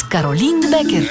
met 0.00 0.08
Carolien 0.08 0.60
de 0.60 0.68
Bekker. 0.68 1.02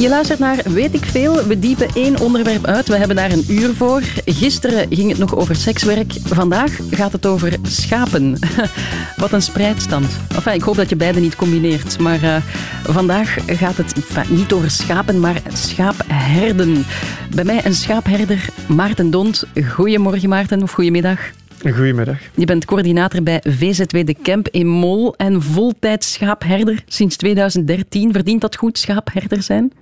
Je 0.00 0.08
luistert 0.08 0.38
naar 0.38 0.62
Weet 0.64 0.94
ik 0.94 1.04
veel. 1.04 1.46
We 1.46 1.58
diepen 1.58 1.88
één 1.94 2.20
onderwerp 2.20 2.64
uit. 2.64 2.88
We 2.88 2.96
hebben 2.96 3.16
daar 3.16 3.30
een 3.30 3.44
uur 3.48 3.74
voor. 3.74 4.02
Gisteren 4.24 4.86
ging 4.90 5.10
het 5.10 5.18
nog 5.18 5.36
over 5.36 5.56
sekswerk. 5.56 6.12
Vandaag 6.24 6.78
gaat 6.90 7.12
het 7.12 7.26
over 7.26 7.56
schapen. 7.62 8.38
Wat 9.16 9.32
een 9.32 9.42
spreidstand. 9.42 10.06
Enfin, 10.34 10.54
ik 10.54 10.62
hoop 10.62 10.76
dat 10.76 10.88
je 10.88 10.96
beide 10.96 11.20
niet 11.20 11.36
combineert. 11.36 11.98
Maar 11.98 12.22
uh, 12.22 12.36
vandaag 12.82 13.36
gaat 13.46 13.76
het 13.76 13.94
niet 14.28 14.52
over 14.52 14.70
schapen, 14.70 15.20
maar 15.20 15.42
schaapherden. 15.52 16.86
Bij 17.34 17.44
mij 17.44 17.64
een 17.64 17.74
schaapherder, 17.74 18.48
Maarten 18.66 19.10
Dont. 19.10 19.44
Goedemorgen 19.68 20.28
Maarten, 20.28 20.62
of 20.62 20.72
goedemiddag. 20.72 21.20
Goedemiddag. 21.60 22.18
Je 22.34 22.46
bent 22.46 22.64
coördinator 22.64 23.22
bij 23.22 23.40
VZW 23.48 24.04
De 24.04 24.14
Kemp 24.22 24.48
in 24.48 24.66
Mol 24.66 25.14
en 25.16 25.42
voltijds 25.42 26.12
schaapherder 26.12 26.82
sinds 26.86 27.16
2013. 27.16 28.12
Verdient 28.12 28.40
dat 28.40 28.56
goed, 28.56 28.78
schaapherder 28.78 29.42
zijn? 29.42 29.72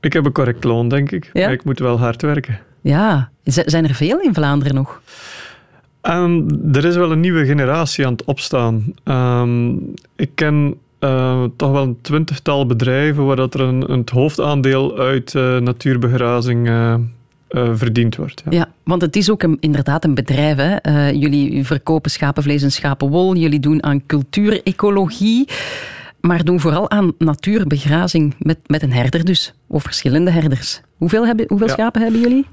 Ik 0.00 0.12
heb 0.12 0.24
een 0.24 0.32
correct 0.32 0.64
loon, 0.64 0.88
denk 0.88 1.10
ik. 1.10 1.30
Ja? 1.32 1.44
Maar 1.44 1.52
ik 1.52 1.64
moet 1.64 1.78
wel 1.78 1.98
hard 1.98 2.22
werken. 2.22 2.60
Ja. 2.80 3.30
Zijn 3.44 3.88
er 3.88 3.94
veel 3.94 4.20
in 4.20 4.34
Vlaanderen 4.34 4.74
nog? 4.74 5.02
Um, 6.02 6.46
er 6.72 6.84
is 6.84 6.96
wel 6.96 7.12
een 7.12 7.20
nieuwe 7.20 7.44
generatie 7.46 8.06
aan 8.06 8.12
het 8.12 8.24
opstaan. 8.24 8.94
Um, 9.04 9.94
ik 10.16 10.30
ken 10.34 10.74
uh, 11.00 11.44
toch 11.56 11.70
wel 11.70 11.82
een 11.82 11.98
twintigtal 12.00 12.66
bedrijven 12.66 13.26
waar 13.26 13.36
dat 13.36 13.54
er 13.54 13.60
een, 13.60 13.92
een 13.92 13.98
het 13.98 14.10
hoofdaandeel 14.10 14.98
uit 14.98 15.34
uh, 15.34 15.58
natuurbegrazing 15.58 16.68
uh, 16.68 16.94
verdiend 17.72 18.16
wordt. 18.16 18.42
Ja. 18.50 18.58
ja. 18.58 18.68
want 18.84 19.02
het 19.02 19.16
is 19.16 19.30
ook 19.30 19.42
een, 19.42 19.56
inderdaad 19.60 20.04
een 20.04 20.14
bedrijf. 20.14 20.56
Hè? 20.56 21.08
jullie 21.08 21.64
verkopen 21.64 22.10
schapenvlees 22.10 22.62
en 22.62 22.72
schapenwol. 22.72 23.36
Jullie 23.36 23.60
doen 23.60 23.82
aan 23.82 24.06
cultuurecologie 24.06 25.46
maar 26.26 26.44
doen 26.44 26.60
vooral 26.60 26.90
aan 26.90 27.12
natuurbegrazing 27.18 28.34
met, 28.38 28.58
met 28.66 28.82
een 28.82 28.92
herder 28.92 29.24
dus, 29.24 29.54
of 29.66 29.82
verschillende 29.82 30.30
herders. 30.30 30.80
Hoeveel, 30.96 31.26
hebben, 31.26 31.46
hoeveel 31.48 31.66
ja. 31.66 31.72
schapen 31.72 32.02
hebben 32.02 32.20
jullie? 32.20 32.46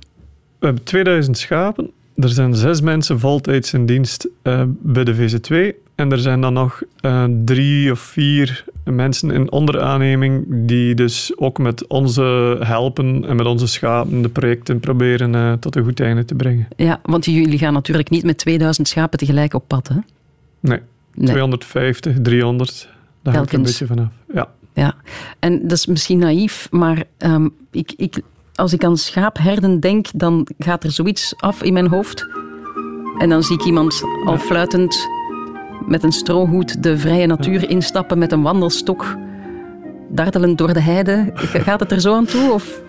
We 0.59 0.65
hebben 0.65 0.83
2000 0.83 1.37
schapen. 1.37 1.91
Er 2.15 2.29
zijn 2.29 2.55
zes 2.55 2.81
mensen 2.81 3.19
voltijds 3.19 3.73
in 3.73 3.85
dienst 3.85 4.27
uh, 4.43 4.63
bij 4.67 5.03
de 5.03 5.15
VZ2. 5.15 5.75
En 6.01 6.11
er 6.11 6.19
zijn 6.19 6.41
dan 6.41 6.53
nog 6.53 6.81
uh, 7.01 7.23
drie 7.45 7.91
of 7.91 7.99
vier 7.99 8.65
mensen 8.83 9.31
in 9.31 9.51
onderaanneming 9.51 10.45
die 10.49 10.95
dus 10.95 11.31
ook 11.35 11.57
met 11.57 11.87
onze 11.87 12.57
helpen 12.59 13.25
en 13.27 13.35
met 13.35 13.45
onze 13.45 13.67
schapen 13.67 14.21
de 14.21 14.29
projecten 14.29 14.79
proberen 14.79 15.33
uh, 15.33 15.53
tot 15.53 15.75
een 15.75 15.83
goed 15.83 15.99
einde 15.99 16.25
te 16.25 16.35
brengen. 16.35 16.67
Ja, 16.75 16.99
want 17.03 17.25
jullie 17.25 17.57
gaan 17.57 17.73
natuurlijk 17.73 18.09
niet 18.09 18.23
met 18.23 18.37
2000 18.37 18.87
schapen 18.87 19.19
tegelijk 19.19 19.53
op 19.53 19.63
pad, 19.67 19.87
hè? 19.87 19.95
Nee, 20.59 20.79
nee. 21.13 21.27
250, 21.27 22.15
300. 22.21 22.89
Daar 23.23 23.35
hangt 23.35 23.53
een 23.53 23.63
beetje 23.63 23.85
vanaf. 23.85 24.07
Ja. 24.33 24.47
ja, 24.73 24.95
en 25.39 25.61
dat 25.61 25.71
is 25.71 25.85
misschien 25.85 26.19
naïef, 26.19 26.67
maar 26.71 27.03
um, 27.17 27.53
ik, 27.71 27.93
ik, 27.97 28.21
als 28.55 28.73
ik 28.73 28.83
aan 28.83 28.97
schaapherden 28.97 29.79
denk, 29.79 30.07
dan 30.13 30.47
gaat 30.59 30.83
er 30.83 30.91
zoiets 30.91 31.33
af 31.37 31.63
in 31.63 31.73
mijn 31.73 31.87
hoofd. 31.87 32.27
En 33.17 33.29
dan 33.29 33.43
zie 33.43 33.55
ik 33.55 33.65
iemand 33.65 34.01
al 34.25 34.37
fluitend 34.37 35.19
met 35.87 36.03
een 36.03 36.11
strohoed 36.11 36.83
de 36.83 36.97
vrije 36.97 37.27
natuur 37.27 37.69
instappen 37.69 38.17
met 38.17 38.31
een 38.31 38.41
wandelstok, 38.41 39.15
dartelend 40.09 40.57
door 40.57 40.73
de 40.73 40.81
heide. 40.81 41.31
Gaat 41.35 41.79
het 41.79 41.91
er 41.91 42.01
zo 42.01 42.13
aan 42.15 42.25
toe 42.25 42.51
of 42.51 42.81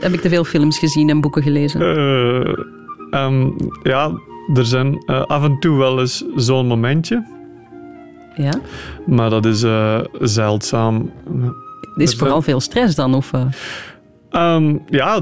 heb 0.00 0.12
ik 0.12 0.20
te 0.20 0.28
veel 0.28 0.44
films 0.44 0.78
gezien 0.78 1.10
en 1.10 1.20
boeken 1.20 1.42
gelezen? 1.42 1.80
Uh, 1.80 3.24
um, 3.24 3.56
ja, 3.82 4.10
er 4.54 4.66
zijn 4.66 5.02
uh, 5.06 5.22
af 5.22 5.44
en 5.44 5.58
toe 5.58 5.78
wel 5.78 6.00
eens 6.00 6.24
zo'n 6.36 6.66
momentje. 6.66 7.26
Ja? 8.36 8.52
Maar 9.06 9.30
dat 9.30 9.44
is 9.44 9.62
uh, 9.62 9.98
zeldzaam. 10.20 11.10
Het 11.80 12.02
is 12.02 12.16
vooral 12.16 12.42
veel 12.42 12.60
stress 12.60 12.94
dan? 12.94 13.14
Of, 13.14 13.32
um, 14.30 14.82
ja, 14.86 15.20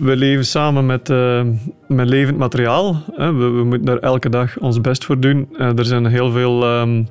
we 0.00 0.16
leven 0.16 0.46
samen 0.46 0.86
met, 0.86 1.10
uh, 1.10 1.42
met 1.86 2.08
levend 2.08 2.38
materiaal. 2.38 3.02
Hè. 3.12 3.32
We, 3.32 3.48
we, 3.48 3.64
moeten 3.64 3.86
daar 3.86 3.98
elke 3.98 4.28
dag 4.28 4.58
ons 4.58 4.80
best 4.80 5.04
voor 5.04 5.20
doen. 5.20 5.48
er 5.56 5.84
zijn 5.84 6.06
heel 6.06 6.30
veel 6.30 6.80
um, 6.80 7.08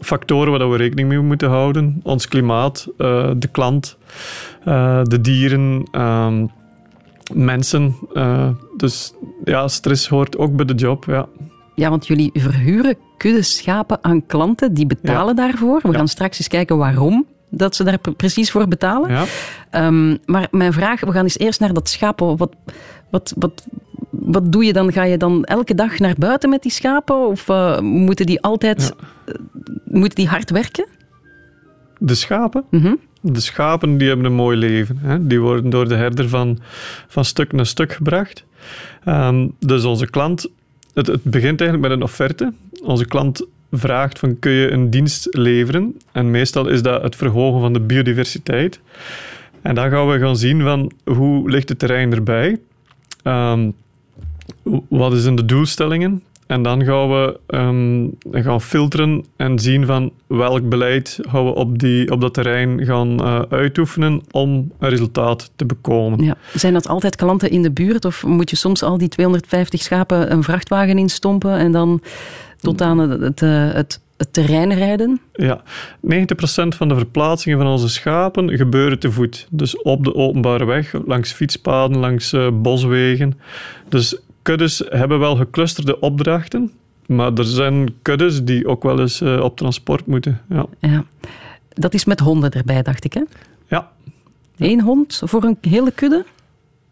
factoren 0.00 0.58
waar 0.58 0.70
we 0.70 0.76
rekening 0.76 1.08
mee 1.08 1.18
moeten 1.18 1.48
houden. 1.48 2.00
Ons 2.02 2.28
klimaat, 2.28 2.88
de 3.36 3.48
klant, 3.52 3.96
de 5.02 5.18
dieren, 5.20 5.88
um, 5.92 6.50
mensen. 7.32 7.94
dus 8.76 9.14
ja, 9.44 9.68
stress 9.68 10.08
hoort 10.08 10.38
ook 10.38 10.56
bij 10.56 10.64
de 10.64 10.74
job. 10.74 11.04
Ja. 11.04 11.28
Ja, 11.74 11.90
want 11.90 12.06
jullie 12.06 12.30
verhuren 12.34 12.96
kudde 13.16 13.42
schapen 13.42 13.98
aan 14.00 14.26
klanten, 14.26 14.74
die 14.74 14.86
betalen 14.86 15.36
ja. 15.36 15.48
daarvoor. 15.48 15.80
We 15.82 15.88
ja. 15.90 15.96
gaan 15.96 16.08
straks 16.08 16.38
eens 16.38 16.48
kijken 16.48 16.76
waarom 16.76 17.26
dat 17.54 17.76
ze 17.76 17.84
daar 17.84 17.98
precies 18.16 18.50
voor 18.50 18.68
betalen. 18.68 19.10
Ja. 19.10 19.24
Um, 19.86 20.18
maar 20.24 20.48
mijn 20.50 20.72
vraag, 20.72 21.00
we 21.00 21.12
gaan 21.12 21.22
eens 21.22 21.38
eerst 21.38 21.60
naar 21.60 21.72
dat 21.72 21.88
schapen. 21.88 22.36
Wat, 22.36 22.54
wat, 23.10 23.34
wat, 23.36 23.64
wat 24.10 24.52
doe 24.52 24.64
je 24.64 24.72
dan? 24.72 24.92
Ga 24.92 25.02
je 25.02 25.16
dan 25.16 25.44
elke 25.44 25.74
dag 25.74 25.98
naar 25.98 26.14
buiten 26.18 26.50
met 26.50 26.62
die 26.62 26.72
schapen? 26.72 27.26
Of 27.26 27.48
uh, 27.48 27.78
moeten 27.78 28.26
die 28.26 28.40
altijd 28.40 28.94
uh, 29.26 29.34
moeten 29.84 30.16
die 30.16 30.28
hard 30.28 30.50
werken? 30.50 30.86
De 31.98 32.14
schapen? 32.14 32.64
Mm 32.70 32.80
-hmm. 32.80 32.98
De 33.20 33.40
schapen 33.40 33.96
die 33.96 34.08
hebben 34.08 34.26
een 34.26 34.32
mooi 34.32 34.56
leven. 34.56 34.98
Hè? 35.00 35.26
Die 35.26 35.40
worden 35.40 35.70
door 35.70 35.88
de 35.88 35.94
herder 35.94 36.28
van, 36.28 36.58
van 37.06 37.24
stuk 37.24 37.52
naar 37.52 37.66
stuk 37.66 37.92
gebracht. 37.92 38.44
Um, 39.08 39.52
dus 39.58 39.84
onze 39.84 40.06
klant 40.06 40.48
het, 40.94 41.06
het, 41.06 41.22
begint 41.22 41.60
eigenlijk 41.60 41.88
met 41.88 41.90
een 41.90 42.02
offerte. 42.04 42.52
Onze 42.82 43.06
klant 43.06 43.46
vraagt 43.72 44.18
van 44.18 44.38
kun 44.38 44.52
je 44.52 44.70
een 44.70 44.90
dienst 44.90 45.26
leveren? 45.30 45.96
En 46.12 46.30
meestal 46.30 46.68
is 46.68 46.82
dat 46.82 47.02
het 47.02 47.16
verhogen 47.16 47.60
van 47.60 47.72
de 47.72 47.80
biodiversiteit. 47.80 48.80
En 49.62 49.74
dan 49.74 49.90
gaan 49.90 50.08
we 50.08 50.18
gaan 50.18 50.36
zien 50.36 50.62
van 50.62 50.92
hoe 51.04 51.50
ligt 51.50 51.68
het 51.68 51.78
terrein 51.78 52.12
erbij? 52.12 52.58
Um, 53.24 53.74
wat 54.88 55.12
zijn 55.16 55.34
de 55.34 55.44
doelstellingen? 55.44 56.22
En 56.46 56.62
dan 56.62 56.84
gaan 56.84 57.08
we 57.08 57.40
um, 57.46 58.14
gaan 58.30 58.60
filteren 58.60 59.24
en 59.36 59.58
zien 59.58 59.86
van 59.86 60.12
welk 60.26 60.68
beleid 60.68 61.18
gaan 61.20 61.44
we 61.44 61.54
op, 61.54 61.78
die, 61.78 62.10
op 62.10 62.20
dat 62.20 62.34
terrein 62.34 62.84
gaan 62.84 63.20
uh, 63.20 63.42
uitoefenen 63.48 64.22
om 64.30 64.72
een 64.78 64.88
resultaat 64.88 65.50
te 65.56 65.66
bekomen. 65.66 66.24
Ja. 66.24 66.36
Zijn 66.54 66.72
dat 66.72 66.88
altijd 66.88 67.16
klanten 67.16 67.50
in 67.50 67.62
de 67.62 67.70
buurt 67.70 68.04
of 68.04 68.24
moet 68.24 68.50
je 68.50 68.56
soms 68.56 68.82
al 68.82 68.98
die 68.98 69.08
250 69.08 69.82
schapen 69.82 70.32
een 70.32 70.42
vrachtwagen 70.42 70.98
instompen 70.98 71.56
en 71.56 71.72
dan 71.72 72.00
tot 72.62 72.80
aan 72.80 72.98
het, 72.98 73.20
het, 73.20 73.40
het, 73.74 74.00
het 74.16 74.32
terrein 74.32 74.72
rijden? 74.72 75.20
Ja, 75.32 75.62
90% 75.62 75.64
van 76.68 76.88
de 76.88 76.94
verplaatsingen 76.94 77.58
van 77.58 77.66
onze 77.66 77.88
schapen 77.88 78.56
gebeuren 78.56 78.98
te 78.98 79.12
voet. 79.12 79.46
Dus 79.50 79.82
op 79.82 80.04
de 80.04 80.14
openbare 80.14 80.64
weg, 80.64 80.94
langs 81.06 81.32
fietspaden, 81.32 81.98
langs 81.98 82.32
uh, 82.32 82.48
boswegen. 82.52 83.38
Dus 83.88 84.18
kuddes 84.42 84.82
hebben 84.88 85.18
wel 85.18 85.36
geclusterde 85.36 86.00
opdrachten, 86.00 86.72
maar 87.06 87.32
er 87.32 87.44
zijn 87.44 87.94
kuddes 88.02 88.44
die 88.44 88.66
ook 88.66 88.82
wel 88.82 89.00
eens 89.00 89.20
uh, 89.20 89.40
op 89.40 89.56
transport 89.56 90.06
moeten. 90.06 90.40
Ja. 90.48 90.66
ja. 90.78 91.04
Dat 91.68 91.94
is 91.94 92.04
met 92.04 92.20
honden 92.20 92.50
erbij, 92.50 92.82
dacht 92.82 93.04
ik, 93.04 93.12
hè? 93.12 93.22
Ja. 93.68 93.90
Eén 94.58 94.80
hond 94.80 95.22
voor 95.24 95.44
een 95.44 95.58
hele 95.60 95.90
kudde? 95.90 96.24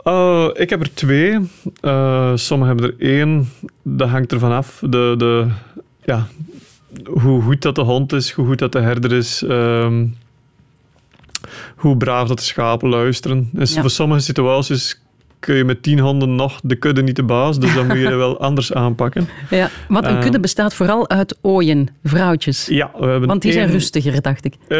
Uh, 0.04 0.48
ik 0.52 0.70
heb 0.70 0.80
er 0.80 0.94
twee. 0.94 1.38
Uh, 1.82 2.32
sommigen 2.34 2.76
hebben 2.76 2.96
er 2.98 3.06
één. 3.08 3.48
Dat 3.82 4.08
hangt 4.08 4.32
ervan 4.32 4.52
af. 4.52 4.82
De, 4.88 5.14
de, 5.18 5.46
ja, 6.04 6.26
hoe 7.04 7.42
goed 7.42 7.62
dat 7.62 7.74
de 7.74 7.82
hond 7.82 8.12
is, 8.12 8.30
hoe 8.30 8.46
goed 8.46 8.58
dat 8.58 8.72
de 8.72 8.80
herder 8.80 9.12
is. 9.12 9.42
Um, 9.42 10.16
hoe 11.76 11.96
braaf 11.96 12.28
dat 12.28 12.38
de 12.38 12.44
schapen 12.44 12.88
luisteren. 12.88 13.48
Dus 13.52 13.74
ja. 13.74 13.80
voor 13.80 13.90
sommige 13.90 14.20
situaties 14.20 15.00
kun 15.40 15.54
je 15.54 15.64
met 15.64 15.82
tien 15.82 15.98
honden 15.98 16.34
nog 16.34 16.60
de 16.62 16.76
kudde 16.76 17.02
niet 17.02 17.16
de 17.16 17.22
baas. 17.22 17.58
Dus 17.58 17.74
dan 17.74 17.86
moet 17.86 17.98
je 17.98 18.14
wel 18.14 18.40
anders 18.48 18.72
aanpakken. 18.72 19.28
Ja, 19.50 19.70
want 19.88 20.06
een 20.06 20.20
kudde 20.20 20.40
bestaat 20.40 20.74
vooral 20.74 21.08
uit 21.08 21.38
ooien, 21.40 21.88
vrouwtjes. 22.04 22.66
Ja, 22.66 22.90
we 22.98 23.06
hebben 23.06 23.28
want 23.28 23.42
die 23.42 23.52
zijn 23.52 23.70
rustiger, 23.70 24.22
dacht 24.22 24.44
ik. 24.44 24.54
Uh, 24.68 24.78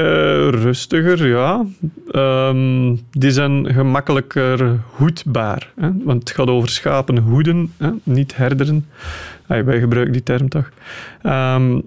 rustiger, 0.49 1.29
ja. 1.29 1.65
Um, 2.13 3.01
die 3.11 3.31
zijn 3.31 3.73
gemakkelijker 3.73 4.81
hoedbaar. 4.91 5.73
Hè? 5.81 5.91
Want 6.05 6.29
het 6.29 6.31
gaat 6.31 6.49
over 6.49 6.69
schapen 6.69 7.19
hoeden, 7.19 7.73
hè? 7.79 7.91
niet 8.03 8.37
herderen. 8.37 8.87
Hey, 9.47 9.65
wij 9.65 9.81
gebruiken 9.81 10.13
die 10.13 10.23
term 10.23 10.49
toch. 10.49 10.71
Um, 11.23 11.83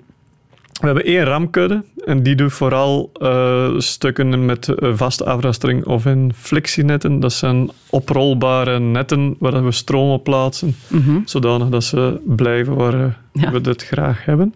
we 0.79 0.85
hebben 0.85 1.05
één 1.05 1.23
ramkudde 1.23 1.83
en 2.05 2.23
die 2.23 2.35
doet 2.35 2.53
vooral 2.53 3.11
uh, 3.21 3.79
stukken 3.79 4.45
met 4.45 4.67
uh, 4.67 4.91
vaste 4.95 5.25
afrastering 5.25 5.85
of 5.85 6.05
in 6.05 6.31
flexienetten. 6.35 7.19
Dat 7.19 7.33
zijn 7.33 7.69
oprolbare 7.89 8.79
netten 8.79 9.35
waar 9.39 9.65
we 9.65 9.71
stroom 9.71 10.11
op 10.11 10.23
plaatsen, 10.23 10.75
mm 10.87 11.01
-hmm. 11.01 11.21
zodanig 11.25 11.69
dat 11.69 11.83
ze 11.83 12.19
blijven 12.25 12.75
waar 12.75 13.19
ja. 13.33 13.51
we 13.51 13.69
het 13.69 13.83
graag 13.83 14.25
hebben. 14.25 14.53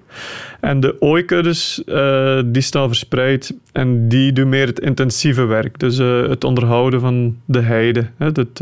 En 0.59 0.79
de 0.79 0.95
ooikuddes 1.01 1.81
die 2.45 2.61
staan 2.61 2.87
verspreid 2.87 3.53
en 3.71 4.07
die 4.07 4.33
doen 4.33 4.49
meer 4.49 4.67
het 4.67 4.79
intensieve 4.79 5.45
werk. 5.45 5.79
Dus 5.79 5.97
het 5.97 6.43
onderhouden 6.43 6.99
van 6.99 7.37
de 7.45 7.61
heide 7.61 8.07
hè, 8.17 8.25
het, 8.25 8.61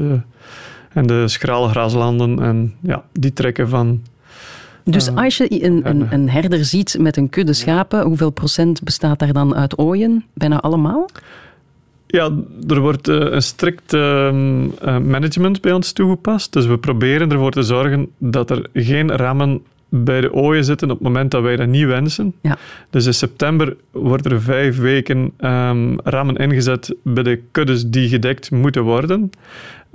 en 0.93 1.07
de 1.07 1.27
schrale 1.27 1.69
graslanden. 1.69 2.39
En 2.39 2.73
ja, 2.81 3.03
die 3.11 3.33
trekken 3.33 3.69
van 3.69 4.01
Dus 4.85 5.15
als 5.15 5.37
je 5.37 5.63
een, 5.63 5.81
een, 5.83 6.07
een 6.13 6.29
herder 6.29 6.65
ziet 6.65 6.97
met 6.99 7.17
een 7.17 7.29
kudde 7.29 7.53
schapen, 7.53 8.03
hoeveel 8.03 8.29
procent 8.29 8.83
bestaat 8.83 9.19
daar 9.19 9.33
dan 9.33 9.55
uit 9.55 9.77
ooien? 9.77 10.25
Bijna 10.33 10.59
allemaal? 10.59 11.09
Ja, 12.07 12.31
er 12.67 12.79
wordt 12.79 13.07
uh, 13.07 13.15
een 13.15 13.41
strikt 13.41 13.93
uh, 13.93 14.31
management 14.81 15.61
bij 15.61 15.71
ons 15.71 15.91
toegepast. 15.91 16.53
Dus 16.53 16.65
we 16.65 16.77
proberen 16.77 17.31
ervoor 17.31 17.51
te 17.51 17.63
zorgen 17.63 18.09
dat 18.17 18.49
er 18.49 18.69
geen 18.73 19.11
rammen 19.11 19.61
bij 19.89 20.21
de 20.21 20.33
ooien 20.33 20.63
zitten 20.63 20.89
op 20.91 20.97
het 20.97 21.07
moment 21.07 21.31
dat 21.31 21.41
wij 21.41 21.55
dat 21.55 21.67
niet 21.67 21.85
wensen. 21.85 22.33
Ja. 22.41 22.57
Dus 22.89 23.05
in 23.05 23.13
september 23.13 23.75
wordt 23.91 24.25
er 24.25 24.41
vijf 24.41 24.77
weken 24.77 25.17
um, 25.39 25.99
ramen 26.03 26.35
ingezet 26.35 26.95
bij 27.03 27.23
de 27.23 27.41
kuddes 27.51 27.89
die 27.89 28.09
gedekt 28.09 28.51
moeten 28.51 28.83
worden. 28.83 29.29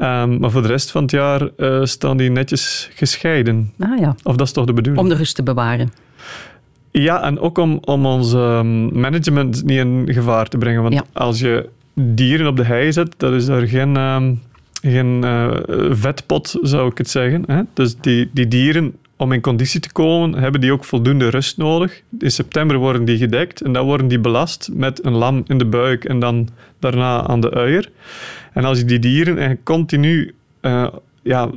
Um, 0.02 0.38
maar 0.38 0.50
voor 0.50 0.62
de 0.62 0.68
rest 0.68 0.90
van 0.90 1.02
het 1.02 1.10
jaar 1.10 1.48
uh, 1.56 1.84
staan 1.84 2.16
die 2.16 2.30
netjes 2.30 2.90
gescheiden. 2.94 3.72
Ah, 3.78 3.98
ja. 3.98 4.14
Of 4.22 4.36
dat 4.36 4.46
is 4.46 4.52
toch 4.52 4.64
de 4.64 4.72
bedoeling? 4.72 5.02
Om 5.04 5.08
de 5.10 5.16
rust 5.16 5.34
te 5.34 5.42
bewaren. 5.42 5.92
Ja, 6.90 7.22
en 7.22 7.38
ook 7.38 7.58
om, 7.58 7.78
om 7.84 8.06
ons 8.06 8.32
um, 8.32 9.00
management 9.00 9.64
niet 9.64 9.78
in 9.78 10.04
gevaar 10.06 10.48
te 10.48 10.58
brengen. 10.58 10.82
Want 10.82 10.94
Ja. 10.94 11.04
als 11.12 11.40
je 11.40 11.68
dieren 11.94 12.46
op 12.46 12.56
de 12.56 12.64
hei 12.64 12.92
zet, 12.92 13.14
dat 13.16 13.32
is 13.32 13.46
daar 13.46 13.66
geen, 13.66 13.96
ehm, 13.96 14.34
geen 14.82 15.24
eh, 15.24 15.50
vetpot, 15.90 16.58
zou 16.62 16.90
ik 16.90 16.98
het 16.98 17.10
zeggen. 17.10 17.42
Hè? 17.46 17.60
Dus 17.74 17.96
die, 17.96 18.30
die 18.32 18.48
dieren, 18.48 18.96
om 19.20 19.32
in 19.32 19.40
conditie 19.40 19.80
te 19.80 19.92
komen, 19.92 20.34
hebben 20.34 20.60
die 20.60 20.72
ook 20.72 20.84
voldoende 20.84 21.28
rust 21.28 21.56
nodig. 21.56 22.02
In 22.18 22.30
september 22.30 22.76
worden 22.76 23.04
die 23.04 23.18
gedekt 23.18 23.60
en 23.60 23.72
dan 23.72 23.84
worden 23.84 24.08
die 24.08 24.18
belast 24.18 24.70
met 24.72 25.04
een 25.04 25.12
lam 25.12 25.42
in 25.46 25.58
de 25.58 25.64
buik 25.64 26.04
en 26.04 26.18
dan 26.18 26.48
daarna 26.78 27.26
aan 27.26 27.40
de 27.40 27.50
uier. 27.50 27.90
En 28.52 28.64
als 28.64 28.78
je 28.78 28.84
die 28.84 28.98
dieren 28.98 29.32
eigenlijk 29.32 29.64
continu 29.64 30.34
eh, 30.60 30.86
ja, 31.22 31.50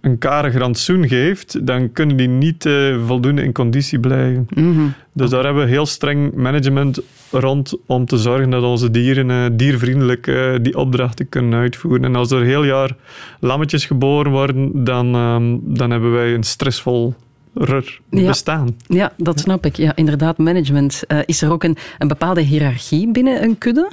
een 0.00 0.18
karig 0.18 0.54
rantsoen 0.56 1.08
geeft, 1.08 1.66
dan 1.66 1.92
kunnen 1.92 2.16
die 2.16 2.28
niet 2.28 2.66
eh, 2.66 3.06
voldoende 3.06 3.42
in 3.42 3.52
conditie 3.52 3.98
blijven. 4.00 4.46
Mhm. 4.54 4.80
Dus 5.12 5.30
daar 5.30 5.44
hebben 5.44 5.64
we 5.64 5.70
heel 5.70 5.86
streng 5.86 6.34
management 6.34 7.00
rond 7.30 7.74
om 7.86 8.06
te 8.06 8.18
zorgen 8.18 8.50
dat 8.50 8.62
onze 8.62 8.90
dieren 8.90 9.30
eh, 9.30 9.44
diervriendelijk 9.52 10.26
eh, 10.26 10.54
die 10.62 10.76
opdrachten 10.76 11.28
kunnen 11.28 11.58
uitvoeren. 11.58 12.04
En 12.04 12.16
als 12.16 12.30
er 12.30 12.42
heel 12.42 12.64
jaar 12.64 12.96
lammetjes 13.40 13.86
geboren 13.86 14.32
worden, 14.32 14.84
dan, 14.84 15.14
ehm, 15.14 15.56
dan 15.62 15.90
hebben 15.90 16.12
wij 16.12 16.34
een 16.34 16.42
stressvol 16.44 17.14
Ja. 17.54 18.26
bestaan. 18.26 18.76
Ja, 18.86 19.12
dat 19.16 19.40
snap 19.40 19.66
ik. 19.66 19.76
Ja, 19.76 19.96
inderdaad, 19.96 20.38
management. 20.38 21.02
Is 21.24 21.42
er 21.42 21.52
ook 21.52 21.64
een, 21.64 21.76
een 21.98 22.08
bepaalde 22.08 22.40
hiërarchie 22.40 23.10
binnen 23.12 23.42
een 23.42 23.58
kudde? 23.58 23.90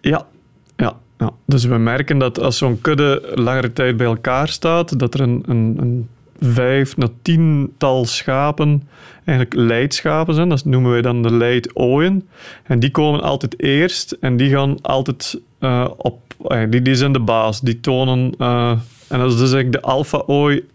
Ja, 0.00 0.26
ja. 1.18 1.30
Dus 1.46 1.64
we 1.64 1.76
merken 1.76 2.18
dat 2.18 2.40
als 2.40 2.58
zo'n 2.58 2.80
kudde 2.80 3.32
langere 3.34 3.72
tijd 3.72 3.96
bij 3.96 4.06
elkaar 4.06 4.48
staat, 4.48 4.98
dat 4.98 5.14
er 5.14 5.20
een, 5.20 5.42
een, 5.46 5.76
een 5.80 6.08
vijf 6.40 6.96
naar 6.96 7.08
tiental 7.22 8.04
schapen 8.04 8.82
eigenlijk 9.24 9.54
leidschapen 9.54 10.34
zijn. 10.34 10.48
Dat 10.48 10.64
noemen 10.64 10.90
wij 10.90 11.02
dan 11.02 11.22
de 11.22 11.32
leidooien. 11.32 12.28
En 12.62 12.78
die 12.78 12.90
komen 12.90 13.22
altijd 13.22 13.62
eerst 13.62 14.16
en 14.20 14.36
die 14.36 14.50
gaan 14.50 14.80
altijd 14.82 15.40
eh, 15.58 15.88
op... 15.96 16.20
eh, 16.48 16.62
die, 16.70 16.82
die 16.82 16.94
zijn 16.94 17.12
de 17.12 17.20
baas. 17.20 17.60
Die 17.60 17.80
tonen... 17.80 18.34
eh, 18.38 18.70
en 19.08 19.18
dat 19.18 19.32
is 19.32 19.38
dus 19.38 19.52
eigenlijk 19.52 19.82
de 19.82 19.90
alfa-ooi 19.90 20.66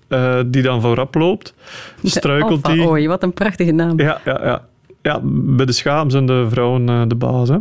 die 0.45 0.61
dan 0.61 0.81
voorop 0.81 1.15
loopt. 1.15 1.53
Struikelt 2.03 2.65
die... 2.65 2.87
Oei, 2.87 3.07
wat 3.07 3.23
een 3.23 3.33
prachtige 3.33 3.71
naam. 3.71 3.99
Ja, 3.99 4.21
Ja, 4.25 4.39
ja, 4.43 4.65
ja. 5.03 5.11
Ja, 5.11 5.19
bij 5.23 5.65
de 5.65 5.71
schapen 5.71 6.11
zijn 6.11 6.25
de 6.25 6.47
vrouwen 6.49 6.89
eh, 6.89 7.01
de 7.07 7.15
baas. 7.15 7.49
Hè? 7.49 7.57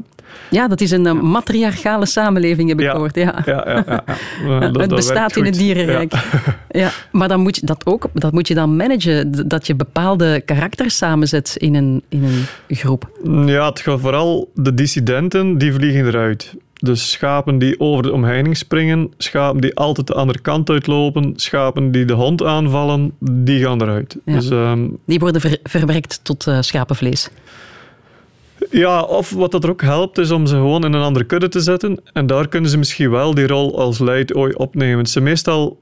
dat 0.68 0.80
is 0.80 0.90
een 0.90 1.06
eh, 1.06 1.12
matriarchale 1.20 2.06
samenleving, 2.06 2.68
heb 2.68 2.78
ik 2.78 2.84
Ja. 2.84 2.90
gehoord. 2.92 3.14
Ja. 3.14 3.42
Ja, 3.44 3.64
ja, 3.66 3.84
ja. 3.86 4.04
ja. 4.46 4.58
Dat- 4.70 4.80
het 4.80 4.94
bestaat 4.94 5.36
in 5.36 5.44
het 5.44 5.54
dierenrijk. 5.54 6.12
Ja. 6.12 6.20
Ja. 6.80 6.90
maar 7.12 7.28
dan 7.28 7.40
moet 7.40 7.56
je 7.56 7.66
dat 7.66 7.86
ook 7.86 8.06
dat 8.14 8.32
moet 8.32 8.48
je 8.48 8.54
dan 8.54 8.76
managen, 8.76 9.48
dat 9.48 9.66
je 9.66 9.74
bepaalde 9.74 10.40
karakters 10.44 10.96
samenzet 10.96 11.54
in 11.58 11.74
een, 11.74 12.02
in 12.08 12.24
een 12.24 12.44
groep. 12.76 13.10
Ja, 13.46 13.68
het 13.68 13.80
gaat 13.80 14.00
vooral 14.00 14.50
de 14.54 14.74
dissidenten, 14.74 15.58
die 15.58 15.72
vliegen 15.72 16.06
eruit. 16.06 16.54
Dus 16.84 17.10
schapen 17.10 17.58
die 17.58 17.80
over 17.80 18.02
de 18.02 18.12
omheining 18.12 18.56
springen, 18.56 19.12
schapen 19.18 19.60
die 19.60 19.74
altijd 19.76 20.06
de 20.06 20.14
andere 20.14 20.38
kant 20.40 20.70
uitlopen, 20.70 21.32
schapen 21.36 21.90
die 21.90 22.04
de 22.04 22.12
hond 22.12 22.42
aanvallen, 22.44 23.12
die 23.18 23.62
gaan 23.64 23.82
eruit. 23.82 24.16
Ja. 24.24 24.32
Dus 24.34 24.50
ehm, 24.50 24.88
Die 25.06 25.18
worden 25.18 25.40
ver- 25.40 25.58
verwerkt 25.62 26.20
tot 26.22 26.46
eh, 26.46 26.60
schapenvlees. 26.60 27.30
ja, 28.70 29.00
of 29.02 29.30
wat 29.30 29.50
dat 29.50 29.64
er 29.64 29.70
ook 29.70 29.82
helpt, 29.82 30.18
is 30.18 30.30
om 30.30 30.46
ze 30.46 30.54
gewoon 30.54 30.84
in 30.84 30.92
een 30.92 31.02
andere 31.02 31.24
kudde 31.24 31.48
te 31.48 31.60
zetten. 31.60 32.00
En 32.12 32.26
daar 32.26 32.48
kunnen 32.48 32.70
ze 32.70 32.78
misschien 32.78 33.10
wel 33.10 33.34
die 33.34 33.46
rol 33.46 33.78
als 33.78 33.98
leidooi 33.98 34.52
opnemen. 34.52 34.98
Het 34.98 35.08
zijn 35.10 35.24
meestal 35.24 35.80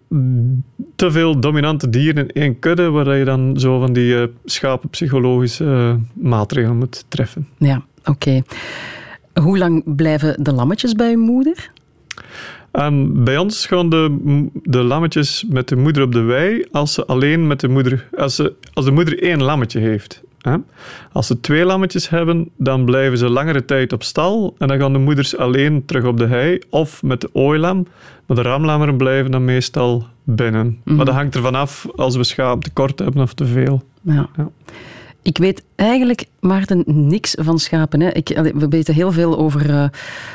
te 0.97 1.11
veel 1.11 1.41
dominante 1.41 1.89
dieren 1.91 2.27
in 2.29 2.43
één 2.43 2.59
kudde, 2.59 2.91
waar 2.91 3.17
je 3.17 3.25
dan 3.25 3.55
zo 3.61 3.79
van 3.81 3.93
die 3.93 4.21
eh, 4.21 4.27
schapenpsychologische 4.45 5.65
eh, 5.65 5.95
maatregelen 6.25 6.77
moet 6.79 7.05
treffen. 7.09 7.49
Ja, 7.59 7.83
oké. 8.05 8.43
Hoe 9.35 9.59
lang 9.59 9.97
blijven 9.97 10.43
de 10.45 10.53
lammetjes 10.53 10.93
bij 10.93 11.09
hun 11.09 11.19
moeder? 11.19 11.71
Ehm, 12.71 13.25
bij 13.25 13.39
ons 13.39 13.67
gaan 13.67 13.89
de, 13.89 14.17
de 14.63 14.83
lammetjes 14.83 15.45
met 15.49 15.69
de 15.69 15.77
moeder 15.77 16.03
op 16.03 16.13
de 16.13 16.21
wei 16.21 16.65
als 16.73 16.95
ze 16.95 17.07
alleen 17.07 17.47
met 17.47 17.61
de 17.61 17.69
moeder, 17.69 18.09
als, 18.17 18.35
ze, 18.35 18.55
als 18.73 18.85
de 18.85 18.91
moeder 18.91 19.23
één 19.23 19.43
lammetje 19.43 19.81
heeft. 19.81 20.23
Hè? 20.41 20.57
Als 21.13 21.27
ze 21.27 21.41
twee 21.41 21.65
lammetjes 21.65 22.09
hebben, 22.09 22.51
dan 22.57 22.85
blijven 22.85 23.19
ze 23.19 23.29
langere 23.29 23.65
tijd 23.65 23.93
op 23.93 24.03
stal 24.03 24.55
en 24.59 24.69
dan 24.69 24.79
gaan 24.79 24.93
de 24.93 24.99
moeders 24.99 25.37
alleen 25.37 25.85
terug 25.85 26.05
op 26.05 26.17
de 26.17 26.27
hei 26.27 26.63
of 26.69 27.03
met 27.03 27.21
de 27.21 27.31
ooilam. 27.33 27.87
Maar 28.27 28.37
de 28.37 28.43
ramlammeren 28.43 28.97
blijven 28.97 29.31
dan 29.31 29.45
meestal 29.45 30.07
binnen. 30.25 30.81
Maar 30.85 31.05
dat 31.05 31.15
hangt 31.15 31.35
ervan 31.35 31.55
af 31.55 31.87
als 31.97 32.17
we 32.17 32.25
schaap 32.25 32.65
tekort 32.65 32.99
hebben 32.99 33.23
of 33.23 33.35
te 33.35 33.47
veel. 33.47 33.83
Ja. 34.03 34.29
Ja. 34.37 34.51
Ik 35.23 35.39
weet 35.39 35.63
eigenlijk, 35.77 36.25
Maarten, 36.41 36.83
niks 36.87 37.35
van 37.39 37.59
schapen. 37.59 38.01
Hè. 38.01 38.09
Ik, 38.09 38.29
we 38.55 38.69
weten 38.69 38.95
heel 38.95 39.13
veel 39.13 39.39
over, 39.39 39.71
eh, 39.71 39.89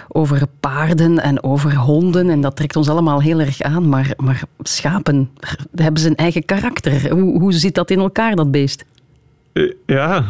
over 0.08 0.48
paarden 0.60 1.20
en 1.20 1.44
over 1.44 1.76
honden. 1.76 2.30
En 2.30 2.42
dat 2.42 2.56
trekt 2.56 2.76
ons 2.76 2.90
allemaal 2.90 3.22
heel 3.22 3.40
erg 3.40 3.62
aan. 3.62 3.90
Maar, 3.90 4.14
maar 4.18 4.42
schapen, 4.60 5.30
hebben 5.76 6.06
een 6.06 6.16
eigen 6.16 6.46
karakter. 6.46 7.12
Hoe, 7.12 7.40
hoe 7.40 7.54
zit 7.54 7.76
dat 7.76 7.92
in 7.92 8.00
elkaar, 8.00 8.36
dat 8.36 8.52
beest? 8.52 8.86
Eh, 9.54 9.72
Ja, 9.86 10.26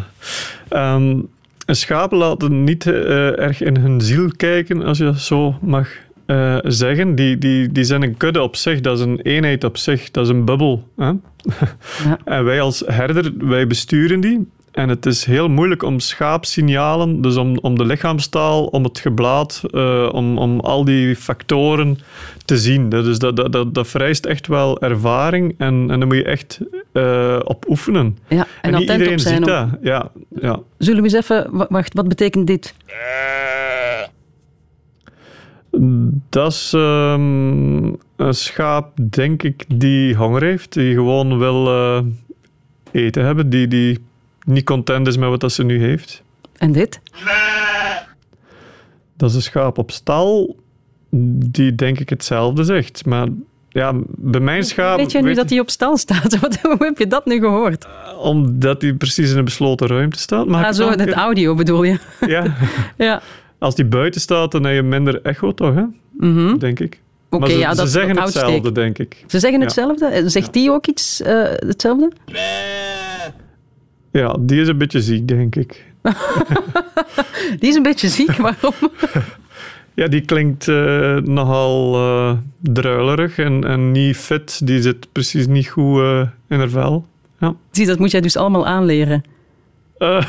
Ehm, 0.70 1.20
schapen 1.66 2.18
laten 2.18 2.64
niet 2.64 2.88
eh, 2.88 3.40
erg 3.40 3.62
in 3.62 3.78
hun 3.78 4.02
ziel 4.02 4.30
kijken, 4.38 4.84
als 4.84 4.98
je 4.98 5.04
dat 5.04 5.20
zo 5.20 5.56
mag 5.62 5.90
eh, 6.26 6.58
zeggen. 6.64 7.16
Die, 7.16 7.38
die, 7.38 7.72
die 7.72 7.84
zijn 7.84 8.02
een 8.04 8.18
kudde 8.18 8.42
op 8.42 8.56
zich, 8.56 8.82
dat 8.82 8.98
is 9.00 9.06
een 9.06 9.20
eenheid 9.22 9.64
op 9.64 9.78
zich, 9.78 10.12
dat 10.12 10.24
is 10.24 10.30
een 10.30 10.46
bubbel. 10.46 10.88
Hè? 10.98 11.06
Ja. 11.06 11.18
En 12.26 12.44
wij 12.44 12.62
als 12.62 12.84
herder, 12.86 13.32
wij 13.38 13.68
besturen 13.68 14.20
die. 14.20 14.48
En 14.72 14.90
het 14.90 15.06
is 15.06 15.26
heel 15.26 15.50
moeilijk 15.50 15.84
om 15.84 16.00
schaapsignalen, 16.00 17.22
dus 17.22 17.36
om, 17.36 17.58
om 17.58 17.78
de 17.78 17.86
lichaamstaal, 17.86 18.66
om 18.66 18.84
het 18.84 19.00
geblaad, 19.00 19.62
eh, 19.72 20.10
om, 20.12 20.38
om 20.38 20.60
al 20.60 20.86
die 20.86 21.16
factoren 21.16 21.98
te 22.46 22.58
zien. 22.58 22.90
Dat, 22.90 23.06
is, 23.06 23.20
dat, 23.20 23.36
dat, 23.36 23.52
dat, 23.52 23.74
dat 23.74 23.88
vereist 23.88 24.26
echt 24.26 24.48
wel 24.48 24.82
ervaring 24.82 25.56
en, 25.58 25.74
en 25.92 26.00
daar 26.00 26.08
moet 26.08 26.16
je 26.18 26.24
echt 26.24 26.60
eh, 26.94 27.40
op 27.44 27.70
oefenen. 27.70 28.18
Ja, 28.28 28.48
en, 28.62 28.72
niet 28.72 28.80
attent 28.82 28.90
iedereen 28.92 29.14
op 29.14 29.20
zijn. 29.20 29.36
ziet 29.36 29.46
om- 29.46 29.52
dat. 29.52 29.68
Ja, 29.82 30.12
ja. 30.42 30.60
Zullen 30.78 31.02
we 31.04 31.08
eens 31.10 31.18
even... 31.30 31.48
wa- 31.52 31.68
Wacht, 31.70 31.94
wat 31.94 32.08
betekent 32.08 32.48
dit? 32.48 32.74
Dat 36.30 36.52
is 36.52 36.72
ehm, 36.74 37.86
een 38.16 38.34
schaap, 38.34 38.92
denk 39.10 39.44
ik, 39.44 39.66
die 39.68 40.16
honger 40.16 40.42
heeft, 40.44 40.74
die 40.74 40.94
gewoon 40.94 41.38
wil 41.38 41.68
eh, 41.68 42.02
eten 42.92 43.26
hebben, 43.26 43.50
die, 43.50 43.68
die 43.68 44.00
niet 44.46 44.64
content 44.66 45.08
is 45.08 45.18
met 45.18 45.30
wat 45.30 45.40
dat 45.40 45.52
ze 45.52 45.64
nu 45.64 45.80
heeft. 45.80 46.24
En 46.58 46.72
dit? 46.72 47.00
Dat 49.18 49.30
is 49.30 49.36
een 49.36 49.42
schaap 49.42 49.78
op 49.78 49.92
stal, 49.92 50.56
die 51.50 51.76
denk 51.76 52.00
ik 52.00 52.10
hetzelfde 52.10 52.64
zegt. 52.64 53.06
Maar 53.06 53.28
ja, 53.70 53.94
bij 54.08 54.42
mijn 54.42 54.64
schaap... 54.64 54.98
weet 54.98 55.12
jij 55.12 55.22
nu 55.22 55.34
dat 55.34 55.50
hij 55.50 55.60
op 55.60 55.70
stal 55.70 55.98
staat? 55.98 56.38
Wat, 56.42 56.62
hoe 56.62 56.76
heb 56.80 56.98
je 56.98 57.08
dat 57.08 57.26
nu 57.26 57.40
gehoord? 57.40 57.88
Omdat 58.20 58.82
hij 58.82 58.94
precies 58.94 59.32
in 59.32 59.38
een 59.38 59.46
besloten 59.46 59.88
ruimte 59.88 60.20
staat. 60.20 60.48
Mag 60.48 60.66
Ah, 60.66 60.74
zo, 60.74 60.90
het 60.90 61.12
audio 61.14 61.56
bedoel 61.56 61.84
je? 61.84 62.00
Ja, 62.28 62.56
Ja. 62.98 63.22
Als 63.66 63.76
die 63.76 63.86
buiten 63.86 64.22
staat, 64.22 64.52
dan 64.52 64.64
heb 64.64 64.76
je 64.76 64.82
minder 64.82 65.22
echo, 65.22 65.54
toch? 65.54 65.74
Hè? 65.76 65.84
Mhm. 66.12 66.58
Denk 66.58 66.80
ik. 66.80 67.00
Oké, 67.30 67.50
ze, 67.50 67.58
ja, 67.58 67.70
ze 67.72 67.78
dat, 67.78 67.90
zeggen 67.90 68.20
hetzelfde, 68.20 68.72
denk 68.72 68.98
ik. 68.98 69.24
Ze 69.28 69.40
zeggen 69.40 69.60
Ja. 69.60 69.66
hetzelfde? 69.66 70.30
Zegt 70.30 70.54
die 70.54 70.72
ook 70.72 70.88
iets 70.88 71.22
eh, 71.22 71.44
hetzelfde? 71.44 72.12
Ja, 74.12 74.38
die 74.40 74.62
is 74.62 74.68
een 74.68 74.78
beetje 74.78 75.02
ziek, 75.02 75.28
denk 75.28 75.56
ik. 75.56 75.84
Die 77.60 77.70
is 77.70 77.76
een 77.76 77.84
beetje 77.84 78.08
ziek, 78.08 78.32
waarom? 78.32 78.74
Ja, 79.94 80.08
die 80.08 80.22
klinkt 80.22 80.68
eh, 80.68 81.16
nogal 81.18 81.96
eh 81.96 82.38
druilerig 82.60 83.38
en, 83.38 83.64
en 83.64 83.92
niet 83.92 84.18
fit. 84.18 84.68
Die 84.68 84.82
zit 84.82 85.08
precies 85.12 85.48
niet 85.48 85.68
goed 85.68 86.00
in 86.48 86.58
haar 86.60 86.70
vel. 86.70 87.06
Ja. 87.40 87.56
Zie, 87.72 87.86
dat 87.86 88.00
moet 88.00 88.12
jij 88.12 88.22
dus 88.22 88.38
allemaal 88.38 88.68
aanleren. 88.68 89.24
Eh, 89.98 90.28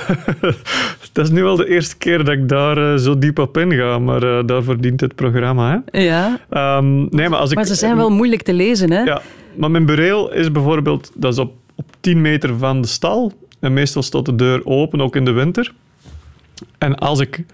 dat 1.12 1.24
is 1.24 1.30
nu 1.30 1.42
wel 1.42 1.56
de 1.56 1.68
eerste 1.68 1.96
keer 1.96 2.18
dat 2.24 2.34
ik 2.34 2.48
daar 2.48 2.92
eh, 2.92 2.98
zo 2.98 3.18
diep 3.18 3.38
op 3.38 3.58
inga, 3.58 3.98
maar 3.98 4.22
eh, 4.22 4.46
daarvoor 4.46 4.80
dient 4.80 5.00
het 5.00 5.14
programma. 5.14 5.84
Hè? 5.90 6.00
Ja, 6.00 6.38
Ehm, 6.50 7.06
nee, 7.10 7.28
maar 7.28 7.38
als 7.38 7.50
ik, 7.50 7.56
maar 7.56 7.66
ze 7.66 7.74
zijn 7.74 7.96
wel 7.96 8.10
moeilijk 8.10 8.42
te 8.42 8.52
lezen, 8.52 8.90
hè? 8.90 9.02
Ja, 9.02 9.22
maar 9.54 9.70
mijn 9.70 9.86
bureel 9.86 10.32
is 10.32 10.52
bijvoorbeeld, 10.52 11.12
dat 11.14 11.32
is 11.32 11.38
op, 11.38 11.52
op 11.74 11.86
10 12.00 12.20
meter 12.20 12.58
van 12.58 12.80
de 12.80 12.88
stal. 12.88 13.32
En 13.60 13.72
meestal 13.72 14.02
staat 14.02 14.24
de 14.24 14.34
deur 14.34 14.66
open, 14.66 15.00
ook 15.00 15.16
in 15.16 15.24
de 15.24 15.30
winter. 15.30 15.72
En 16.78 16.94
als 16.94 17.20
ik 17.20 17.44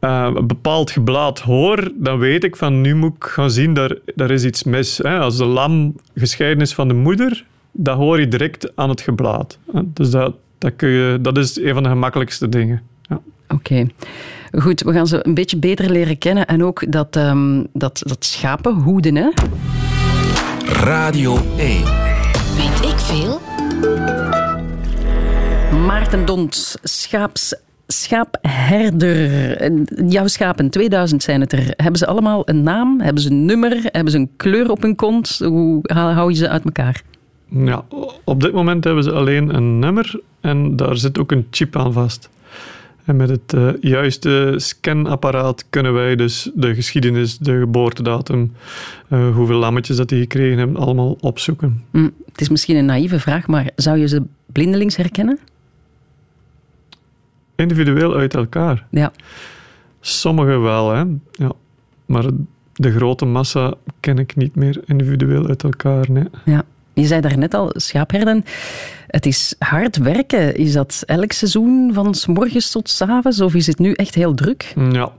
uh, 0.00 0.28
een 0.34 0.46
bepaald 0.46 0.90
geblaad 0.90 1.38
hoor, 1.38 1.90
dan 1.94 2.18
weet 2.18 2.44
ik 2.44 2.56
van 2.56 2.80
nu 2.80 2.94
moet 2.94 3.14
ik 3.16 3.24
gaan 3.24 3.50
zien, 3.50 3.74
daar, 3.74 3.96
daar 4.14 4.30
is 4.30 4.44
iets 4.44 4.62
mis. 4.62 4.98
Hè. 4.98 5.18
Als 5.18 5.36
de 5.36 5.44
lam 5.44 5.94
gescheiden 6.14 6.62
is 6.62 6.74
van 6.74 6.88
de 6.88 6.94
moeder, 6.94 7.44
dat 7.72 7.96
hoor 7.96 8.20
je 8.20 8.28
direct 8.28 8.76
aan 8.76 8.88
het 8.88 9.00
geblaad. 9.00 9.58
Dus 9.84 10.10
dat, 10.10 10.34
dat, 10.62 10.72
kun 10.76 10.88
je, 10.88 11.18
dat 11.20 11.38
is 11.38 11.60
een 11.60 11.74
van 11.74 11.82
de 11.82 11.88
gemakkelijkste 11.88 12.48
dingen. 12.48 12.82
Ja. 13.02 13.20
Oké. 13.48 13.86
Goed, 14.58 14.82
we 14.82 14.92
gaan 14.92 15.06
ze 15.06 15.26
een 15.26 15.34
beetje 15.34 15.58
beter 15.58 15.90
leren 15.90 16.18
kennen. 16.18 16.46
En 16.46 16.64
ook 16.64 16.92
dat, 16.92 17.16
um, 17.16 17.66
dat, 17.72 18.02
dat 18.06 18.24
schapenhoeden, 18.24 19.16
hè? 19.16 19.28
Radio 20.66 21.38
1. 21.56 21.84
Weet 22.56 22.90
ik 22.90 22.98
veel? 22.98 23.40
Maarten 25.86 26.24
Dont, 26.24 26.76
schaaps 26.82 27.54
schaapherder. 27.86 29.72
Jouw 30.08 30.26
schapen, 30.26 30.70
2000 30.70 31.22
zijn 31.22 31.40
het 31.40 31.52
er. 31.52 31.72
Hebben 31.76 31.98
ze 31.98 32.06
allemaal 32.06 32.48
een 32.48 32.62
naam? 32.62 33.00
Hebben 33.00 33.22
ze 33.22 33.30
een 33.30 33.44
nummer? 33.44 33.78
Hebben 33.82 34.12
ze 34.12 34.18
een 34.18 34.30
kleur 34.36 34.70
op 34.70 34.82
hun 34.82 34.96
kont? 34.96 35.38
Hoe 35.38 35.80
hou 35.92 36.30
je 36.30 36.36
ze 36.36 36.48
uit 36.48 36.64
elkaar? 36.64 37.02
Ja, 37.54 37.84
op 38.24 38.40
dit 38.40 38.52
moment 38.52 38.84
hebben 38.84 39.04
ze 39.04 39.12
alleen 39.12 39.54
een 39.54 39.78
nummer 39.78 40.20
en 40.40 40.76
daar 40.76 40.96
zit 40.96 41.18
ook 41.18 41.32
een 41.32 41.46
chip 41.50 41.76
aan 41.76 41.92
vast. 41.92 42.30
En 43.04 43.16
met 43.16 43.28
het 43.28 43.52
uh, 43.52 43.68
juiste 43.80 44.54
scanapparaat 44.56 45.64
kunnen 45.70 45.92
wij 45.92 46.16
dus 46.16 46.50
de 46.54 46.74
geschiedenis, 46.74 47.38
de 47.38 47.58
geboortedatum, 47.58 48.52
uh, 49.08 49.34
hoeveel 49.34 49.58
lammetjes 49.58 49.96
dat 49.96 50.08
die 50.08 50.20
gekregen 50.20 50.58
hebben, 50.58 50.76
allemaal 50.76 51.16
opzoeken. 51.20 51.82
Mm, 51.90 52.12
het 52.26 52.40
is 52.40 52.48
misschien 52.48 52.76
een 52.76 52.84
naïeve 52.84 53.20
vraag, 53.20 53.46
maar 53.46 53.70
zou 53.76 53.98
je 53.98 54.08
ze 54.08 54.22
blindelings 54.46 54.96
herkennen? 54.96 55.38
individueel 57.62 58.14
uit 58.14 58.34
elkaar. 58.34 58.86
Ja. 58.90 59.12
Sommige 60.00 60.58
wel, 60.58 60.92
hè. 60.92 61.04
Ja. 61.32 61.52
Maar 62.06 62.24
de 62.72 62.92
grote 62.92 63.24
massa 63.24 63.74
ken 64.00 64.18
ik 64.18 64.36
niet 64.36 64.54
meer 64.54 64.80
individueel 64.86 65.46
uit 65.48 65.62
elkaar. 65.62 66.10
Nee. 66.10 66.24
Ja. 66.44 66.64
Je 66.94 67.06
zei 67.06 67.20
daarnet 67.20 67.54
al, 67.54 67.72
schaapherden, 67.74 68.44
het 69.06 69.26
is 69.26 69.54
hard 69.58 69.96
werken. 69.96 70.56
Is 70.56 70.72
dat 70.72 71.02
elk 71.06 71.32
seizoen 71.32 71.90
van 71.94 72.14
s 72.14 72.26
morgens 72.26 72.70
tot 72.70 72.88
s 72.88 73.00
avonds 73.00 73.40
of 73.40 73.54
is 73.54 73.66
het 73.66 73.78
nu 73.78 73.92
echt 73.92 74.14
heel 74.14 74.34
druk? 74.34 74.72
Ja. 74.90 75.12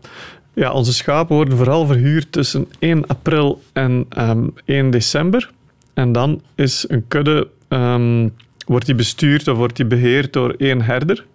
Ja, 0.55 0.71
onze 0.71 0.93
schapen 0.93 1.35
worden 1.35 1.57
vooral 1.57 1.85
verhuurd 1.85 2.31
tussen 2.31 2.67
1 2.79 3.07
april 3.07 3.61
en 3.73 3.91
um, 3.91 4.05
ehm, 4.09 4.47
1 4.65 4.89
december. 4.89 5.51
En 5.93 6.11
dan 6.11 6.41
is 6.55 6.85
een 6.87 7.07
kudde, 7.07 7.47
um, 7.69 8.33
wordt 8.65 8.85
die 8.85 8.95
bestuurd 8.95 9.47
of 9.47 9.57
wordt 9.57 9.75
die 9.75 9.85
beheerd 9.85 10.33
door 10.33 10.53
één 10.57 10.81
herder. 10.81 11.25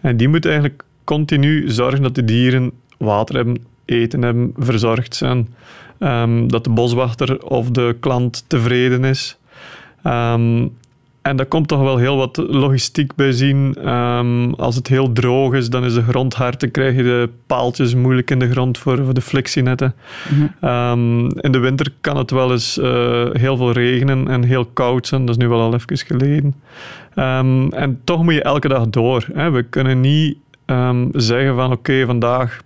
En 0.00 0.16
die 0.16 0.28
moet 0.28 0.44
eigenlijk 0.46 0.84
continu 1.04 1.70
zorgen 1.70 2.02
dat 2.02 2.14
de 2.14 2.24
dieren 2.24 2.72
water 2.98 3.34
hebben, 3.34 3.64
eten 3.84 4.22
hebben, 4.22 4.52
verzorgd 4.56 5.14
zijn. 5.14 5.54
Um, 5.98 6.48
dat 6.50 6.64
de 6.64 6.70
boswachter 6.70 7.44
of 7.44 7.70
de 7.70 7.96
klant 8.00 8.44
tevreden 8.46 9.04
is. 9.04 9.36
Um, 10.04 10.72
en 11.22 11.36
daar 11.36 11.46
komt 11.46 11.68
toch 11.68 11.80
wel 11.80 11.96
heel 11.96 12.16
wat 12.16 12.36
logistiek 12.36 13.14
bij 13.14 13.32
zien. 13.32 13.88
Um, 13.88 14.54
als 14.54 14.74
het 14.74 14.88
heel 14.88 15.12
droog 15.12 15.54
is, 15.54 15.70
dan 15.70 15.84
is 15.84 15.94
de 15.94 16.02
grond 16.02 16.34
hard. 16.34 16.60
Dan 16.60 16.70
krijg 16.70 16.96
je 16.96 17.02
de 17.02 17.28
paaltjes 17.46 17.94
moeilijk 17.94 18.30
in 18.30 18.38
de 18.38 18.50
grond 18.50 18.78
voor, 18.78 19.04
voor 19.04 19.14
de 19.14 19.20
flexienetten. 19.20 19.94
Mm 20.60 21.30
in 21.40 21.52
de 21.52 21.58
winter 21.58 21.92
kan 22.00 22.16
het 22.16 22.30
wel 22.30 22.52
eens 22.52 22.78
uh, 22.78 22.84
heel 23.32 23.56
veel 23.56 23.72
regenen 23.72 24.28
en 24.28 24.42
heel 24.42 24.64
koud 24.64 25.06
zijn. 25.06 25.26
Dat 25.26 25.36
is 25.36 25.42
nu 25.42 25.48
wel 25.48 25.60
al 25.60 25.74
even 25.74 25.98
geleden. 25.98 26.54
Um, 27.16 27.72
en 27.72 28.00
toch 28.04 28.22
moet 28.22 28.34
je 28.34 28.42
elke 28.42 28.68
dag 28.68 28.88
door. 28.88 29.26
Hè. 29.34 29.50
We 29.50 29.62
kunnen 29.62 30.00
niet 30.00 30.36
zeggen 31.12 31.54
van 31.54 31.72
oké, 31.72 32.06
vandaag 32.06 32.60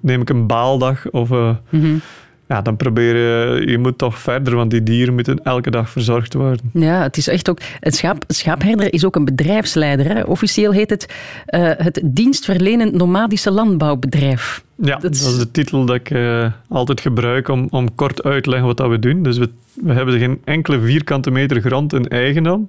neem 0.00 0.20
ik 0.20 0.30
een 0.30 0.46
baaldag 0.46 1.10
of... 1.10 1.30
Uh, 1.30 1.50
mm 1.70 1.80
-hmm 1.80 2.00
ja, 2.48 2.62
dan 2.62 2.76
probeer 2.76 3.16
je, 3.16 3.66
je 3.66 3.78
moet 3.78 3.98
toch 3.98 4.18
verder, 4.18 4.54
want 4.54 4.70
die 4.70 4.82
dieren 4.82 5.14
moeten 5.14 5.44
elke 5.44 5.70
dag 5.70 5.90
verzorgd 5.90 6.34
worden. 6.34 6.70
Ja, 6.72 7.02
het 7.02 7.16
is 7.16 7.28
echt 7.28 7.50
ook, 7.50 7.58
het 7.80 7.96
schaap, 7.96 8.24
schaapherder 8.26 8.92
is 8.92 9.04
ook 9.04 9.16
een 9.16 9.24
bedrijfsleider. 9.24 10.06
Hè? 10.06 10.22
Officieel 10.22 10.72
heet 10.72 10.90
het 10.90 11.06
uh, 11.48 11.70
het 11.76 12.00
dienstverlenend 12.04 12.92
nomadische 12.92 13.50
landbouwbedrijf. 13.50 14.64
Ja, 14.74 14.96
dat 14.96 15.14
is, 15.14 15.38
de 15.38 15.50
titel 15.50 15.84
dat 15.84 15.96
ik 15.96 16.10
uh, 16.10 16.50
altijd 16.68 17.00
gebruik 17.00 17.48
om, 17.48 17.66
om 17.70 17.94
kort 17.94 18.22
uit 18.22 18.42
te 18.42 18.50
leggen 18.50 18.68
wat 18.68 18.76
dat 18.76 18.88
we 18.88 18.98
doen. 18.98 19.22
Dus 19.22 19.38
we, 19.38 19.50
we 19.74 19.92
hebben 19.92 20.18
geen 20.18 20.40
enkele 20.44 20.80
vierkante 20.80 21.30
meter 21.30 21.60
grond 21.60 21.92
in 21.92 22.08
eigendom. 22.08 22.68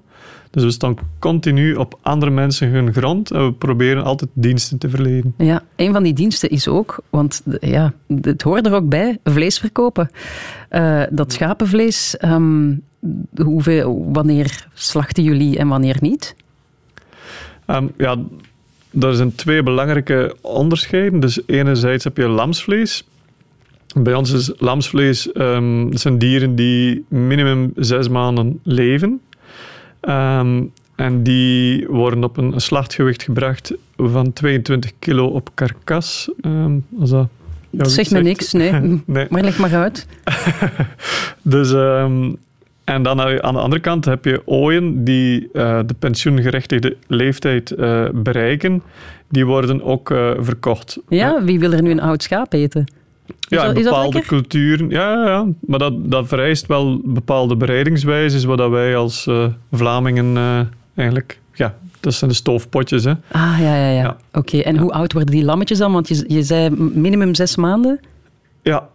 Dus 0.51 0.63
we 0.63 0.71
staan 0.71 0.95
continu 1.19 1.75
op 1.75 1.99
andere 2.01 2.31
mensen 2.31 2.69
hun 2.69 2.93
grond 2.93 3.31
en 3.31 3.45
we 3.45 3.53
proberen 3.53 4.03
altijd 4.03 4.29
diensten 4.33 4.77
te 4.77 4.89
verlenen. 4.89 5.33
Ja, 5.37 5.63
een 5.75 5.93
van 5.93 6.03
die 6.03 6.13
diensten 6.13 6.49
is 6.49 6.67
ook, 6.67 6.99
want 7.09 7.43
ja, 7.59 7.93
het 8.21 8.41
hoort 8.41 8.65
er 8.65 8.73
ook 8.73 8.89
bij, 8.89 9.17
vlees 9.23 9.59
verkopen. 9.59 10.09
Uh, 10.71 11.03
dat 11.09 11.33
schapenvlees, 11.33 12.17
um, 12.25 12.81
hoeveel, 13.35 14.07
wanneer 14.11 14.67
slachten 14.73 15.23
jullie 15.23 15.57
en 15.57 15.67
wanneer 15.67 15.97
niet? 15.99 16.35
Um, 17.67 17.91
ja, 17.97 18.17
er 18.99 19.15
zijn 19.15 19.35
twee 19.35 19.63
belangrijke 19.63 20.35
onderscheiden. 20.41 21.19
Dus 21.19 21.41
enerzijds 21.45 22.03
heb 22.03 22.17
je 22.17 22.27
lamsvlees. 22.27 23.03
Bij 23.95 24.13
ons 24.13 24.31
is 24.31 24.51
lamsvlees 24.57 25.29
um, 25.33 25.97
zijn 25.97 26.17
dieren 26.17 26.55
die 26.55 27.05
minimum 27.07 27.71
zes 27.75 28.09
maanden 28.09 28.59
leven. 28.63 29.21
Um, 30.01 30.71
en 30.95 31.23
die 31.23 31.87
worden 31.87 32.23
op 32.23 32.37
een 32.37 32.61
slachtgewicht 32.61 33.23
gebracht 33.23 33.73
van 33.95 34.33
22 34.33 34.91
kilo 34.99 35.27
op 35.27 35.49
karkas. 35.53 36.31
Um, 36.41 36.85
als 36.99 37.09
dat 37.09 37.27
dat 37.69 37.91
zegt 37.91 38.11
me 38.11 38.21
niks, 38.21 38.53
nee. 38.53 38.71
nee. 39.05 39.25
Maar 39.29 39.43
leg 39.43 39.57
maar 39.57 39.75
uit. 39.75 40.07
dus, 41.41 41.71
um, 41.71 42.37
en 42.83 43.03
dan 43.03 43.21
aan 43.21 43.53
de 43.53 43.59
andere 43.59 43.81
kant 43.81 44.05
heb 44.05 44.25
je 44.25 44.41
ooien 44.45 45.03
die 45.03 45.49
uh, 45.53 45.79
de 45.85 45.93
pensioengerechtigde 45.99 46.97
leeftijd 47.07 47.71
uh, 47.77 48.09
bereiken. 48.13 48.83
Die 49.29 49.45
worden 49.45 49.83
ook 49.83 50.09
uh, 50.09 50.31
verkocht. 50.39 50.99
Ja, 51.07 51.43
wie 51.43 51.59
wil 51.59 51.71
er 51.71 51.81
nu 51.81 51.91
een 51.91 52.01
oud 52.01 52.23
schaap 52.23 52.53
eten? 52.53 52.85
Ja, 53.39 53.65
in 53.65 53.83
bepaalde 53.83 54.21
culturen. 54.21 54.89
Ja, 54.89 55.11
ja, 55.11 55.27
ja, 55.27 55.45
maar 55.59 55.79
dat, 55.79 56.11
dat 56.11 56.27
vereist 56.27 56.65
wel 56.65 57.01
bepaalde 57.03 57.55
bereidingswijzes, 57.55 58.43
wat 58.43 58.69
wij 58.69 58.95
als 58.95 59.25
uh, 59.27 59.45
Vlamingen 59.71 60.35
uh, 60.35 60.59
eigenlijk. 60.95 61.39
Ja, 61.53 61.75
dat 61.99 62.13
zijn 62.13 62.29
de 62.29 62.35
stoofpotjes. 62.35 63.03
Hè. 63.03 63.13
Ah, 63.31 63.57
ja, 63.59 63.75
ja, 63.75 63.89
ja. 63.89 64.01
ja. 64.01 64.17
Oké, 64.31 64.57
en 64.57 64.77
hoe 64.77 64.91
oud 64.91 65.13
worden 65.13 65.31
die 65.31 65.43
lammetjes 65.43 65.77
dan? 65.77 65.91
Want 65.91 66.07
je, 66.07 66.23
je 66.27 66.43
zei 66.43 66.69
minimum 66.93 67.35
zes 67.35 67.55
maanden? 67.55 67.99
Ja, 68.61 68.87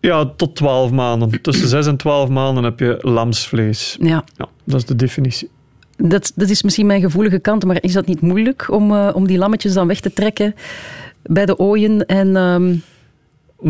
ja, 0.00 0.24
tot 0.36 0.56
twaalf 0.56 0.90
maanden. 0.90 1.40
Tussen 1.42 1.68
zes 1.68 1.86
en 1.86 1.96
twaalf 1.96 2.28
maanden 2.28 2.64
heb 2.64 2.78
je 2.78 2.98
lamsvlees. 3.00 3.96
Ja. 4.00 4.24
ja 4.36 4.46
dat 4.64 4.76
is 4.76 4.84
de 4.84 4.96
definitie. 4.96 5.50
Dat, 5.96 6.32
dat 6.34 6.48
is 6.48 6.62
misschien 6.62 6.86
mijn 6.86 7.00
gevoelige 7.00 7.38
kant, 7.38 7.64
maar 7.64 7.82
is 7.82 7.92
dat 7.92 8.06
niet 8.06 8.20
moeilijk 8.20 8.70
om, 8.70 8.90
uh, 8.90 9.10
om 9.12 9.26
die 9.26 9.38
lammetjes 9.38 9.72
dan 9.72 9.86
weg 9.86 10.00
te 10.00 10.12
trekken 10.12 10.54
bij 11.22 11.46
de 11.46 11.58
ooien 11.58 12.06
en... 12.06 12.36
Um 12.36 12.82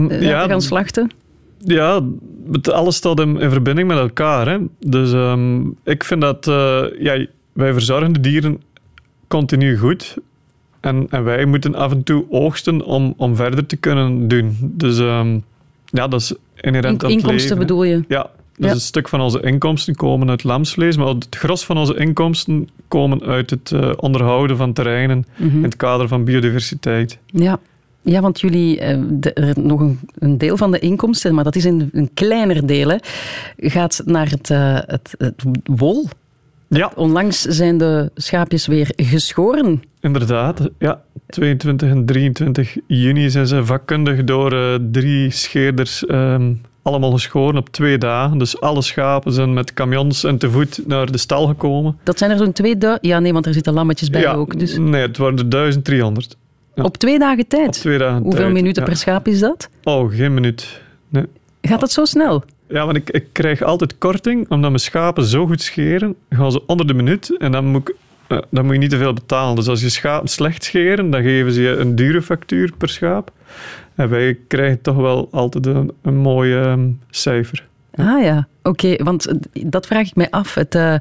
ja, 0.08 0.42
te 0.42 0.48
gaan 0.48 0.62
slachten? 0.62 1.10
Ja, 1.58 2.00
alles 2.62 2.96
staat 2.96 3.20
in, 3.20 3.40
in, 3.40 3.50
verbinding 3.50 3.88
met 3.88 3.98
elkaar. 3.98 4.48
Hè. 4.48 4.58
Dus 4.80 5.12
um, 5.12 5.76
ik 5.84 6.04
vind 6.04 6.20
dat... 6.20 6.46
Uh, 6.46 6.84
ja, 6.98 7.26
wij 7.52 7.72
verzorgen 7.72 8.12
de 8.12 8.20
dieren 8.20 8.62
continu 9.28 9.78
goed. 9.78 10.16
En, 10.80 11.06
en, 11.10 11.24
wij 11.24 11.44
moeten 11.44 11.74
af 11.74 11.92
en 11.92 12.02
toe 12.02 12.24
oogsten 12.30 12.82
om, 12.82 13.14
om 13.16 13.36
verder 13.36 13.66
te 13.66 13.76
kunnen 13.76 14.28
doen. 14.28 14.56
Dus 14.60 14.98
um, 14.98 15.44
ja, 15.84 16.08
dat 16.08 16.20
is 16.20 16.34
inherent 16.60 17.02
In, 17.02 17.08
Inkomsten 17.08 17.58
bedoel 17.58 17.84
je? 17.84 18.04
Ja, 18.08 18.30
dus 18.56 18.66
ja. 18.66 18.72
een 18.72 18.80
stuk 18.80 19.08
van 19.08 19.20
onze 19.20 19.40
inkomsten 19.40 19.94
komen 19.94 20.30
uit 20.30 20.44
lamsvlees, 20.44 20.96
maar 20.96 21.06
het 21.06 21.26
gros 21.30 21.64
van 21.64 21.78
onze 21.78 21.96
inkomsten 21.96 22.68
komen 22.88 23.22
uit 23.22 23.50
het 23.50 23.70
uh, 23.70 23.92
onderhouden 23.96 24.56
van 24.56 24.72
terreinen 24.72 25.26
mm 25.36 25.48
-hmm. 25.48 25.56
in 25.56 25.64
het 25.64 25.76
kader 25.76 26.08
van 26.08 26.24
biodiversiteit. 26.24 27.18
Ja. 27.26 27.58
Ja, 28.08 28.20
want 28.20 28.40
jullie, 28.40 28.80
eh, 28.80 28.90
er 29.46 29.60
nog 29.60 29.80
een, 29.80 30.00
een, 30.18 30.38
deel 30.38 30.56
van 30.56 30.70
de 30.70 30.78
inkomsten, 30.78 31.34
maar 31.34 31.44
dat 31.44 31.56
is 31.56 31.64
een, 31.64 31.90
een 31.92 32.10
kleiner 32.14 32.66
deel, 32.66 32.88
hè, 32.88 32.96
gaat 33.56 34.02
naar 34.04 34.28
het, 34.30 34.50
uh, 34.50 34.78
het, 34.86 35.14
het, 35.18 35.44
wol. 35.64 36.08
Ja. 36.68 36.92
Onlangs 36.94 37.42
zijn 37.42 37.78
de 37.78 38.10
schaapjes 38.14 38.66
weer 38.66 38.92
geschoren. 38.96 39.82
Inderdaad, 40.00 40.68
ja. 40.78 41.02
22 41.26 41.90
en 41.90 42.06
23 42.06 42.76
juni 42.86 43.30
zijn 43.30 43.46
ze 43.46 43.64
vakkundig 43.64 44.24
door 44.24 44.52
uh, 44.52 44.74
drie 44.90 45.30
scheerders 45.30 46.04
um, 46.08 46.60
allemaal 46.82 47.12
geschoren 47.12 47.56
op 47.56 47.68
twee 47.68 47.98
dagen. 47.98 48.38
Dus 48.38 48.60
alle 48.60 48.82
schapen 48.82 49.32
zijn 49.32 49.54
met 49.54 49.74
camions 49.74 50.24
en 50.24 50.38
te 50.38 50.50
voet 50.50 50.80
naar 50.86 51.12
de 51.12 51.18
stal 51.18 51.46
gekomen. 51.46 51.98
Dat 52.02 52.18
zijn 52.18 52.30
er 52.30 52.36
zo'n 52.36 52.52
twee? 52.52 52.76
Ja, 53.00 53.18
nee, 53.18 53.32
want 53.32 53.46
er 53.46 53.54
zitten 53.54 53.72
lammetjes 53.72 54.10
bij 54.10 54.20
ja, 54.20 54.32
ook. 54.32 54.58
Dus. 54.58 54.78
Nee, 54.78 55.02
het 55.02 55.16
waren 55.16 55.38
er 55.38 55.48
1300. 55.48 56.36
Ja. 56.76 56.82
Op 56.82 56.96
twee 56.96 57.18
dagen 57.18 57.46
tijd? 57.46 57.66
Op 57.66 57.72
twee 57.72 57.98
dagen 57.98 58.22
Hoeveel 58.22 58.40
tijd, 58.40 58.52
minuten 58.52 58.82
ja. 58.82 58.88
per 58.88 58.96
schaap 58.96 59.28
is 59.28 59.40
dat? 59.40 59.68
Oh, 59.82 60.14
geen 60.14 60.34
minuut. 60.34 60.80
Nee. 61.08 61.24
Gaat 61.60 61.80
dat 61.80 61.92
zo 61.92 62.04
snel? 62.04 62.44
Ja, 62.68 62.84
want 62.84 62.96
ik, 62.96 63.10
ik 63.10 63.26
krijg 63.32 63.62
altijd 63.62 63.98
korting, 63.98 64.48
omdat 64.48 64.70
mijn 64.70 64.82
schapen 64.82 65.24
zo 65.24 65.46
goed 65.46 65.62
scheren, 65.62 66.14
gaan 66.30 66.52
ze 66.52 66.66
onder 66.66 66.86
de 66.86 66.94
minuut 66.94 67.36
en 67.38 67.52
dan 67.52 67.66
moet, 67.66 67.88
ik, 67.88 67.94
eh, 68.28 68.38
dan 68.50 68.64
moet 68.64 68.74
je 68.74 68.80
niet 68.80 68.90
te 68.90 68.96
veel 68.96 69.12
betalen. 69.12 69.54
Dus 69.54 69.68
als 69.68 69.80
je 69.80 69.88
schapen 69.88 70.28
slecht 70.28 70.64
scheren, 70.64 71.10
dan 71.10 71.22
geven 71.22 71.52
ze 71.52 71.62
je 71.62 71.76
een 71.76 71.94
dure 71.94 72.22
factuur 72.22 72.72
per 72.78 72.88
schaap. 72.88 73.30
En 73.94 74.08
wij 74.08 74.38
krijgen 74.48 74.80
toch 74.80 74.96
wel 74.96 75.28
altijd 75.30 75.66
een, 75.66 75.92
een 76.02 76.16
mooi 76.16 76.54
ehm, 76.54 76.88
cijfer. 77.10 77.66
Ah 77.94 78.22
ja, 78.22 78.48
oké, 78.62 78.96
want 79.04 79.34
dat 79.52 79.86
vraag 79.86 80.06
ik 80.06 80.16
mij 80.16 80.30
af. 80.30 80.54
Het, 80.54 80.74
eh, 80.74 80.94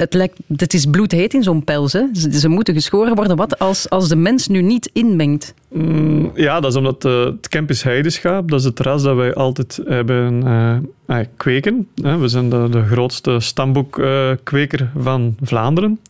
het, 0.00 0.14
lijkt, 0.14 0.38
het 0.56 0.74
is 0.74 0.86
bloedheet 0.86 1.34
in 1.34 1.42
zo'n 1.42 1.64
pels. 1.64 1.90
Ze, 2.30 2.48
moeten 2.48 2.74
geschoren 2.74 3.14
worden. 3.14 3.36
Wat 3.36 3.58
als, 3.58 3.90
als 3.90 4.08
de 4.08 4.16
mens 4.16 4.48
nu 4.48 4.62
niet 4.62 4.90
inmengt? 4.92 5.54
Mm, 5.68 6.30
ja, 6.34 6.60
dat 6.60 6.70
is 6.70 6.76
omdat 6.76 7.04
eh, 7.04 7.24
het 7.24 7.48
Kempis 7.48 7.82
heideschaap, 7.82 8.50
dat 8.50 8.58
is 8.58 8.64
het 8.64 8.80
ras 8.80 9.02
dat 9.02 9.16
wij 9.16 9.34
altijd 9.34 9.80
hebben 9.86 10.42
eh, 10.46 10.76
eh, 11.06 11.26
kweken. 11.36 11.88
We 11.94 12.28
zijn 12.28 12.50
de, 12.50 12.66
de 12.70 12.82
grootste 12.82 13.40
stamboekkweker 13.40 14.90
van 14.98 15.36
Vlaanderen. 15.42 16.00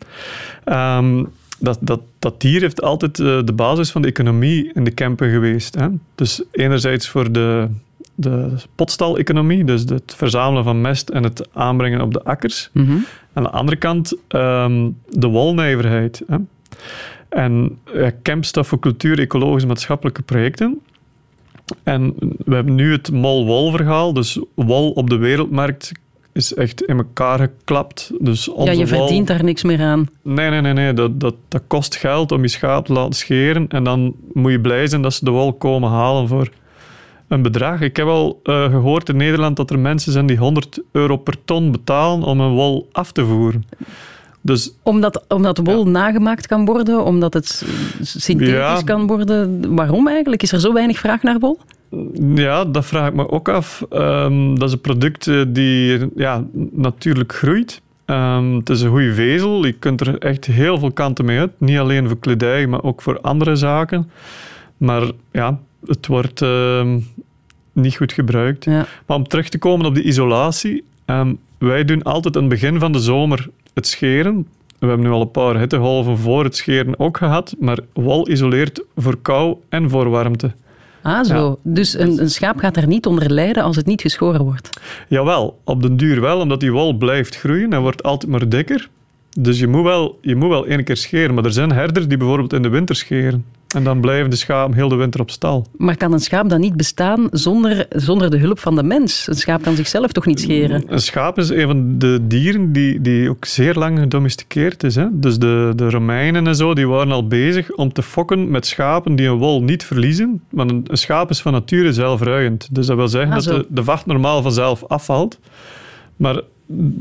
Ehm, 0.64 1.24
dat, 1.58 1.78
dat, 1.80 2.00
dat 2.18 2.40
dier 2.40 2.60
heeft 2.60 2.82
altijd 2.82 3.16
de 3.16 3.52
basis 3.54 3.90
van 3.90 4.02
de 4.02 4.08
economie 4.08 4.70
in 4.72 4.84
de 4.84 4.90
Kempen 4.90 5.30
geweest. 5.30 5.74
Hè. 5.74 5.86
Dus 6.14 6.42
enerzijds 6.50 7.08
voor 7.08 7.32
de, 7.32 7.68
de 8.20 8.52
potstal-economie, 8.74 9.64
dus 9.64 9.80
het 9.80 10.14
verzamelen 10.16 10.64
van 10.64 10.80
mest 10.80 11.08
en 11.08 11.22
het 11.22 11.48
aanbrengen 11.52 12.00
op 12.00 12.12
de 12.12 12.24
akkers. 12.24 12.70
Mhm. 12.72 12.96
Aan 13.32 13.42
de 13.42 13.50
andere 13.50 13.76
kant 13.76 14.14
ehm, 14.28 14.90
de 15.08 15.26
wolnijverheid. 15.26 16.22
Hè. 16.26 16.36
En 17.28 17.78
ja, 17.94 18.36
staat 18.40 18.66
voor 18.66 18.78
cultuur, 18.78 19.18
ecologische, 19.18 19.68
maatschappelijke 19.68 20.22
projecten. 20.22 20.80
En 21.82 22.14
we 22.44 22.54
hebben 22.54 22.74
nu 22.74 22.92
het 22.92 23.12
mol-wol-verhaal. 23.12 24.12
Dus 24.12 24.40
wol 24.54 24.90
op 24.90 25.10
de 25.10 25.16
wereldmarkt 25.16 25.92
is 26.32 26.54
echt 26.54 26.82
in 26.82 26.96
elkaar 26.96 27.38
geklapt. 27.38 28.10
Dus 28.18 28.50
Ja, 28.56 28.70
je 28.70 28.86
verdient 28.86 29.26
daar 29.26 29.44
niks 29.44 29.62
meer 29.62 29.80
aan. 29.80 30.08
Nee, 30.22 30.50
nee, 30.50 30.60
nee. 30.60 30.72
nee. 30.72 30.92
Dat, 30.92 31.20
dat, 31.20 31.34
dat 31.48 31.62
kost 31.66 31.96
geld 31.96 32.32
om 32.32 32.42
je 32.42 32.48
schaap 32.48 32.86
te 32.86 32.92
laten 32.92 33.14
scheren. 33.14 33.68
En 33.68 33.84
dan 33.84 34.14
moet 34.32 34.52
je 34.52 34.60
blij 34.60 34.86
zijn 34.86 35.02
dat 35.02 35.14
ze 35.14 35.24
de 35.24 35.30
wol 35.30 35.52
komen 35.52 35.90
halen 35.90 36.28
voor 36.28 36.50
een 37.30 37.42
bedrag. 37.42 37.80
Ik 37.80 37.96
heb 37.96 38.06
al 38.06 38.40
eh, 38.42 38.64
gehoord 38.64 39.08
in 39.08 39.16
Nederland 39.16 39.56
dat 39.56 39.70
er 39.70 39.78
mensen 39.78 40.12
zijn 40.12 40.26
die 40.26 40.36
100 40.36 40.80
euro 40.92 41.16
per 41.16 41.44
ton 41.44 41.70
betalen 41.72 42.26
om 42.26 42.40
een 42.40 42.52
wol 42.52 42.88
af 42.92 43.12
te 43.12 43.24
voeren. 43.24 43.64
Dus 44.40 44.72
Omdat, 44.82 45.24
omdat 45.28 45.58
wol 45.58 45.86
nagemaakt 45.86 46.46
kan 46.46 46.64
worden, 46.64 47.04
omdat 47.04 47.34
het 47.34 47.64
synthetisch 48.00 48.54
Ja. 48.54 48.82
kan 48.84 49.06
worden. 49.06 49.74
Waarom 49.74 50.08
eigenlijk? 50.08 50.42
Is 50.42 50.52
er 50.52 50.60
zo 50.60 50.72
weinig 50.72 50.98
vraag 50.98 51.22
naar 51.22 51.38
wol? 51.38 51.58
Ja, 52.34 52.64
dat 52.64 52.86
vraag 52.86 53.08
ik 53.08 53.14
me 53.14 53.28
ook 53.30 53.48
af. 53.48 53.84
Ehm, 53.90 54.54
dat 54.54 54.68
is 54.68 54.72
een 54.74 54.80
product 54.80 55.26
eh, 55.26 55.42
die 55.48 55.98
ja, 56.16 56.44
natuurlijk 56.72 57.32
groeit. 57.34 57.80
Ehm, 58.04 58.54
het 58.54 58.70
is 58.70 58.80
een 58.80 58.90
goede 58.90 59.14
vezel. 59.14 59.64
Je 59.66 59.72
kunt 59.72 60.00
er 60.00 60.18
echt 60.18 60.44
heel 60.44 60.78
veel 60.78 60.92
kanten 60.92 61.24
mee 61.24 61.38
uit. 61.38 61.50
Niet 61.58 61.78
alleen 61.78 62.08
voor 62.08 62.18
kledij, 62.18 62.66
maar 62.66 62.82
ook 62.82 63.02
voor 63.02 63.20
andere 63.20 63.56
zaken. 63.56 64.10
Maar 64.76 65.02
ja, 65.32 65.58
het 65.86 66.06
wordt 66.06 66.42
ehm, 66.42 66.98
niet 67.72 67.96
goed 67.96 68.12
gebruikt. 68.12 68.64
Ja. 68.64 68.86
Maar 69.06 69.16
om 69.16 69.28
terug 69.28 69.48
te 69.48 69.58
komen 69.58 69.86
op 69.86 69.94
die 69.94 70.04
isolatie. 70.04 70.84
ehm, 71.04 71.34
wij 71.58 71.84
doen 71.84 72.02
altijd 72.02 72.36
aan 72.36 72.42
het 72.42 72.50
begin 72.50 72.78
van 72.78 72.92
de 72.92 72.98
zomer 72.98 73.48
het 73.74 73.86
scheren. 73.86 74.46
We 74.78 74.86
hebben 74.86 75.06
nu 75.06 75.12
al 75.12 75.20
een 75.20 75.30
paar 75.30 75.58
hittegolven 75.58 76.18
voor 76.18 76.44
het 76.44 76.56
scheren 76.56 76.98
ook 76.98 77.16
gehad. 77.16 77.54
Maar 77.58 77.78
wol 77.92 78.28
isoleert 78.30 78.82
voor 78.96 79.18
kou 79.22 79.56
en 79.68 79.90
voor 79.90 80.08
warmte. 80.08 80.52
Ah, 81.02 81.24
zo. 81.24 81.58
Dus 81.62 81.98
een, 81.98 82.20
een 82.20 82.30
schaap 82.30 82.58
gaat 82.58 82.76
er 82.76 82.86
niet 82.86 83.06
onder 83.06 83.30
lijden 83.30 83.62
als 83.62 83.76
het 83.76 83.86
niet 83.86 84.00
geschoren 84.00 84.44
wordt. 84.44 84.80
Jawel, 85.08 85.58
op 85.64 85.82
den 85.82 85.96
duur 85.96 86.20
wel, 86.20 86.40
omdat 86.40 86.60
die 86.60 86.72
wol 86.72 86.92
blijft 86.92 87.36
groeien 87.36 87.72
en 87.72 87.80
wordt 87.80 88.02
altijd 88.02 88.30
maar 88.30 88.48
dikker. 88.48 88.88
Dus 89.38 89.58
je 89.58 89.66
moet 89.66 89.82
wel, 89.82 90.18
je 90.20 90.36
moet 90.36 90.48
wel 90.48 90.66
één 90.66 90.84
keer 90.84 90.96
scheren. 90.96 91.34
Maar 91.34 91.44
er 91.44 91.52
zijn 91.52 91.72
herders 91.72 92.08
die 92.08 92.16
bijvoorbeeld 92.16 92.52
in 92.52 92.62
de 92.62 92.68
winter 92.68 92.96
scheren. 92.96 93.44
En 93.74 93.84
dan 93.84 94.00
blijven 94.00 94.30
de 94.30 94.36
schapen 94.36 94.74
heel 94.74 94.88
de 94.88 94.94
winter 94.94 95.20
op 95.20 95.30
stal. 95.30 95.66
Maar 95.76 95.96
kan 95.96 96.12
een 96.12 96.20
schaap 96.20 96.48
dan 96.48 96.60
niet 96.60 96.76
bestaan 96.76 97.28
zonder, 97.30 97.86
zonder 97.88 98.30
de 98.30 98.38
hulp 98.38 98.58
van 98.58 98.74
de 98.74 98.82
mens? 98.82 99.26
Een 99.28 99.34
schaap 99.34 99.62
kan 99.62 99.74
zichzelf 99.74 100.12
toch 100.12 100.26
niet 100.26 100.40
scheren? 100.40 100.82
Een 100.86 101.00
schaap 101.00 101.38
is 101.38 101.48
een 101.48 101.66
van 101.66 101.98
de 101.98 102.18
dieren 102.22 102.72
die, 102.72 103.00
die 103.00 103.30
ook 103.30 103.44
zeer 103.44 103.74
lang 103.74 103.98
gedomesticeerd 103.98 104.82
is. 104.82 104.94
Hè? 104.94 105.06
Dus 105.10 105.38
de, 105.38 105.72
de 105.76 105.90
Romeinen 105.90 106.46
en 106.46 106.56
zo, 106.56 106.74
die 106.74 106.88
waren 106.88 107.12
al 107.12 107.26
bezig 107.26 107.72
om 107.72 107.92
te 107.92 108.02
fokken 108.02 108.50
met 108.50 108.66
schapen 108.66 109.16
die 109.16 109.26
hun 109.26 109.38
wol 109.38 109.62
niet 109.62 109.84
verliezen. 109.84 110.42
Want 110.50 110.70
een, 110.70 110.84
een 110.86 110.98
schaap 110.98 111.30
is 111.30 111.40
van 111.40 111.52
nature 111.52 111.92
zelfruiend. 111.92 112.68
Dus 112.70 112.86
dat 112.86 112.96
wil 112.96 113.08
zeggen 113.08 113.32
Ah, 113.32 113.44
dat 113.44 113.44
de, 113.44 113.66
de 113.68 113.84
vacht 113.84 114.06
normaal 114.06 114.42
vanzelf 114.42 114.84
afvalt. 114.84 115.38
Maar 116.16 116.40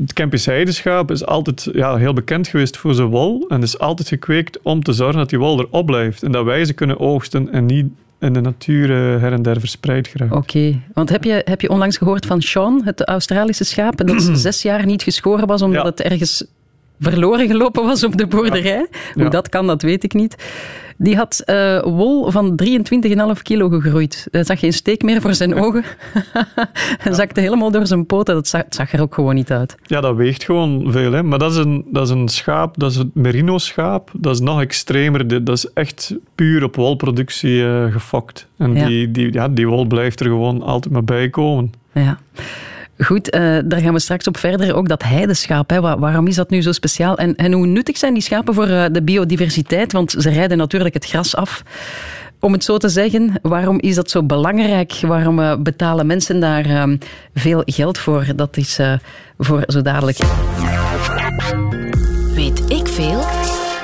het 0.00 0.12
Kempis 0.12 0.46
heideschaap 0.46 1.10
is 1.10 1.26
altijd 1.26 1.68
ja, 1.72 1.96
heel 1.96 2.12
bekend 2.12 2.48
geweest 2.48 2.76
voor 2.76 2.94
zijn 2.94 3.08
wol. 3.08 3.44
En 3.48 3.62
is 3.62 3.78
altijd 3.78 4.08
gekweekt 4.08 4.58
om 4.62 4.82
te 4.82 4.92
zorgen 4.92 5.18
dat 5.18 5.28
die 5.30 5.38
wol 5.38 5.60
erop 5.60 5.86
blijft. 5.86 6.22
En 6.22 6.32
dat 6.32 6.44
wij 6.44 6.64
ze 6.64 6.72
kunnen 6.72 6.98
oogsten 6.98 7.52
en 7.52 7.66
niet 7.66 7.86
in 8.20 8.32
de 8.32 8.40
natuur 8.40 8.90
eh, 8.90 9.20
her 9.20 9.32
en 9.32 9.42
der 9.42 9.60
verspreid 9.60 10.08
geraakt. 10.08 10.32
Oké, 10.32 10.80
want 10.94 11.08
heb 11.08 11.24
je, 11.24 11.42
heb 11.44 11.60
je 11.60 11.70
onlangs 11.70 11.96
gehoord 11.96 12.26
van 12.26 12.42
Sean, 12.42 12.80
het 12.84 13.04
Australische 13.04 13.64
schaap, 13.64 13.96
dat 13.96 14.22
zes 14.32 14.62
jaar 14.62 14.86
niet 14.86 15.02
geschoren 15.02 15.46
was 15.46 15.62
omdat 15.62 15.82
Ja. 15.82 15.88
het 15.88 16.00
ergens 16.00 16.44
verloren 17.00 17.46
gelopen 17.46 17.84
was 17.84 18.04
op 18.04 18.16
de 18.16 18.26
boerderij? 18.26 18.86
Hoe 19.14 19.28
dat 19.30 19.48
kan, 19.48 19.66
dat 19.66 19.82
weet 19.82 20.04
ik 20.04 20.14
niet. 20.14 20.36
Die 21.02 21.16
had 21.16 21.42
eh, 21.44 21.82
wol 21.82 22.30
van 22.30 22.60
23,5 23.36 23.42
kilo 23.42 23.68
gegroeid. 23.68 24.28
Hij 24.30 24.44
zag 24.44 24.58
geen 24.58 24.72
steek 24.72 25.02
meer 25.02 25.20
voor 25.20 25.34
zijn 25.34 25.54
ogen. 25.54 25.84
Hij 27.04 27.14
zakte 27.14 27.40
helemaal 27.40 27.70
door 27.70 27.86
zijn 27.86 28.06
poten. 28.06 28.34
Dat 28.34 28.48
zag, 28.48 28.62
zag 28.68 28.92
er 28.92 29.00
ook 29.00 29.14
gewoon 29.14 29.34
niet 29.34 29.50
uit. 29.50 29.76
Ja, 29.86 30.00
dat 30.00 30.16
weegt 30.16 30.44
gewoon 30.44 30.92
veel. 30.92 31.12
Hè? 31.12 31.22
Maar 31.22 31.38
dat 31.38 31.52
is, 31.52 31.56
een, 31.56 31.84
dat 31.92 32.06
is 32.06 32.10
een 32.10 32.28
schaap, 32.28 32.78
dat 32.78 32.90
is 32.90 32.96
het 32.96 33.14
merino-schaap. 33.14 34.10
Dat 34.12 34.34
is 34.34 34.40
nog 34.40 34.60
extremer. 34.60 35.44
Dat 35.44 35.56
is 35.56 35.72
echt 35.72 36.14
puur 36.34 36.64
op 36.64 36.76
wolproductie 36.76 37.64
eh, 37.66 37.92
gefokt. 37.92 38.48
En 38.56 38.74
Ja. 38.74 38.86
Die, 38.86 39.10
die, 39.10 39.32
ja, 39.32 39.48
die 39.48 39.68
wol 39.68 39.84
blijft 39.84 40.20
er 40.20 40.26
gewoon 40.26 40.62
altijd 40.62 40.92
maar 40.92 41.04
bij 41.04 41.28
komen. 41.28 41.72
Ja. 41.92 42.18
Goed, 43.04 43.30
eh, 43.30 43.40
daar 43.64 43.80
gaan 43.80 43.92
we 43.92 43.98
straks 44.00 44.26
op 44.26 44.36
verder. 44.36 44.74
Ook 44.74 44.88
dat 44.88 45.02
heideschaap, 45.02 45.70
hè. 45.70 45.80
Wa- 45.80 45.98
waarom 45.98 46.26
is 46.26 46.34
dat 46.34 46.50
nu 46.50 46.62
zo 46.62 46.72
speciaal? 46.72 47.16
En, 47.18 47.36
en 47.36 47.52
hoe 47.52 47.66
nuttig 47.66 47.96
zijn 47.98 48.12
die 48.14 48.22
schapen 48.22 48.54
voor 48.54 48.66
eh, 48.68 48.84
de 48.92 49.02
biodiversiteit? 49.02 49.92
Want 49.92 50.14
ze 50.18 50.30
rijden 50.30 50.58
natuurlijk 50.58 50.94
het 50.94 51.06
gras 51.06 51.36
af. 51.36 51.62
Om 52.40 52.52
het 52.52 52.64
zo 52.64 52.78
te 52.78 52.88
zeggen, 52.88 53.32
waarom 53.42 53.80
is 53.80 53.94
dat 53.94 54.10
zo 54.10 54.22
belangrijk? 54.22 54.92
Waarom 55.00 55.40
eh, 55.40 55.56
betalen 55.58 56.06
mensen 56.06 56.40
daar 56.40 56.64
eh, 56.64 56.82
veel 57.34 57.62
geld 57.64 57.98
voor? 57.98 58.26
Dat 58.36 58.56
is 58.56 58.78
voor 59.38 59.62
zo 59.66 59.82
dadelijk. 59.82 60.18
Weet 62.34 62.62
ik 62.70 62.86
veel? 62.86 63.20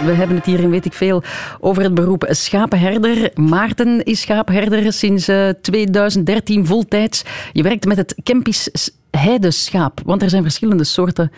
We 0.05 0.12
hebben 0.12 0.37
het 0.37 0.44
hier 0.46 0.61
in 0.61 0.70
Weet 0.70 0.85
ik 0.85 0.92
Veel 0.92 1.22
over 1.61 1.83
het 1.83 1.94
beroep 1.94 2.26
schapenherder. 2.31 3.31
Maarten 3.35 4.05
is 4.05 4.20
schaapherder 4.20 4.92
sinds 4.92 5.29
eh, 5.29 5.48
2013 5.62 6.66
voltijds. 6.66 7.22
Je 7.52 7.62
werkt 7.62 7.85
met 7.85 7.96
het 7.96 8.14
Kempisch 8.22 8.70
heideschaap, 9.16 10.00
want 10.05 10.22
er 10.22 10.31
zijn 10.31 10.42
verschillende 10.42 10.85
soorten, 10.85 11.33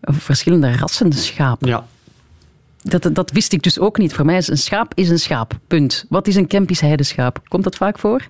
of 0.00 0.16
verschillende 0.16 0.76
rassen 0.76 1.12
schaap. 1.12 1.64
Ja. 1.64 1.86
Dat, 2.82 3.10
dat 3.12 3.30
wist 3.30 3.52
ik 3.52 3.62
dus 3.62 3.78
ook 3.78 3.98
niet. 3.98 4.14
Voor 4.14 4.24
mij 4.24 4.36
is 4.36 4.48
een 4.48 4.58
schaap 4.58 4.92
is 4.94 5.08
een 5.08 5.18
schaap. 5.18 5.58
Punt. 5.66 6.06
Wat 6.08 6.26
is 6.26 6.36
een 6.36 6.46
Kempisch 6.46 6.80
heideschaap? 6.80 7.40
Komt 7.48 7.64
dat 7.64 7.76
vaak 7.76 7.98
voor? 7.98 8.28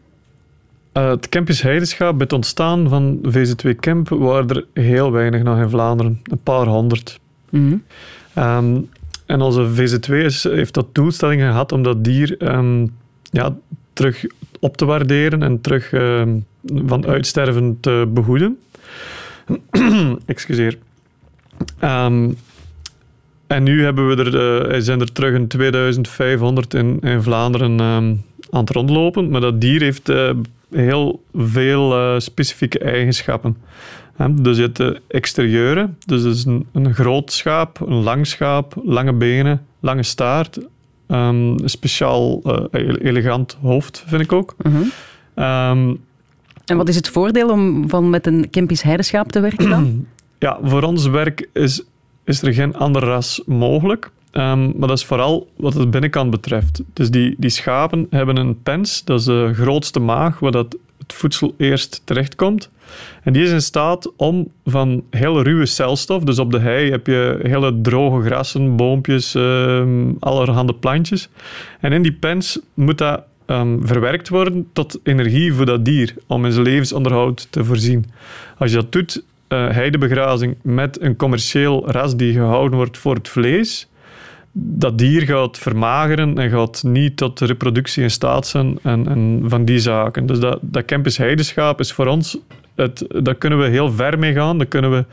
Eh, 0.92 1.08
het 1.08 1.28
Kempisch 1.28 1.62
heideschaap, 1.62 2.12
bij 2.12 2.22
het 2.22 2.32
ontstaan 2.32 2.88
van 2.88 3.18
VZ2 3.22 3.74
Kemp, 3.80 4.08
waren 4.08 4.48
er 4.48 4.66
heel 4.82 5.12
weinig 5.12 5.42
nog 5.42 5.58
in 5.58 5.68
Vlaanderen. 5.68 6.20
Een 6.24 6.42
paar 6.42 6.66
honderd. 6.66 7.20
Mhm. 7.50 7.76
Ehm, 8.34 8.80
en 9.26 9.40
onze 9.40 9.68
VZ2 9.74 10.24
is, 10.24 10.42
heeft 10.42 10.74
dat 10.74 10.94
doelstelling 10.94 11.40
gehad 11.40 11.72
om 11.72 11.82
dat 11.82 12.04
dier 12.04 12.36
ehm, 12.36 12.86
ja, 13.22 13.56
terug 13.92 14.24
op 14.60 14.76
te 14.76 14.84
waarderen 14.84 15.42
en 15.42 15.60
terug 15.60 15.92
ehm, 15.92 16.36
van 16.64 17.06
uitsterven 17.06 17.78
te 17.80 18.08
behoeden. 18.14 18.58
Excuseer. 20.26 20.78
Ehm, 21.78 22.30
en 23.46 23.62
nu 23.62 23.84
hebben 23.84 24.08
we 24.08 24.24
er, 24.24 24.70
eh, 24.70 24.80
zijn 24.80 25.00
er 25.00 25.12
terug 25.12 25.34
een 25.34 25.46
2500 25.48 26.74
in, 26.74 26.98
in 27.00 27.22
Vlaanderen 27.22 27.80
ehm, 27.80 28.14
aan 28.50 28.60
het 28.60 28.70
rondlopen. 28.70 29.30
Maar 29.30 29.40
dat 29.40 29.60
dier 29.60 29.80
heeft 29.80 30.08
eh, 30.08 30.30
heel 30.70 31.22
veel 31.34 31.94
eh, 31.94 32.18
specifieke 32.18 32.78
eigenschappen. 32.78 33.56
Hè, 34.16 34.34
Dus 34.34 34.56
je 34.56 34.62
hebt 34.62 34.76
de 34.76 35.00
exterieure, 35.08 35.88
dus 36.06 36.22
dat 36.22 36.34
is 36.34 36.44
een, 36.44 36.66
een 36.72 36.94
groot 36.94 37.32
schaap, 37.32 37.80
een 37.80 38.02
lang 38.02 38.26
schaap, 38.26 38.74
lange 38.84 39.12
benen, 39.12 39.66
lange 39.80 40.02
staart. 40.02 40.58
ehm, 41.06 41.34
een 41.36 41.60
speciaal 41.68 42.42
ele- 42.70 42.98
elegant 42.98 43.56
hoofd, 43.60 44.04
vind 44.06 44.22
ik 44.22 44.32
ook. 44.32 44.54
Mhm. 44.62 44.82
Ehm, 45.34 45.94
En 46.70 46.76
wat 46.76 46.88
is 46.88 46.96
het 46.96 47.08
voordeel 47.08 47.48
om 47.48 47.88
van 47.88 48.10
met 48.10 48.26
een 48.26 48.50
Kempisch 48.50 48.82
heideschaap 48.82 49.32
te 49.32 49.40
werken 49.40 49.68
dan? 49.68 50.06
ja, 50.38 50.58
voor 50.62 50.82
ons 50.82 51.06
werk 51.06 51.48
is, 51.52 51.82
is 52.24 52.42
er 52.42 52.54
geen 52.54 52.76
ander 52.76 53.02
ras 53.02 53.42
mogelijk. 53.46 54.10
Ehm, 54.30 54.78
maar 54.78 54.88
dat 54.88 54.98
is 54.98 55.04
vooral 55.04 55.48
wat 55.56 55.72
de 55.72 55.88
binnenkant 55.88 56.30
betreft. 56.30 56.82
Dus 56.92 57.10
die, 57.10 57.34
die 57.38 57.50
schapen 57.50 58.06
hebben 58.10 58.36
een 58.36 58.62
pens, 58.62 59.04
dat 59.04 59.18
is 59.18 59.24
de 59.24 59.50
grootste 59.54 60.00
maag, 60.00 60.38
waar 60.38 60.50
dat 60.50 60.72
het 60.72 60.80
het 61.08 61.16
voedsel 61.16 61.54
eerst 61.56 62.02
terechtkomt. 62.04 62.70
En 63.22 63.32
die 63.32 63.42
is 63.42 63.50
in 63.50 63.62
staat 63.62 64.12
om 64.16 64.48
van 64.64 65.02
heel 65.10 65.42
ruwe 65.42 65.66
celstof, 65.66 66.22
dus 66.22 66.38
op 66.38 66.50
de 66.50 66.58
hei 66.58 66.90
heb 66.90 67.06
je 67.06 67.38
hele 67.42 67.80
droge 67.80 68.26
grassen, 68.26 68.76
boompjes, 68.76 69.34
um, 69.34 70.16
allerhande 70.20 70.74
plantjes. 70.74 71.28
En 71.80 71.92
in 71.92 72.02
die 72.02 72.12
pens 72.12 72.58
moet 72.74 72.98
dat 72.98 73.22
um, 73.50 73.86
verwerkt 73.86 74.28
worden 74.28 74.68
tot 74.72 75.00
energie 75.02 75.52
voor 75.52 75.66
dat 75.66 75.84
dier, 75.84 76.14
om 76.26 76.44
in 76.44 76.52
zijn 76.52 76.64
levensonderhoud 76.64 77.46
te 77.50 77.64
voorzien. 77.64 78.04
Als 78.58 78.70
je 78.70 78.76
dat 78.76 78.92
doet, 78.92 79.22
uh, 79.48 79.70
heidebegrazing 79.70 80.56
met 80.62 81.00
een 81.00 81.16
commercieel 81.16 81.90
ras 81.90 82.16
die 82.16 82.32
gehouden 82.32 82.76
wordt 82.76 82.98
voor 82.98 83.14
het 83.14 83.28
vlees, 83.28 83.88
dat 84.52 84.98
dier 84.98 85.22
gaat 85.22 85.58
vermageren 85.58 86.38
en 86.38 86.50
gaat 86.50 86.82
niet 86.82 87.16
tot 87.16 87.40
reproductie 87.40 88.02
in 88.02 88.10
staat 88.10 88.46
zijn 88.46 88.78
en, 88.82 89.08
en 89.08 89.42
van 89.46 89.64
die 89.64 89.78
zaken. 89.78 90.26
Dus 90.26 90.38
dat, 90.38 90.58
dat 90.62 90.84
campus 90.84 91.16
heideschaap 91.16 91.80
is 91.80 91.92
voor 91.92 92.06
ons, 92.06 92.38
het, 92.74 93.04
daar 93.08 93.34
kunnen 93.34 93.58
we 93.58 93.66
heel 93.66 93.90
ver 93.92 94.18
mee 94.18 94.32
gaan. 94.32 94.58
Daar 94.58 94.66
kunnen 94.66 94.90
we 94.90 95.04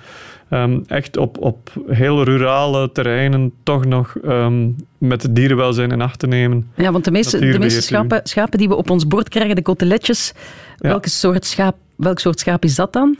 um, 0.50 0.84
echt 0.88 1.18
op, 1.18 1.38
op 1.38 1.72
heel 1.88 2.24
rurale 2.24 2.92
terreinen 2.92 3.54
toch 3.64 3.86
nog 3.86 4.16
um, 4.26 4.76
met 4.98 5.22
het 5.22 5.36
dierenwelzijn 5.36 5.92
in 5.92 6.02
acht 6.02 6.20
te 6.20 6.28
nemen. 6.28 6.72
Ja, 6.76 6.92
want 6.92 7.04
de 7.06 7.12
meeste, 7.12 7.40
de 7.40 7.60
meeste 7.60 7.82
schapen, 7.82 8.20
schapen 8.24 8.58
die 8.58 8.68
we 8.68 8.76
op 8.76 8.90
ons 8.90 9.08
bord 9.08 9.30
krijgen, 9.30 9.56
de 9.56 9.62
koteletjes, 9.62 10.34
ja. 10.78 10.90
welke 10.90 11.10
soort 11.10 11.46
schaap, 11.46 11.76
welk 11.96 12.20
soort 12.20 12.40
schaap 12.40 12.64
is 12.64 12.76
dat 12.76 12.94
dan? 12.94 13.18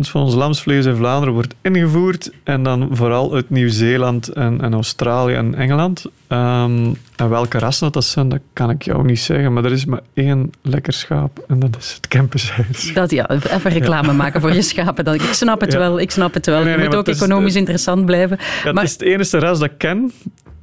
van 0.00 0.22
ons 0.22 0.34
lamsvlees 0.34 0.86
in 0.86 0.96
Vlaanderen 0.96 1.34
wordt 1.34 1.54
ingevoerd 1.60 2.30
en 2.44 2.62
dan 2.62 2.88
vooral 2.92 3.34
uit 3.34 3.50
Nieuw-Zeeland 3.50 4.28
en, 4.28 4.60
en, 4.60 4.72
Australië 4.72 5.34
en 5.34 5.54
Engeland. 5.54 6.04
Um, 6.04 6.96
en 7.16 7.28
welke 7.28 7.58
rassen 7.58 7.92
dat 7.92 8.04
zijn, 8.04 8.28
dat 8.28 8.40
kan 8.52 8.70
ik 8.70 8.82
jou 8.82 9.04
niet 9.04 9.20
zeggen, 9.20 9.52
maar 9.52 9.64
er 9.64 9.72
is 9.72 9.84
maar 9.84 10.00
één 10.14 10.52
lekker 10.62 10.92
schaap 10.92 11.44
en 11.48 11.58
dat 11.58 11.76
is 11.78 11.92
het 11.92 12.08
campushuis. 12.08 12.92
Dat 12.94 13.10
ja, 13.10 13.30
even 13.30 13.70
reclame 13.70 14.12
maken 14.12 14.40
voor 14.40 14.52
je 14.52 14.62
schapen. 14.62 15.04
Dat, 15.04 15.14
ik 15.14 15.22
snap 15.22 15.60
het 15.60 15.72
ja. 15.72 15.78
wel, 15.78 16.00
ik 16.00 16.10
snap 16.10 16.34
het 16.34 16.46
wel. 16.46 16.62
Nee, 16.62 16.64
nee, 16.64 16.74
het 16.74 16.84
moet 16.84 17.08
ook 17.08 17.14
economisch 17.14 17.54
interessant 17.54 18.06
blijven. 18.06 18.38
Ja, 18.64 18.72
maar... 18.72 18.82
Het 18.82 18.92
is 18.92 18.92
het 18.92 19.02
enige 19.02 19.38
ras 19.38 19.58
dat 19.58 19.70
ik 19.70 19.78
ken 19.78 20.12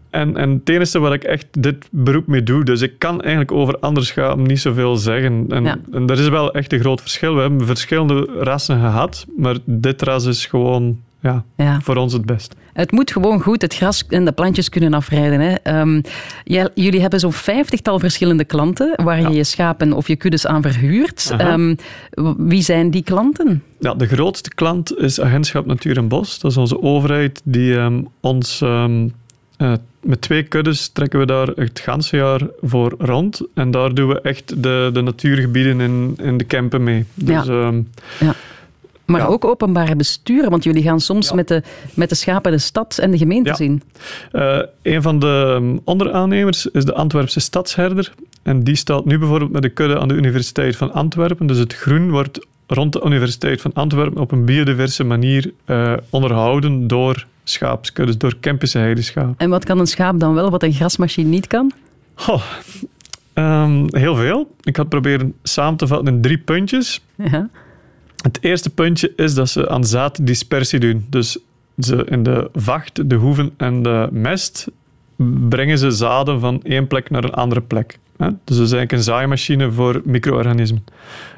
en, 0.09 0.37
en 0.37 0.49
het 0.49 0.69
enige 0.69 0.99
wat 0.99 1.13
ik 1.13 1.23
echt 1.23 1.45
dit 1.51 1.87
beroep 1.91 2.27
mee 2.27 2.43
doe, 2.43 2.63
dus 2.63 2.81
ik 2.81 2.99
kan 2.99 3.21
eigenlijk 3.21 3.51
over 3.51 3.79
andere 3.79 4.05
schapen 4.05 4.43
niet 4.43 4.59
zoveel 4.59 4.95
zeggen. 4.95 5.45
En, 5.49 5.63
ja. 5.63 5.77
en 5.91 6.07
er 6.07 6.19
is 6.19 6.29
wel 6.29 6.53
echt 6.53 6.73
een 6.73 6.79
groot 6.79 7.01
verschil. 7.01 7.35
We 7.35 7.41
hebben 7.41 7.65
verschillende 7.65 8.27
rassen 8.39 8.79
gehad, 8.79 9.25
maar 9.37 9.55
dit 9.65 10.01
ras 10.01 10.25
is 10.25 10.45
gewoon 10.45 10.99
ja, 11.21 11.43
ja. 11.55 11.81
voor 11.81 11.95
ons 11.95 12.13
het 12.13 12.25
best. 12.25 12.55
Het 12.73 12.91
moet 12.91 13.11
gewoon 13.11 13.41
goed 13.41 13.61
het 13.61 13.75
gras 13.75 14.03
en 14.09 14.25
de 14.25 14.31
plantjes 14.31 14.69
kunnen 14.69 14.93
afrijden. 14.93 15.39
Hè. 15.39 15.79
Um, 15.79 16.01
jij, 16.43 16.69
jullie 16.73 17.01
hebben 17.01 17.19
zo'n 17.19 17.33
vijftigtal 17.33 17.99
verschillende 17.99 18.45
klanten 18.45 19.03
waar 19.03 19.21
je 19.21 19.29
je 19.29 19.43
schapen 19.43 19.93
of 19.93 20.07
je 20.07 20.15
kuddes 20.15 20.47
aan 20.47 20.61
verhuurt. 20.61 21.33
Um, 21.41 21.75
wie 22.37 22.61
zijn 22.61 22.91
die 22.91 23.03
klanten? 23.03 23.63
Ja, 23.79 23.93
de 23.93 24.07
grootste 24.07 24.49
klant 24.53 24.97
is 24.97 25.21
Agentschap 25.21 25.65
Natuur 25.65 25.97
en 25.97 26.07
Bos. 26.07 26.39
Dat 26.39 26.51
is 26.51 26.57
onze 26.57 26.81
overheid 26.81 27.41
die 27.43 27.73
um, 27.73 28.07
ons 28.19 28.61
uh, 28.61 28.93
met 30.07 30.21
twee 30.21 30.43
kuddes 30.43 30.87
trekken 30.87 31.19
we 31.19 31.25
daar 31.25 31.47
het 31.47 31.79
ganse 31.79 32.15
jaar 32.15 32.41
voor 32.61 32.95
rond. 32.97 33.41
En 33.53 33.71
daar 33.71 33.93
doen 33.93 34.07
we 34.07 34.21
echt 34.21 34.63
de, 34.63 34.89
de 34.93 35.01
natuurgebieden 35.01 35.81
in, 35.81 36.17
in 36.21 36.37
de 36.37 36.45
campen 36.45 36.83
mee. 36.83 37.05
Dus, 37.13 37.45
ja. 37.45 37.71
Uh, 37.71 37.77
ja. 38.19 38.35
Maar 39.05 39.21
ja. 39.21 39.27
ook 39.27 39.45
openbare 39.45 39.95
besturen, 39.95 40.49
want 40.49 40.63
jullie 40.63 40.83
gaan 40.83 40.99
soms 40.99 41.29
ja. 41.29 41.35
met, 41.35 41.47
de, 41.47 41.63
met 41.93 42.09
de 42.09 42.15
schapen 42.15 42.51
de 42.51 42.57
stad 42.57 42.97
en 42.97 43.11
de 43.11 43.17
gemeente 43.17 43.55
zien. 43.55 43.81
Uh, 44.33 44.59
een 44.81 45.01
van 45.01 45.19
de 45.19 45.79
onderaannemers 45.83 46.65
is 46.65 46.85
de 46.85 46.93
Antwerpse 46.93 47.39
stadsherder. 47.39 48.13
En 48.43 48.63
die 48.63 48.75
staat 48.75 49.05
nu 49.05 49.17
bijvoorbeeld 49.17 49.51
met 49.51 49.61
de 49.61 49.69
kudde 49.69 49.99
aan 49.99 50.07
de 50.07 50.13
Universiteit 50.13 50.75
van 50.75 50.93
Antwerpen. 50.93 51.47
Dus 51.47 51.57
het 51.57 51.73
groen 51.73 52.09
wordt 52.09 52.45
rond 52.67 52.93
de 52.93 53.01
Universiteit 53.05 53.61
van 53.61 53.73
Antwerpen 53.73 54.21
op 54.21 54.31
een 54.31 54.45
biodiverse 54.45 55.03
manier 55.03 55.51
uh, 55.65 55.93
onderhouden 56.09 56.87
door 56.87 57.25
schaapskuddes, 57.49 58.17
door 58.17 58.35
Kempische 58.39 58.77
heideschaap. 58.77 59.33
En 59.37 59.49
wat 59.49 59.65
kan 59.65 59.79
een 59.79 59.87
schaap 59.87 60.19
dan 60.19 60.33
wel, 60.33 60.49
wat 60.49 60.63
een 60.63 60.73
grasmachine 60.73 61.29
niet 61.29 61.47
kan? 61.47 61.71
Oh, 62.27 62.43
um, 63.33 63.95
heel 63.95 64.15
veel. 64.15 64.55
Ik 64.63 64.75
had 64.75 64.89
proberen 64.89 65.33
samen 65.43 65.77
te 65.77 65.87
vatten 65.87 66.13
in 66.13 66.21
drie 66.21 66.37
puntjes. 66.37 67.01
Ja. 67.15 67.49
Het 68.17 68.37
eerste 68.41 68.69
puntje 68.69 69.13
is 69.15 69.33
dat 69.33 69.49
ze 69.49 69.69
aan 69.69 69.83
zaaddispersie 69.83 70.79
doen. 70.79 71.05
Dus 71.09 71.37
ze 71.77 72.05
in 72.05 72.23
de 72.23 72.49
vacht, 72.53 73.09
de 73.09 73.15
hoeven 73.15 73.53
en 73.57 73.83
de 73.83 74.07
mest 74.11 74.67
brengen 75.49 75.77
ze 75.77 75.91
zaden 75.91 76.39
van 76.39 76.63
één 76.63 76.87
plek 76.87 77.09
naar 77.09 77.23
een 77.23 77.33
andere 77.33 77.61
plek. 77.61 77.99
Dus 78.17 78.27
dat 78.45 78.49
is 78.49 78.57
eigenlijk 78.57 78.91
een 78.91 79.03
zaaimachine 79.03 79.71
voor 79.71 80.01
micro-organismen. 80.03 80.83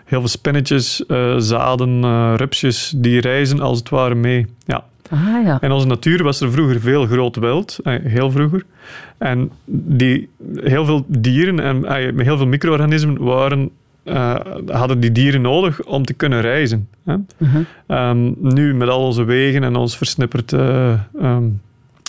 Heel 0.05 0.19
veel 0.19 0.29
spinnetjes, 0.29 1.03
uh, 1.07 1.35
zaden, 1.37 2.03
uh, 2.03 2.33
rupsjes, 2.35 2.93
die 2.95 3.21
reizen 3.21 3.59
als 3.59 3.79
het 3.79 3.89
ware 3.89 4.15
mee. 4.15 4.45
Ja. 4.65 4.85
Ah, 5.09 5.45
ja. 5.45 5.61
In 5.61 5.71
onze 5.71 5.87
natuur 5.87 6.23
was 6.23 6.41
er 6.41 6.51
vroeger 6.51 6.79
veel 6.79 7.05
groot 7.05 7.35
wild, 7.35 7.79
eh, 7.83 7.95
heel 8.03 8.31
vroeger. 8.31 8.63
En 9.17 9.51
die, 9.65 10.29
heel 10.55 10.85
veel 10.85 11.05
dieren 11.07 11.59
en 11.59 12.21
heel 12.21 12.37
veel 12.37 12.47
micro-organismen 12.47 13.23
waren 13.23 13.69
uh, 14.03 14.35
hadden 14.67 14.99
die 14.99 15.11
dieren 15.11 15.41
nodig 15.41 15.83
om 15.83 16.05
te 16.05 16.13
kunnen 16.13 16.41
reizen. 16.41 16.87
Hè? 17.05 17.15
Uh 17.37 17.55
-huh. 17.87 18.09
um, 18.09 18.35
nu, 18.39 18.75
met 18.75 18.89
al 18.89 19.05
onze 19.05 19.23
wegen 19.23 19.63
en 19.63 19.75
ons 19.75 19.97
versnipperd 19.97 20.51
uh, 20.51 20.99
um, 21.21 21.61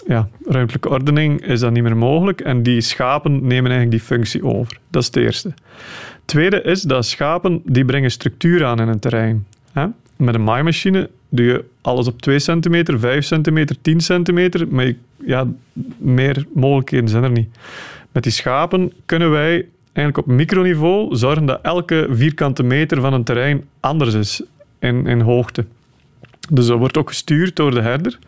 ja, 0.06 0.28
ruimtelijke 0.46 0.88
ordening, 0.88 1.46
is 1.46 1.60
dat 1.60 1.72
niet 1.72 1.82
meer 1.82 1.96
mogelijk. 1.96 2.40
En 2.40 2.62
die 2.62 2.80
schapen 2.80 3.32
nemen 3.32 3.70
eigenlijk 3.70 3.90
die 3.90 4.00
functie 4.00 4.44
over. 4.44 4.78
Dat 4.90 5.02
is 5.02 5.08
het 5.08 5.16
eerste. 5.16 5.54
Tweede 6.24 6.62
is 6.62 6.82
dat 6.82 7.06
schapen 7.06 7.62
die 7.64 7.84
brengen 7.84 8.10
structuur 8.10 8.64
aan 8.64 8.80
in 8.80 8.88
een 8.88 8.98
terrein. 8.98 9.46
Hè? 9.72 9.86
Met 10.16 10.34
een 10.34 10.44
maaimachine 10.44 11.10
doe 11.30 11.46
je 11.46 11.64
alles 11.80 12.06
op 12.06 12.22
2 12.22 12.38
centimeter, 12.38 12.98
5 13.00 13.24
centimeter, 13.24 13.76
10 13.80 14.00
centimeter, 14.00 14.68
maar 14.68 14.92
ja, 15.24 15.46
meer 15.98 16.46
mogelijkheden 16.54 17.08
zijn 17.08 17.24
er 17.24 17.30
niet. 17.30 17.48
Met 18.12 18.22
die 18.22 18.32
schapen 18.32 18.92
kunnen 19.06 19.30
wij 19.30 19.66
eigenlijk 19.92 20.18
op 20.18 20.34
microniveau 20.34 21.16
zorgen 21.16 21.46
dat 21.46 21.60
elke 21.62 22.08
vierkante 22.10 22.62
meter 22.62 23.00
van 23.00 23.12
een 23.12 23.24
terrein 23.24 23.64
anders 23.80 24.14
is 24.14 24.42
in, 24.78 25.06
in 25.06 25.20
hoogte. 25.20 25.64
Dus 26.50 26.66
dat 26.66 26.78
wordt 26.78 26.96
ook 26.96 27.08
gestuurd 27.08 27.56
door 27.56 27.70
de 27.70 27.80
herder. 27.80 28.18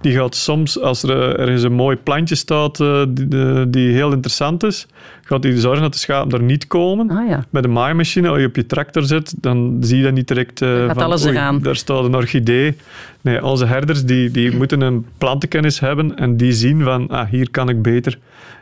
Die 0.00 0.12
gaat 0.12 0.34
soms, 0.34 0.80
als 0.80 1.02
er 1.02 1.38
ergens 1.38 1.62
een 1.62 1.72
mooi 1.72 1.96
plantje 1.96 2.34
staat 2.34 2.80
uh, 2.80 3.02
die, 3.08 3.70
die, 3.70 3.92
heel 3.92 4.12
interessant 4.12 4.64
is, 4.64 4.86
gaat 5.22 5.42
hij 5.42 5.56
zorgen 5.56 5.82
dat 5.82 5.92
de 5.92 5.98
schapen 5.98 6.28
daar 6.28 6.42
niet 6.42 6.66
komen. 6.66 7.10
Ah, 7.10 7.28
ja. 7.28 7.44
Bij 7.50 7.62
de 7.62 7.68
maaimachine, 7.68 8.28
als 8.28 8.38
je 8.38 8.46
op 8.46 8.56
je 8.56 8.66
tractor 8.66 9.02
zit, 9.02 9.34
dan 9.42 9.76
zie 9.80 9.96
je 9.96 10.02
dat 10.02 10.12
niet 10.12 10.28
direct 10.28 10.60
uh, 10.60 10.86
gaat 10.86 10.94
van, 10.94 11.02
alles 11.02 11.24
oei, 11.24 11.34
eraan. 11.34 11.62
daar 11.62 11.76
staat 11.76 12.04
een 12.04 12.14
orchidee. 12.14 12.76
Nee, 13.20 13.44
onze 13.44 13.66
herders 13.66 14.04
die, 14.04 14.30
die 14.30 14.56
moeten 14.56 14.80
een 14.80 15.06
plantenkennis 15.18 15.80
hebben 15.80 16.16
en 16.16 16.36
die 16.36 16.52
zien 16.52 16.82
van, 16.82 17.08
ah, 17.08 17.28
hier 17.28 17.50
kan 17.50 17.68
ik 17.68 17.82
beter 17.82 18.18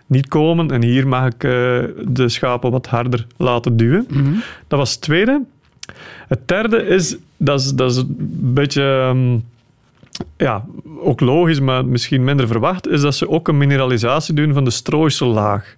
niet 0.06 0.28
komen 0.28 0.70
en 0.70 0.82
hier 0.82 1.08
mag 1.08 1.26
ik 1.26 1.40
de 2.08 2.24
schapen 2.28 2.70
wat 2.70 2.86
harder 2.86 3.26
laten 3.36 3.76
duwen. 3.76 4.06
Mhm. 4.10 4.32
Dat 4.68 4.78
was 4.78 4.90
het 4.90 5.00
tweede. 5.00 5.42
Het 6.28 6.48
derde 6.48 6.86
is, 6.86 7.16
dat 7.36 7.60
is, 7.60 7.72
dat 7.74 7.90
is 7.90 7.96
een 7.96 8.54
beetje... 8.54 8.82
Um, 8.82 9.44
ja, 10.36 10.64
ook 11.00 11.20
logisch, 11.20 11.60
maar 11.60 11.86
misschien 11.86 12.24
minder 12.24 12.46
verwacht, 12.46 12.88
is 12.88 13.00
dat 13.00 13.14
ze 13.14 13.28
ook 13.28 13.48
een 13.48 13.58
mineralisatie 13.58 14.34
doen 14.34 14.52
van 14.52 14.64
de 14.64 14.70
strooisellaag. 14.70 15.76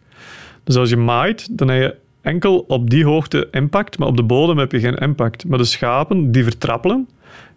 Dus 0.64 0.77
als 0.77 0.90
je 0.90 0.96
maait, 0.96 1.59
dan 1.59 1.68
heb 1.68 1.83
je 1.83 1.94
enkel 2.20 2.64
op 2.68 2.90
die 2.90 3.05
hoogte 3.05 3.48
impact, 3.51 3.98
maar 3.98 4.09
op 4.09 4.16
de 4.16 4.22
bodem 4.22 4.59
heb 4.59 4.72
je 4.72 4.81
geen 4.81 4.94
impact. 4.94 5.46
Maar 5.46 5.59
de 5.59 5.64
schapen, 5.64 6.33
die 6.33 6.44
vertrappelen, 6.44 7.09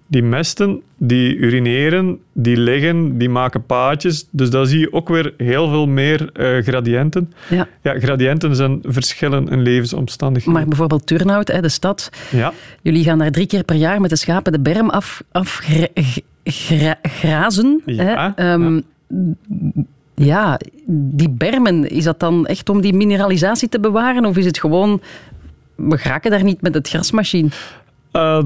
die 0.08 0.24
mesten, 0.24 0.82
die 0.98 1.36
urineren, 1.36 2.20
die 2.34 2.58
liggen, 2.58 3.17
die 3.17 3.30
maken 3.30 3.65
paadjes. 3.65 4.28
Dus 4.32 4.50
daar 4.50 4.65
zie 4.65 4.80
je 4.80 4.94
ook 4.94 5.10
weer 5.10 5.34
heel 5.38 5.70
veel 5.70 5.88
meer 5.88 6.30
uh, 6.34 6.63
gradiënten. 6.63 7.34
Ja. 7.50 7.67
ja, 7.82 8.00
gradiënten 8.00 8.56
zijn 8.56 8.80
verschillen 8.84 9.48
in 9.48 9.62
levensomstandigheden. 9.62 10.54
Maar 10.54 10.67
bijvoorbeeld 10.67 11.08
Turnhout, 11.08 11.48
de 11.48 11.70
stad. 11.70 12.10
Ja. 12.32 12.54
Jullie 12.82 13.04
gaan 13.04 13.17
daar 13.17 13.32
drie 13.32 13.48
keer 13.48 13.63
per 13.63 13.76
jaar 13.76 14.02
met 14.02 14.10
de 14.10 14.15
schapen 14.15 14.52
de 14.52 14.60
berm 14.60 14.89
af, 14.89 15.24
afgrazen. 16.43 17.82
Ja, 17.86 18.34
hè? 18.36 18.54
Um, 18.54 18.84
ja. 19.08 19.84
ja, 20.15 20.60
die 20.88 21.30
bermen, 21.30 21.89
is 21.89 22.04
dat 22.04 22.19
dan 22.19 22.45
echt 22.45 22.69
om 22.69 22.82
die 22.82 22.93
mineralisatie 22.93 23.69
te 23.69 23.80
bewaren? 23.80 24.25
Of 24.25 24.38
is 24.38 24.45
het 24.45 24.60
gewoon, 24.60 25.01
we 25.75 25.97
geraken 25.97 26.32
daar 26.32 26.43
niet 26.43 26.62
met 26.62 26.73
het 26.73 26.89
grasmachine? 26.89 27.49
Uh, 28.13 28.43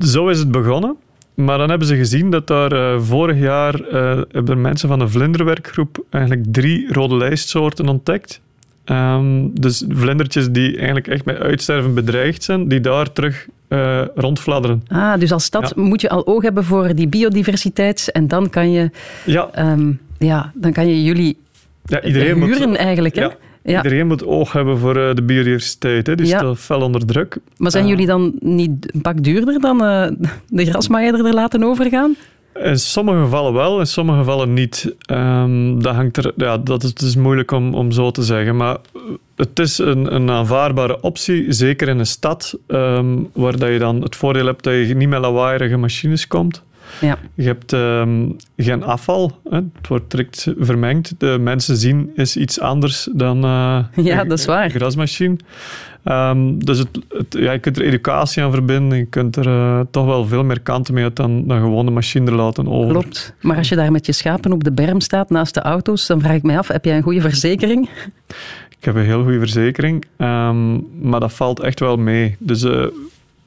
zo 0.00 0.28
is 0.28 0.38
het 0.38 0.50
begonnen. 0.50 0.96
Maar 1.34 1.58
dan 1.58 1.68
hebben 1.68 1.88
ze 1.88 1.96
gezien 1.96 2.30
dat 2.30 2.46
daar 2.46 2.72
uh, 2.72 3.00
vorig 3.00 3.38
jaar 3.38 3.80
uh, 3.80 4.20
hebben 4.30 4.60
mensen 4.60 4.88
van 4.88 5.00
een 5.00 5.10
vlinderwerkgroep 5.10 6.04
eigenlijk 6.10 6.44
drie 6.50 6.92
rode 6.92 7.16
lijstsoorten 7.16 7.88
ontdekt. 7.88 8.40
Um, 8.84 9.60
dus 9.60 9.84
vlindertjes 9.88 10.50
die 10.50 10.76
eigenlijk 10.76 11.06
echt 11.06 11.24
met 11.24 11.38
uitsterven 11.38 11.94
bedreigd 11.94 12.42
zijn, 12.42 12.68
die 12.68 12.80
daar 12.80 13.12
terug 13.12 13.46
uh, 13.68 14.00
rondfladderen. 14.14 14.82
Ah, 14.88 15.18
dus 15.20 15.32
als 15.32 15.44
stad 15.44 15.72
ja. 15.76 15.82
moet 15.82 16.00
je 16.00 16.08
al 16.08 16.26
oog 16.26 16.42
hebben 16.42 16.64
voor 16.64 16.94
die 16.94 17.08
biodiversiteit 17.08 18.10
en 18.12 18.28
dan 18.28 18.50
kan 18.50 18.70
je, 18.70 18.90
ja. 19.24 19.48
Um, 19.72 20.00
ja, 20.18 20.52
dan 20.54 20.72
kan 20.72 20.88
je 20.88 21.02
jullie 21.04 21.38
ja, 21.84 22.02
iedereen 22.02 22.42
huren 22.42 22.68
moet, 22.68 22.78
eigenlijk. 22.78 23.14
Hè? 23.16 23.26
Ja. 23.62 23.82
Iedereen 23.82 24.06
moet 24.06 24.26
oog 24.26 24.52
hebben 24.52 24.78
voor 24.78 24.96
eh, 24.96 25.14
de 25.14 25.22
biodiversiteit. 25.22 26.06
Hè. 26.06 26.14
Die 26.14 26.26
Ja. 26.26 26.38
staat 26.38 26.58
fel 26.58 26.80
onder 26.80 27.06
druk. 27.06 27.36
Maar 27.56 27.70
zijn 27.70 27.84
Eh, 27.84 27.90
jullie 27.90 28.06
dan 28.06 28.32
niet 28.40 28.94
een 28.94 29.00
pak 29.00 29.22
duurder 29.24 29.60
dan 29.60 29.84
eh, 29.84 30.08
de 30.48 30.64
grasmaaier 30.64 31.26
er 31.26 31.34
laten 31.34 31.64
overgaan? 31.64 32.16
In 32.62 32.78
sommige 32.78 33.20
gevallen 33.20 33.52
wel, 33.52 33.80
in 33.80 33.86
sommige 33.86 34.18
gevallen 34.18 34.52
niet. 34.52 34.94
Ehm, 35.00 35.78
dat, 35.78 35.94
hangt 35.94 36.16
er, 36.16 36.32
ja, 36.36 36.58
dat 36.58 36.82
is, 36.82 36.92
is 36.92 37.16
moeilijk 37.16 37.50
om, 37.50 37.74
om 37.74 37.90
zo 37.90 38.10
te 38.10 38.22
zeggen. 38.22 38.56
Maar 38.56 38.76
het 39.36 39.58
is 39.58 39.78
een, 39.78 40.14
een 40.14 40.30
aanvaardbare 40.30 41.00
optie, 41.00 41.52
zeker 41.52 41.88
in 41.88 41.98
een 41.98 42.06
stad, 42.06 42.58
ehm, 42.66 43.16
waar 43.32 43.58
dat 43.58 43.68
je 43.68 43.78
dan 43.78 44.02
het 44.02 44.16
voordeel 44.16 44.46
hebt 44.46 44.64
dat 44.64 44.74
je 44.74 44.94
niet 44.94 45.08
met 45.08 45.20
lawaaierige 45.20 45.76
machines 45.76 46.26
komt. 46.26 46.62
Ja. 47.00 47.18
Je 47.34 47.46
hebt 47.46 47.72
ehm, 47.72 48.30
geen 48.56 48.82
afval, 48.82 49.40
hè. 49.50 49.56
het 49.56 49.88
wordt 49.88 50.10
direct 50.10 50.52
vermengd. 50.58 51.14
De 51.18 51.36
mensen 51.40 51.76
zien 51.76 52.10
is 52.14 52.36
iets 52.36 52.60
anders 52.60 53.08
dan 53.12 53.44
eh, 53.44 53.78
Ja, 54.04 54.24
dat 54.24 54.38
is 54.38 54.44
waar. 54.44 54.64
een 54.64 54.70
grasmachine. 54.70 55.36
Ehm, 56.04 56.58
dus 56.58 56.78
het, 56.78 56.88
het, 57.08 57.36
ja, 57.38 57.52
je 57.52 57.58
kunt 57.58 57.76
er 57.76 57.84
educatie 57.84 58.42
aan 58.42 58.52
verbinden. 58.52 58.98
Je 58.98 59.04
kunt 59.06 59.36
er 59.36 59.46
eh, 59.46 59.80
toch 59.90 60.06
wel 60.06 60.26
veel 60.26 60.44
meer 60.44 60.60
kanten 60.60 60.94
mee 60.94 61.04
uit 61.04 61.16
dan, 61.16 61.46
dan 61.46 61.60
gewoon 61.60 61.86
de 61.86 61.92
machine 61.92 62.30
er 62.30 62.36
laten 62.36 62.68
over. 62.68 62.90
Klopt. 62.90 63.34
Maar 63.40 63.56
als 63.56 63.68
je 63.68 63.76
daar 63.76 63.92
met 63.92 64.06
je 64.06 64.12
schapen 64.12 64.52
op 64.52 64.64
de 64.64 64.72
berm 64.72 65.00
staat 65.00 65.30
naast 65.30 65.54
de 65.54 65.60
auto's, 65.60 66.06
dan 66.06 66.20
vraag 66.20 66.34
ik 66.34 66.42
mij 66.42 66.58
af, 66.58 66.68
heb 66.68 66.84
jij 66.84 66.96
een 66.96 67.02
goede 67.02 67.20
verzekering? 67.20 67.88
Ik 68.78 68.84
heb 68.84 68.94
een 68.94 69.04
heel 69.04 69.22
goede 69.22 69.38
verzekering, 69.38 70.04
ehm, 70.16 70.72
maar 71.08 71.20
dat 71.20 71.32
valt 71.32 71.60
echt 71.60 71.80
wel 71.80 71.96
mee. 71.96 72.36
Dus 72.38 72.62
eh, 72.62 72.84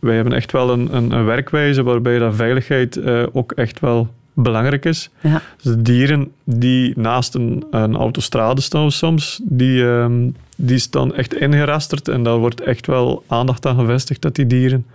wij 0.02 0.16
hebben 0.16 0.34
echt 0.34 0.52
wel 0.52 0.70
een, 0.72 0.96
een, 0.96 1.12
een 1.12 1.26
werkwijze 1.26 1.84
waarbij 1.84 2.20
dat 2.20 2.36
veiligheid 2.36 2.98
eh, 2.98 3.24
ook 3.32 3.52
echt 3.52 3.80
wel 3.80 4.08
belangrijk 4.34 4.86
is. 4.86 5.10
Ja. 5.22 5.42
Dus 5.62 5.74
de 5.76 5.82
dieren 5.82 6.32
die 6.44 6.94
naast 7.00 7.36
een, 7.36 7.64
een 7.72 7.96
autostrade 7.96 8.62
staan 8.62 8.92
soms, 8.92 9.40
die, 9.44 9.84
ehm, 9.86 10.30
die 10.58 10.78
staan 10.78 11.16
echt 11.16 11.34
ingerasterd 11.36 12.08
en 12.08 12.24
daar 12.24 12.38
wordt 12.38 12.62
echt 12.62 12.88
wel 12.88 13.24
aandacht 13.28 13.66
aan 13.66 13.76
gevestigd 13.80 14.22
dat 14.22 14.36
die 14.36 14.48
dieren 14.48 14.86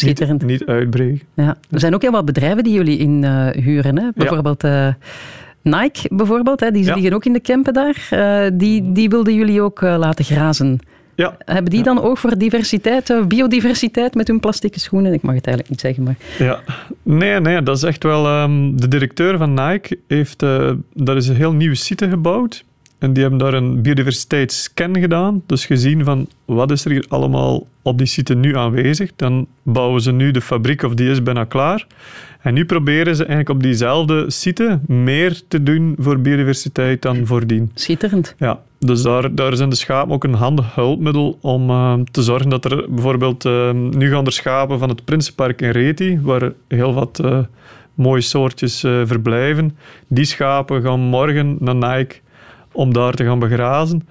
niet, 0.00 0.42
niet 0.42 0.64
uitbreken. 0.66 1.20
Ja. 1.34 1.56
Er 1.70 1.80
zijn 1.80 1.94
ook 1.94 2.02
heel 2.02 2.10
wat 2.10 2.24
bedrijven 2.24 2.64
die 2.64 2.72
jullie 2.72 2.98
inhuren. 2.98 3.98
hè? 3.98 4.08
Bijvoorbeeld 4.14 4.64
eh, 4.64 4.88
Nike, 5.62 6.08
bijvoorbeeld, 6.14 6.60
hè? 6.60 6.70
die 6.70 6.84
Ja. 6.84 6.94
liggen 6.94 7.12
ook 7.12 7.24
in 7.24 7.32
de 7.32 7.40
campen 7.40 7.72
daar. 7.72 8.06
Eh, 8.10 8.50
die, 8.54 8.92
die 8.92 9.08
wilden 9.08 9.34
jullie 9.34 9.62
ook 9.62 9.82
eh, 9.82 9.94
laten 9.98 10.24
grazen. 10.24 10.78
Ja, 11.14 11.36
Hebben 11.38 11.70
die 11.70 11.82
dan 11.82 12.02
ook 12.02 12.18
voor 12.18 12.38
diversiteit, 12.38 13.10
eh, 13.10 13.24
biodiversiteit 13.24 14.14
met 14.14 14.28
hun 14.28 14.40
plastieke 14.40 14.80
schoenen? 14.80 15.12
Ik 15.12 15.22
mag 15.22 15.34
het 15.34 15.46
eigenlijk 15.46 15.68
niet 15.68 15.80
zeggen, 15.80 16.02
maar... 16.02 16.16
Ja, 16.38 16.60
nee, 17.02 17.40
nee, 17.40 17.62
dat 17.62 17.76
is 17.76 17.82
echt 17.82 18.02
wel. 18.02 18.26
ehm, 18.26 18.76
de 18.76 18.88
directeur 18.88 19.38
van 19.38 19.54
Nike 19.54 19.98
heeft. 20.08 20.42
eh 20.42 20.70
daar 20.94 21.16
is 21.16 21.28
een 21.28 21.36
heel 21.36 21.52
nieuwe 21.52 21.74
site 21.74 22.08
gebouwd. 22.08 22.64
En 22.98 23.12
die 23.12 23.22
hebben 23.22 23.40
daar 23.40 23.54
een 23.54 23.82
biodiversiteitsscan 23.82 24.98
gedaan. 24.98 25.42
Dus 25.46 25.66
gezien 25.66 26.04
van 26.04 26.28
wat 26.44 26.70
is 26.70 26.84
er 26.84 26.90
hier 26.90 27.04
allemaal 27.08 27.66
op 27.82 27.98
die 27.98 28.06
site 28.06 28.34
nu 28.34 28.56
aanwezig. 28.56 29.10
Dan 29.16 29.46
bouwen 29.62 30.00
ze 30.00 30.12
nu 30.12 30.30
de 30.30 30.40
fabriek 30.40 30.82
of 30.82 30.94
die 30.94 31.10
is 31.10 31.22
bijna 31.22 31.44
klaar. 31.44 31.86
En 32.40 32.54
nu 32.54 32.64
proberen 32.64 33.16
ze 33.16 33.24
eigenlijk 33.24 33.48
op 33.56 33.62
diezelfde 33.62 34.30
site 34.30 34.80
meer 34.86 35.40
te 35.48 35.62
doen 35.62 35.94
voor 35.98 36.18
biodiversiteit 36.20 37.02
dan 37.02 37.26
voordien. 37.26 37.70
Schitterend. 37.74 38.34
Ja, 38.38 38.60
dus 38.84 39.02
daar, 39.02 39.34
daar 39.34 39.56
zijn 39.56 39.68
de 39.68 39.76
schapen 39.76 40.14
ook 40.14 40.24
een 40.24 40.34
handig 40.34 40.74
hulpmiddel 40.74 41.38
om 41.40 41.70
eh, 41.70 41.94
te 42.10 42.22
zorgen 42.22 42.50
dat 42.50 42.64
er 42.64 42.84
bijvoorbeeld... 42.88 43.44
eh, 43.44 43.70
nu 43.70 44.10
gaan 44.10 44.26
er 44.26 44.32
schapen 44.32 44.78
van 44.78 44.88
het 44.88 45.04
Prinsenpark 45.04 45.60
in 45.60 45.70
Reti, 45.70 46.20
waar 46.22 46.52
heel 46.68 46.94
wat 46.94 47.18
eh, 47.18 47.38
mooie 47.94 48.20
soortjes 48.20 48.84
eh, 48.84 49.00
verblijven. 49.04 49.76
Die 50.08 50.24
schapen 50.24 50.82
gaan 50.82 51.00
morgen 51.00 51.56
naar 51.60 51.74
Nike 51.74 52.16
om 52.72 52.92
daar 52.92 53.12
te 53.14 53.24
gaan 53.24 53.38
begrazen. 53.38 54.08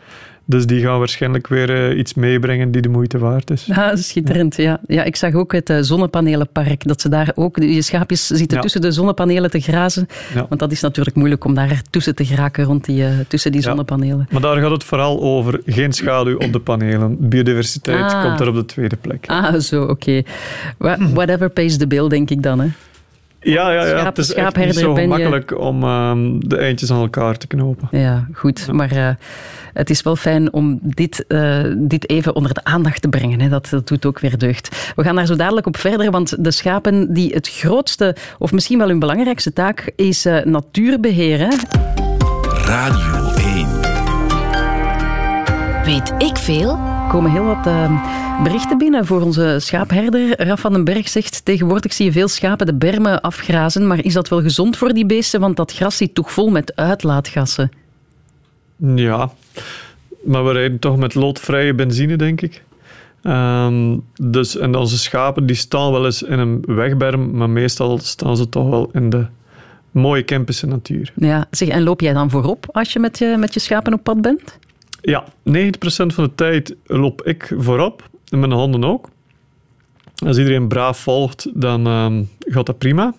Dus 0.52 0.66
die 0.66 0.82
gaan 0.82 0.98
waarschijnlijk 1.00 1.48
weer 1.48 1.90
eh, 1.90 1.98
iets 1.98 2.14
meebrengen 2.14 2.72
die 2.72 2.82
de 2.82 2.90
moeite 2.90 3.18
waard 3.18 3.50
is. 3.50 3.66
Ja, 3.66 3.96
schitterend. 3.96 4.56
Ja. 4.56 4.80
Ja, 4.88 5.04
ik 5.04 5.16
zag 5.16 5.34
ook 5.34 5.52
het 5.52 5.70
eh, 5.70 5.78
zonnepanelenpark, 5.82 6.88
dat 6.88 7.02
ze 7.02 7.10
daar 7.10 7.32
ook, 7.36 7.58
je 7.58 7.82
schaapjes 7.82 8.28
zitten 8.28 8.56
Ja. 8.58 8.62
tussen 8.64 8.82
de 8.82 8.92
zonnepanelen 8.92 9.50
te 9.50 9.60
grazen. 9.60 10.08
Ja. 10.34 10.46
Want 10.50 10.60
dat 10.60 10.72
is 10.72 10.82
natuurlijk 10.82 11.16
moeilijk 11.16 11.46
om 11.46 11.54
daar 11.54 11.82
tussen 11.90 12.16
te 12.16 12.26
geraken, 12.26 12.64
rond 12.64 12.86
die, 12.86 13.04
eh, 13.06 13.12
tussen 13.28 13.52
die 13.52 13.62
Ja. 13.62 13.68
zonnepanelen. 13.68 14.28
Maar 14.32 14.42
daar 14.42 14.58
gaat 14.62 14.72
het 14.72 14.84
vooral 14.84 15.22
over 15.22 15.62
geen 15.66 15.94
schaduw 15.94 16.38
op 16.38 16.54
de 16.54 16.60
panelen. 16.60 17.30
Biodiversiteit 17.30 18.14
Ah. 18.14 18.24
komt 18.24 18.38
daar 18.38 18.48
op 18.48 18.56
de 18.56 18.66
tweede 18.66 18.96
plek. 18.96 19.24
Ah, 19.28 19.54
zo, 19.60 19.84
oké. 19.84 20.22
Wha- 20.78 20.98
Whatever 21.14 21.50
pays 21.50 21.78
the 21.78 21.88
bill, 21.88 22.08
denk 22.08 22.30
ik 22.30 22.44
dan. 22.44 22.60
Hè. 22.60 22.68
Ja, 23.44 23.72
ja, 23.72 23.86
ja. 23.86 23.98
Schaap- 23.98 24.06
het 24.16 24.18
is 24.18 24.34
echt 24.34 24.56
niet 24.58 24.76
zo 24.76 24.94
ben 24.94 25.04
je. 25.04 25.14
gemakkelijk 25.14 25.60
om 25.60 25.84
ehm, 25.84 26.40
de 26.40 26.58
eindjes 26.58 26.92
aan 26.92 27.00
elkaar 27.02 27.38
te 27.38 27.48
knopen. 27.48 27.88
Ja, 27.92 28.28
goed. 28.34 28.72
Maar 28.72 28.92
eh, 28.92 29.10
het 29.74 29.90
is 29.90 30.02
wel 30.02 30.16
fijn 30.16 30.54
om 30.54 30.80
dit, 30.82 31.26
eh, 31.28 31.64
dit 31.78 32.10
even 32.10 32.36
onder 32.36 32.54
de 32.54 32.64
aandacht 32.64 33.02
te 33.02 33.08
brengen. 33.08 33.40
Hè. 33.42 33.50
Dat, 33.50 33.68
dat 33.72 33.88
doet 33.88 34.06
ook 34.06 34.20
weer 34.20 34.38
deugd. 34.38 34.94
We 34.96 35.04
gaan 35.04 35.16
daar 35.16 35.26
zo 35.26 35.36
dadelijk 35.36 35.68
op 35.68 35.78
verder, 35.78 36.12
want 36.12 36.44
de 36.44 36.52
schapen 36.52 37.14
die 37.14 37.34
het 37.34 37.50
grootste, 37.50 38.16
of 38.38 38.52
misschien 38.52 38.78
wel 38.78 38.88
hun 38.88 39.00
belangrijkste 39.00 39.54
taak, 39.54 39.92
is 39.96 40.26
eh, 40.26 40.44
natuurbeheer. 40.46 41.40
Hè. 41.40 41.50
Radio 42.66 43.32
1. 43.36 43.68
Weet 45.86 46.14
ik 46.18 46.38
veel? 46.38 46.80
Er 47.12 47.18
komen 47.18 47.32
heel 47.32 47.46
wat 47.46 47.68
eh, 47.68 48.44
berichten 48.44 48.78
binnen 48.78 49.06
voor 49.06 49.22
onze 49.22 49.56
schaapherder. 49.60 50.42
Raf 50.46 50.60
van 50.60 50.74
den 50.74 50.84
Berg 50.84 51.10
zegt, 51.10 51.46
tegenwoordig 51.46 51.94
zie 51.94 52.06
je 52.06 52.12
veel 52.12 52.28
schapen 52.28 52.66
de 52.66 52.74
bermen 52.74 53.22
afgrazen, 53.22 53.88
maar 53.88 54.04
is 54.04 54.14
dat 54.14 54.30
wel 54.30 54.42
gezond 54.42 54.78
voor 54.78 54.94
die 54.94 55.06
beesten? 55.06 55.40
Want 55.40 55.56
dat 55.56 55.74
gras 55.74 55.98
zit 55.98 56.16
toch 56.16 56.32
vol 56.32 56.50
met 56.50 56.76
uitlaatgassen. 56.76 57.72
Ja, 58.96 59.32
maar 60.24 60.46
we 60.46 60.52
rijden 60.52 60.80
toch 60.80 60.98
met 60.98 61.16
loodvrije 61.16 61.74
benzine, 61.74 62.16
denk 62.16 62.42
ik. 62.42 62.64
Ehm, 63.22 63.98
dus, 64.22 64.58
en 64.58 64.76
onze 64.76 64.98
schapen 64.98 65.46
die 65.46 65.56
staan 65.56 65.92
wel 65.92 66.06
eens 66.06 66.24
in 66.24 66.40
een 66.40 66.64
wegberm, 66.66 67.38
maar 67.38 67.50
meestal 67.50 67.98
staan 67.98 68.38
ze 68.38 68.50
toch 68.50 68.70
wel 68.70 68.90
in 68.94 69.10
de 69.10 69.26
mooie 69.92 70.24
Kempische 70.24 70.68
natuur. 70.68 71.12
Ja, 71.16 71.46
zeg, 71.50 71.68
en 71.68 71.84
loop 71.84 72.02
jij 72.02 72.14
dan 72.14 72.30
voorop 72.30 72.66
als 72.72 72.94
je 72.94 73.00
met 73.00 73.18
je, 73.18 73.36
met 73.40 73.54
je 73.54 73.60
schapen 73.60 73.94
op 73.94 74.04
pad 74.04 74.22
bent? 74.22 74.60
Ja, 75.02 75.24
90% 75.50 75.64
van 76.14 76.24
de 76.24 76.36
tijd 76.36 76.76
loop 76.86 77.22
ik 77.24 77.54
voorop, 77.58 78.10
en 78.30 78.40
mijn 78.40 78.52
honden 78.52 78.84
ook. 78.84 79.10
Als 80.26 80.38
iedereen 80.38 80.68
braaf 80.68 81.00
volgt, 81.00 81.48
dan 81.54 81.88
ehm, 81.88 82.24
gaat 82.40 82.66
dat 82.66 82.78
prima. 82.78 83.14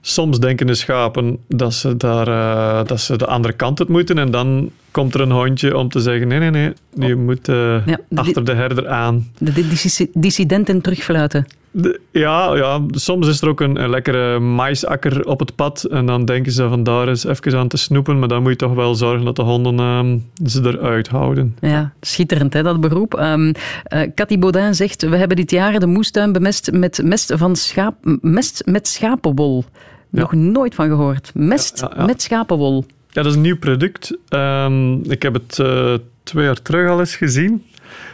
Soms 0.00 0.38
denken 0.40 0.66
de 0.66 0.74
schapen 0.74 1.38
dat 1.48 1.74
ze, 1.74 1.96
daar, 1.96 2.28
eh, 2.28 2.86
dat 2.86 3.00
ze 3.00 3.16
de 3.16 3.26
andere 3.26 3.54
kant 3.54 3.78
het 3.78 3.88
moeten. 3.88 4.18
En 4.18 4.30
dan 4.30 4.70
komt 4.90 5.14
er 5.14 5.20
een 5.20 5.30
hondje 5.30 5.76
om 5.76 5.88
te 5.88 6.00
zeggen: 6.00 6.28
nee, 6.28 6.38
nee, 6.38 6.72
nee, 6.94 7.08
je 7.08 7.16
moet 7.16 7.48
eh, 7.48 7.86
Ja, 7.86 7.98
achter 8.14 8.44
de 8.44 8.54
herder 8.54 8.88
aan. 8.88 9.30
De, 9.38 9.52
de 9.52 9.68
dissi- 9.68 10.10
dissidenten 10.14 10.80
terugfluiten. 10.80 11.46
De- 11.72 12.00
ja, 12.10 12.54
ja, 12.56 12.80
soms 12.90 13.28
is 13.28 13.40
er 13.40 13.48
ook 13.48 13.60
een, 13.60 13.82
een 13.82 13.90
lekkere 13.90 14.38
maisakker 14.38 15.26
op 15.26 15.38
het 15.40 15.54
pad. 15.54 15.84
En 15.84 16.06
dan 16.06 16.24
denken 16.24 16.52
ze 16.52 16.68
van 16.68 16.82
daar 16.82 17.08
eens 17.08 17.24
even 17.24 17.58
aan 17.58 17.68
te 17.68 17.76
snoepen. 17.76 18.18
Maar 18.18 18.28
dan 18.28 18.42
moet 18.42 18.50
je 18.50 18.56
toch 18.56 18.74
wel 18.74 18.94
zorgen 18.94 19.24
dat 19.24 19.36
de 19.36 19.42
honden 19.42 19.78
ehm, 19.78 20.18
ze 20.48 20.60
eruit 20.66 21.08
houden. 21.08 21.56
Ja, 21.60 21.92
schitterend 22.00 22.52
hè, 22.52 22.62
dat 22.62 22.80
beroep. 22.80 23.14
Ehm 23.14 23.52
eh, 23.84 24.00
Cathy 24.14 24.38
Baudin 24.38 24.74
zegt, 24.74 25.02
we 25.08 25.16
hebben 25.16 25.36
dit 25.36 25.50
jaar 25.50 25.80
de 25.80 25.86
moestuin 25.86 26.32
bemest 26.32 26.72
met 26.72 27.00
mest, 27.04 27.32
van 27.36 27.56
schaap, 27.56 27.94
mest 28.20 28.62
met 28.66 28.88
schapenwol. 28.88 29.64
Nog 30.10 30.32
nooit 30.32 30.74
van 30.74 30.88
gehoord. 30.88 31.30
Mest 31.34 31.80
Ja, 31.80 31.90
ja, 31.94 32.00
ja. 32.00 32.06
met 32.06 32.22
schapenwol. 32.22 32.84
Ja, 33.08 33.22
dat 33.22 33.26
is 33.26 33.34
een 33.34 33.40
nieuw 33.40 33.58
product. 33.58 34.16
Ehm, 34.28 34.92
ik 34.94 35.22
heb 35.22 35.34
het 35.34 35.58
eh, 35.58 35.94
twee 36.22 36.44
jaar 36.44 36.62
terug 36.62 36.90
al 36.90 36.98
eens 36.98 37.16
gezien. 37.16 37.64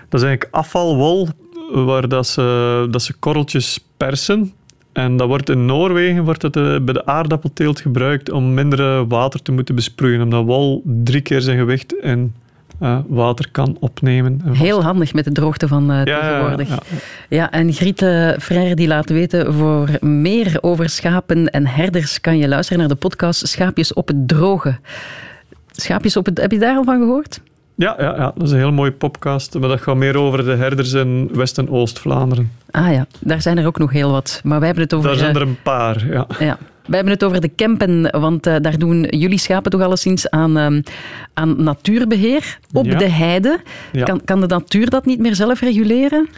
Dat 0.09 0.21
is 0.21 0.27
eigenlijk 0.27 0.55
afvalwol, 0.55 1.29
waar 1.72 2.09
dat 2.09 2.26
ze, 2.26 2.87
dat 2.90 3.02
ze 3.02 3.12
korreltjes 3.18 3.85
persen. 3.96 4.52
En 4.92 5.16
dat 5.16 5.29
wordt 5.29 5.50
in 5.50 5.64
Noorwegen 5.64 6.24
wordt 6.24 6.42
het, 6.42 6.57
eh, 6.57 6.79
bij 6.81 6.94
de 6.94 7.07
aardappelteelt 7.07 7.81
gebruikt 7.81 8.31
om 8.31 8.55
minder 8.55 8.81
eh, 8.81 9.02
water 9.09 9.42
te 9.42 9.52
moeten 9.52 9.74
besproeien. 9.74 10.22
Omdat 10.22 10.44
wol 10.44 10.83
drie 10.85 11.20
keer 11.20 11.40
zijn 11.40 11.59
gewicht 11.59 11.94
in 11.94 12.35
eh, 12.79 12.98
water 13.07 13.48
kan 13.50 13.76
opnemen. 13.81 14.40
en 14.44 14.52
Heel 14.55 14.83
handig 14.83 15.14
met 15.14 15.24
de 15.24 15.33
droogte 15.33 15.68
van 15.68 15.90
eh, 15.90 16.05
Ja, 16.05 16.05
ja, 16.05 16.20
tegenwoordig. 16.20 16.68
ja, 16.68 16.79
Ja, 17.29 17.50
en 17.50 17.72
Griet 17.72 17.98
Frère 18.38 18.74
die 18.74 18.87
laat 18.87 19.11
weten, 19.11 19.55
voor 19.55 19.88
meer 20.00 20.59
over 20.61 20.88
schapen 20.88 21.50
en 21.50 21.66
herders 21.66 22.20
kan 22.20 22.38
je 22.38 22.48
luisteren 22.48 22.79
naar 22.79 22.88
de 22.88 22.94
podcast 22.94 23.48
Schaapjes 23.48 23.92
op 23.92 24.09
het 24.09 24.29
droge. 24.29 24.79
Schaapjes 25.70 26.16
op 26.16 26.26
het... 26.26 26.40
Heb 26.40 26.52
je 26.52 26.59
daar 26.59 26.76
al 26.76 26.85
van 26.85 26.98
gehoord? 26.98 27.40
Ja, 27.78 27.94
ja, 27.98 28.14
ja, 28.16 28.32
dat 28.36 28.42
is 28.46 28.50
een 28.50 28.58
heel 28.58 28.72
mooie 28.72 28.92
podcast. 28.92 29.58
Maar 29.58 29.68
dat 29.68 29.80
gaat 29.80 29.96
meer 29.96 30.16
over 30.16 30.44
de 30.44 30.54
herders 30.54 30.92
in 30.92 31.28
West- 31.32 31.58
en 31.58 31.70
Oost-Vlaanderen. 31.70 32.52
Ah 32.70 32.92
ja, 32.92 33.06
daar 33.20 33.42
zijn 33.42 33.58
er 33.58 33.66
ook 33.66 33.78
nog 33.78 33.92
heel 33.92 34.10
wat. 34.10 34.40
Maar 34.44 34.58
wij 34.58 34.66
hebben 34.66 34.84
het 34.84 34.94
over... 34.94 35.08
Daar 35.08 35.18
zijn 35.18 35.34
eh, 35.34 35.40
er 35.40 35.46
een 35.48 35.62
paar, 35.62 36.06
ja. 36.06 36.26
Ja. 36.38 36.58
Wij 36.86 36.96
hebben 36.96 37.12
het 37.12 37.24
over 37.24 37.40
de 37.40 37.54
campen, 37.56 38.20
want 38.20 38.46
eh, 38.46 38.54
daar 38.60 38.78
doen 38.78 39.02
jullie 39.02 39.38
schapen 39.38 39.70
toch 39.70 39.80
alleszins 39.80 40.30
aan, 40.30 40.56
ehm, 40.58 40.80
aan 41.34 41.62
natuurbeheer 41.62 42.58
op 42.72 42.86
Ja. 42.86 42.98
de 42.98 43.08
heide. 43.08 43.60
Ja. 43.92 44.04
Kan, 44.04 44.20
kan 44.24 44.40
de 44.40 44.46
natuur 44.46 44.90
dat 44.90 45.06
niet 45.06 45.18
meer 45.18 45.34
zelf 45.34 45.60
reguleren? 45.60 46.28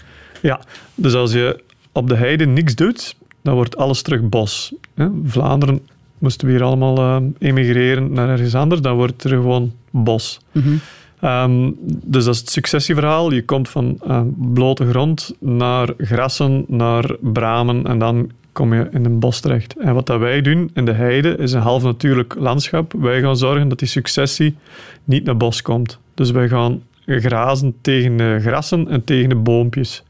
Ja, 0.41 0.61
dus 0.95 1.15
als 1.15 1.33
je 1.33 1.61
op 1.93 2.09
de 2.09 2.17
heide 2.17 2.47
niks 2.47 2.75
doet, 2.75 3.17
dan 3.43 3.55
wordt 3.55 3.77
alles 3.77 4.03
terug 4.03 4.21
bos. 4.29 4.75
Hè? 4.95 5.09
Vlaanderen 5.25 5.81
moesten 6.19 6.47
we 6.47 6.53
hier 6.53 6.63
allemaal 6.63 6.97
eh, 6.99 7.17
emigreren 7.39 8.13
naar 8.13 8.29
ergens 8.29 8.55
anders, 8.55 8.81
dan 8.81 8.97
wordt 8.97 9.25
er 9.25 9.31
gewoon 9.31 9.73
bos. 9.91 10.41
Mhm. 10.53 10.75
Ehm, 11.21 11.71
dus 12.05 12.25
dat 12.25 12.35
is 12.35 12.41
het 12.41 12.51
successieverhaal. 12.51 13.33
Je 13.33 13.45
komt 13.45 13.69
van 13.69 13.99
uh, 14.07 14.21
blote 14.37 14.89
grond 14.91 15.35
naar 15.39 15.89
grassen, 15.99 16.65
naar 16.69 17.17
bramen 17.21 17.87
en 17.87 17.99
dan 17.99 18.31
kom 18.53 18.75
je 18.75 18.89
in 18.93 19.05
een 19.05 19.19
bos 19.19 19.41
terecht. 19.41 19.77
En 19.79 19.95
wat 19.95 20.07
dat 20.07 20.19
wij 20.21 20.41
doen 20.41 20.71
in 20.75 20.85
de 20.85 20.93
heide 20.93 21.37
is 21.37 21.53
een 21.53 21.61
half 21.61 21.83
natuurlijk 21.83 22.35
landschap. 22.39 22.93
Wij 22.93 23.21
gaan 23.21 23.37
zorgen 23.37 23.69
dat 23.69 23.79
die 23.79 23.89
successie 23.89 24.57
niet 25.05 25.25
naar 25.25 25.37
bos 25.37 25.63
komt. 25.63 25.99
Dus 26.15 26.31
wij 26.31 26.49
gaan 26.49 26.83
grazen 27.07 27.75
tegen 27.81 28.17
de 28.17 28.39
grassen 28.41 28.89
en 28.89 29.05
tegen 29.05 29.29
de 29.29 29.35
boompjes. 29.37 30.03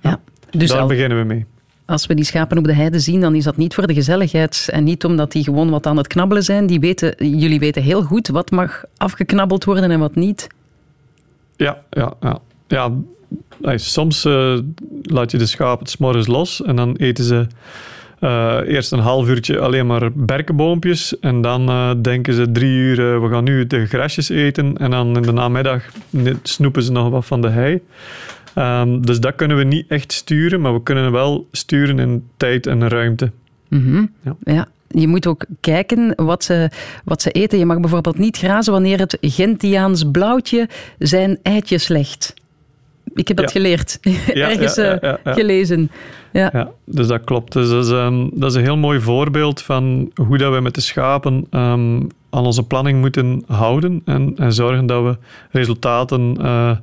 Ja, 0.00 0.20
dus 0.50 0.70
Daar 0.70 0.80
al- 0.80 0.86
beginnen 0.86 1.18
we 1.18 1.24
mee. 1.24 1.44
Als 1.86 2.06
we 2.06 2.14
die 2.14 2.24
schapen 2.24 2.58
op 2.58 2.64
de 2.64 2.74
heide 2.74 2.98
zien, 2.98 3.20
dan 3.20 3.34
is 3.34 3.44
dat 3.44 3.56
niet 3.56 3.74
voor 3.74 3.86
de 3.86 3.94
gezelligheid 3.94 4.68
en 4.72 4.84
niet 4.84 5.04
omdat 5.04 5.32
die 5.32 5.44
gewoon 5.44 5.70
wat 5.70 5.86
aan 5.86 5.96
het 5.96 6.06
knabbelen 6.06 6.42
zijn. 6.42 6.66
Die 6.66 6.80
weten, 6.80 7.38
jullie 7.38 7.58
weten 7.58 7.82
heel 7.82 8.02
goed 8.02 8.28
wat 8.28 8.50
mag 8.50 8.84
afgeknabbeld 8.96 9.64
worden 9.64 9.90
en 9.90 9.98
wat 9.98 10.14
niet. 10.14 10.48
Ja, 11.56 11.82
ja, 11.90 12.12
ja. 12.20 12.40
ja 12.68 12.92
soms 13.76 14.24
eh, 14.24 14.58
laat 15.02 15.30
je 15.30 15.38
de 15.38 15.46
schapen 15.46 15.86
's 15.86 15.96
morgens 15.96 16.26
los 16.26 16.62
en 16.62 16.76
dan 16.76 16.96
eten 16.96 17.24
ze 17.24 17.46
eh, 18.18 18.58
eerst 18.66 18.92
een 18.92 18.98
half 18.98 19.28
uurtje 19.28 19.60
alleen 19.60 19.86
maar 19.86 20.12
berkenboompjes 20.12 21.18
en 21.18 21.40
dan 21.40 21.68
eh, 21.68 21.90
denken 22.02 22.34
ze 22.34 22.52
drie 22.52 22.70
uur, 22.70 23.22
we 23.22 23.28
gaan 23.28 23.44
nu 23.44 23.66
de 23.66 23.86
grasjes 23.86 24.28
eten 24.28 24.76
en 24.76 24.90
dan 24.90 25.16
in 25.16 25.22
de 25.22 25.32
namiddag 25.32 25.82
snoepen 26.42 26.82
ze 26.82 26.92
nog 26.92 27.08
wat 27.08 27.26
van 27.26 27.40
de 27.40 27.48
hei. 27.48 27.80
Ehm, 28.56 29.00
dus 29.00 29.20
dat 29.20 29.34
kunnen 29.34 29.56
we 29.56 29.64
niet 29.64 29.86
echt 29.88 30.12
sturen, 30.12 30.60
maar 30.60 30.72
we 30.74 30.82
kunnen 30.82 31.12
wel 31.12 31.46
sturen 31.52 31.98
in 31.98 32.24
tijd 32.36 32.66
en 32.66 32.88
ruimte. 32.88 33.30
Mhm. 33.68 34.04
Ja. 34.24 34.36
Ja. 34.42 34.66
Je 34.88 35.08
moet 35.08 35.26
ook 35.26 35.44
kijken 35.60 36.12
wat 36.16 36.44
ze, 36.44 36.70
wat 37.04 37.22
ze 37.22 37.30
eten. 37.30 37.58
Je 37.58 37.66
mag 37.66 37.80
bijvoorbeeld 37.80 38.18
niet 38.18 38.36
grazen 38.36 38.72
wanneer 38.72 38.98
het 38.98 39.18
Gentiaans 39.20 40.04
blauwtje 40.12 40.68
zijn 40.98 41.38
eitjes 41.42 41.88
legt. 41.88 42.34
Ik 43.14 43.28
heb 43.28 43.36
dat 43.36 43.52
Ja. 43.52 43.60
geleerd. 43.60 43.98
Ja, 44.34 44.48
Ergens 44.50 44.76
eh, 44.76 45.14
gelezen. 45.24 45.90
Ja. 46.32 46.50
Ja, 46.52 46.70
dus 46.84 47.06
dat 47.06 47.24
klopt. 47.24 47.52
Dus 47.52 47.68
dat, 47.68 47.84
is, 47.84 47.90
ehm, 47.90 48.28
dat 48.32 48.50
is 48.50 48.56
een 48.56 48.62
heel 48.64 48.76
mooi 48.76 49.00
voorbeeld 49.00 49.62
van 49.62 50.10
hoe 50.14 50.38
dat 50.38 50.54
we 50.54 50.60
met 50.60 50.74
de 50.74 50.80
schapen 50.80 51.46
ehm, 51.50 52.00
aan 52.30 52.44
onze 52.44 52.62
planning 52.62 53.00
moeten 53.00 53.42
houden 53.46 54.02
en, 54.04 54.32
en 54.36 54.52
zorgen 54.52 54.86
dat 54.86 55.02
we 55.02 55.16
resultaten 55.50 56.36
eh, 56.40 56.76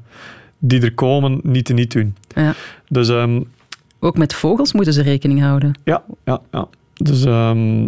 die 0.65 0.81
er 0.81 0.93
komen 0.93 1.39
niet 1.43 1.65
te 1.65 1.73
niet 1.73 1.91
doen. 1.91 2.15
Ja. 2.35 2.53
Dus 2.87 3.09
ehm, 3.09 3.41
Ook 3.99 4.17
met 4.17 4.33
vogels 4.33 4.73
moeten 4.73 4.93
ze 4.93 5.01
rekening 5.01 5.41
houden. 5.41 5.73
ja, 5.83 6.03
ja, 6.23 6.41
ja. 6.51 6.67
Dus 6.93 7.25
ehm, 7.25 7.87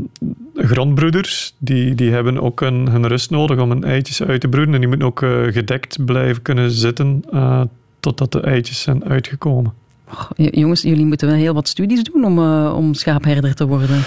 grondbroeders, 0.55 1.55
die, 1.57 1.95
die 1.95 2.11
hebben 2.11 2.41
ook 2.41 2.61
een, 2.61 2.89
hun 2.89 3.07
rust 3.07 3.29
nodig 3.29 3.59
om 3.59 3.69
hun 3.69 3.83
eitjes 3.83 4.23
uit 4.23 4.41
te 4.41 4.47
broeden. 4.47 4.73
En 4.73 4.79
die 4.79 4.89
moeten 4.89 5.07
ook 5.07 5.21
eh, 5.21 5.43
gedekt 5.53 6.05
blijven 6.05 6.41
kunnen 6.41 6.71
zitten 6.71 7.23
eh, 7.31 7.61
totdat 7.99 8.31
de 8.31 8.41
eitjes 8.41 8.81
zijn 8.81 9.03
uitgekomen. 9.05 9.73
Och, 10.09 10.31
jongens, 10.35 10.81
jullie 10.81 11.05
moeten 11.05 11.27
wel 11.27 11.37
heel 11.37 11.53
wat 11.53 11.67
studies 11.67 12.03
doen 12.03 12.25
om, 12.25 12.39
eh, 12.39 12.73
om 12.77 12.93
schaapherder 12.93 13.55
te 13.55 13.67
worden. 13.67 14.03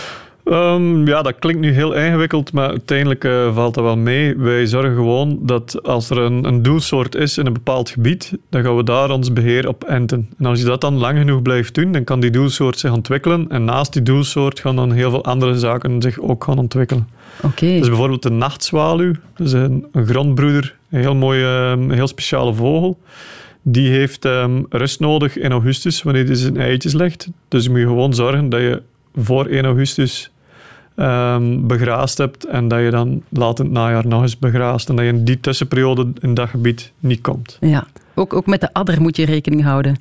Ehm, 0.48 1.06
ja, 1.06 1.22
dat 1.22 1.38
klinkt 1.38 1.60
nu 1.60 1.72
heel 1.72 1.92
ingewikkeld, 1.92 2.52
maar 2.52 2.68
uiteindelijk 2.68 3.24
eh, 3.24 3.54
valt 3.54 3.74
dat 3.74 3.84
wel 3.84 3.96
mee. 3.96 4.36
Wij 4.36 4.66
zorgen 4.66 4.94
gewoon 4.94 5.38
dat 5.42 5.82
als 5.82 6.10
er 6.10 6.18
een, 6.18 6.44
een 6.44 6.62
doelsoort 6.62 7.14
is 7.14 7.38
in 7.38 7.46
een 7.46 7.52
bepaald 7.52 7.90
gebied, 7.90 8.32
dan 8.50 8.62
gaan 8.62 8.76
we 8.76 8.84
daar 8.84 9.10
ons 9.10 9.32
beheer 9.32 9.68
op 9.68 9.84
enten. 9.84 10.28
En 10.38 10.46
als 10.46 10.58
je 10.58 10.64
dat 10.64 10.80
dan 10.80 10.94
lang 10.94 11.18
genoeg 11.18 11.42
blijft 11.42 11.74
doen, 11.74 11.92
dan 11.92 12.04
kan 12.04 12.20
die 12.20 12.30
doelsoort 12.30 12.78
zich 12.78 12.92
ontwikkelen. 12.92 13.46
En 13.48 13.64
naast 13.64 13.92
die 13.92 14.02
doelsoort 14.02 14.60
gaan 14.60 14.76
dan 14.76 14.92
heel 14.92 15.10
veel 15.10 15.24
andere 15.24 15.58
zaken 15.58 16.02
zich 16.02 16.20
ook 16.20 16.44
gaan 16.44 16.58
ontwikkelen. 16.58 17.08
Oké. 17.42 17.66
Dus 17.66 17.88
bijvoorbeeld 17.88 18.22
de 18.22 18.30
nachtzwaluw, 18.30 19.12
dat 19.36 19.46
is 19.46 19.52
een, 19.52 19.86
een 19.92 20.06
grondbroeder, 20.06 20.76
een 20.90 21.00
heel 21.00 21.14
mooie, 21.14 21.74
ehm, 21.76 21.90
heel 21.90 22.08
speciale 22.08 22.54
vogel. 22.54 22.98
Die 23.62 23.90
heeft 23.90 24.24
ehm, 24.24 24.62
rust 24.68 25.00
nodig 25.00 25.36
in 25.36 25.50
augustus, 25.50 26.02
wanneer 26.02 26.26
hij 26.26 26.34
zijn 26.34 26.56
eitjes 26.56 26.92
legt. 26.92 27.28
Dus 27.48 27.64
je 27.64 27.70
moet 27.70 27.80
gewoon 27.80 28.14
zorgen 28.14 28.48
dat 28.48 28.60
je 28.60 28.82
voor 29.14 29.46
1 29.46 29.64
augustus 29.64 30.30
begraast 31.66 32.18
hebt 32.18 32.44
en 32.44 32.68
dat 32.68 32.80
je 32.80 32.90
dan 32.90 33.22
laat 33.28 33.58
in 33.58 33.64
het 33.64 33.74
najaar 33.74 34.06
nog 34.06 34.22
eens 34.22 34.38
begraast 34.38 34.88
en 34.88 34.96
dat 34.96 35.04
je 35.04 35.10
in 35.10 35.24
die 35.24 35.40
tussenperiode 35.40 36.06
in 36.20 36.34
dat 36.34 36.48
gebied 36.48 36.92
niet 36.98 37.20
komt. 37.20 37.56
Ja. 37.60 37.86
Ook, 38.14 38.32
ook 38.32 38.46
met 38.46 38.60
de 38.60 38.72
adder 38.72 39.00
moet 39.00 39.16
je 39.16 39.24
rekening 39.24 39.62
houden. 39.62 39.96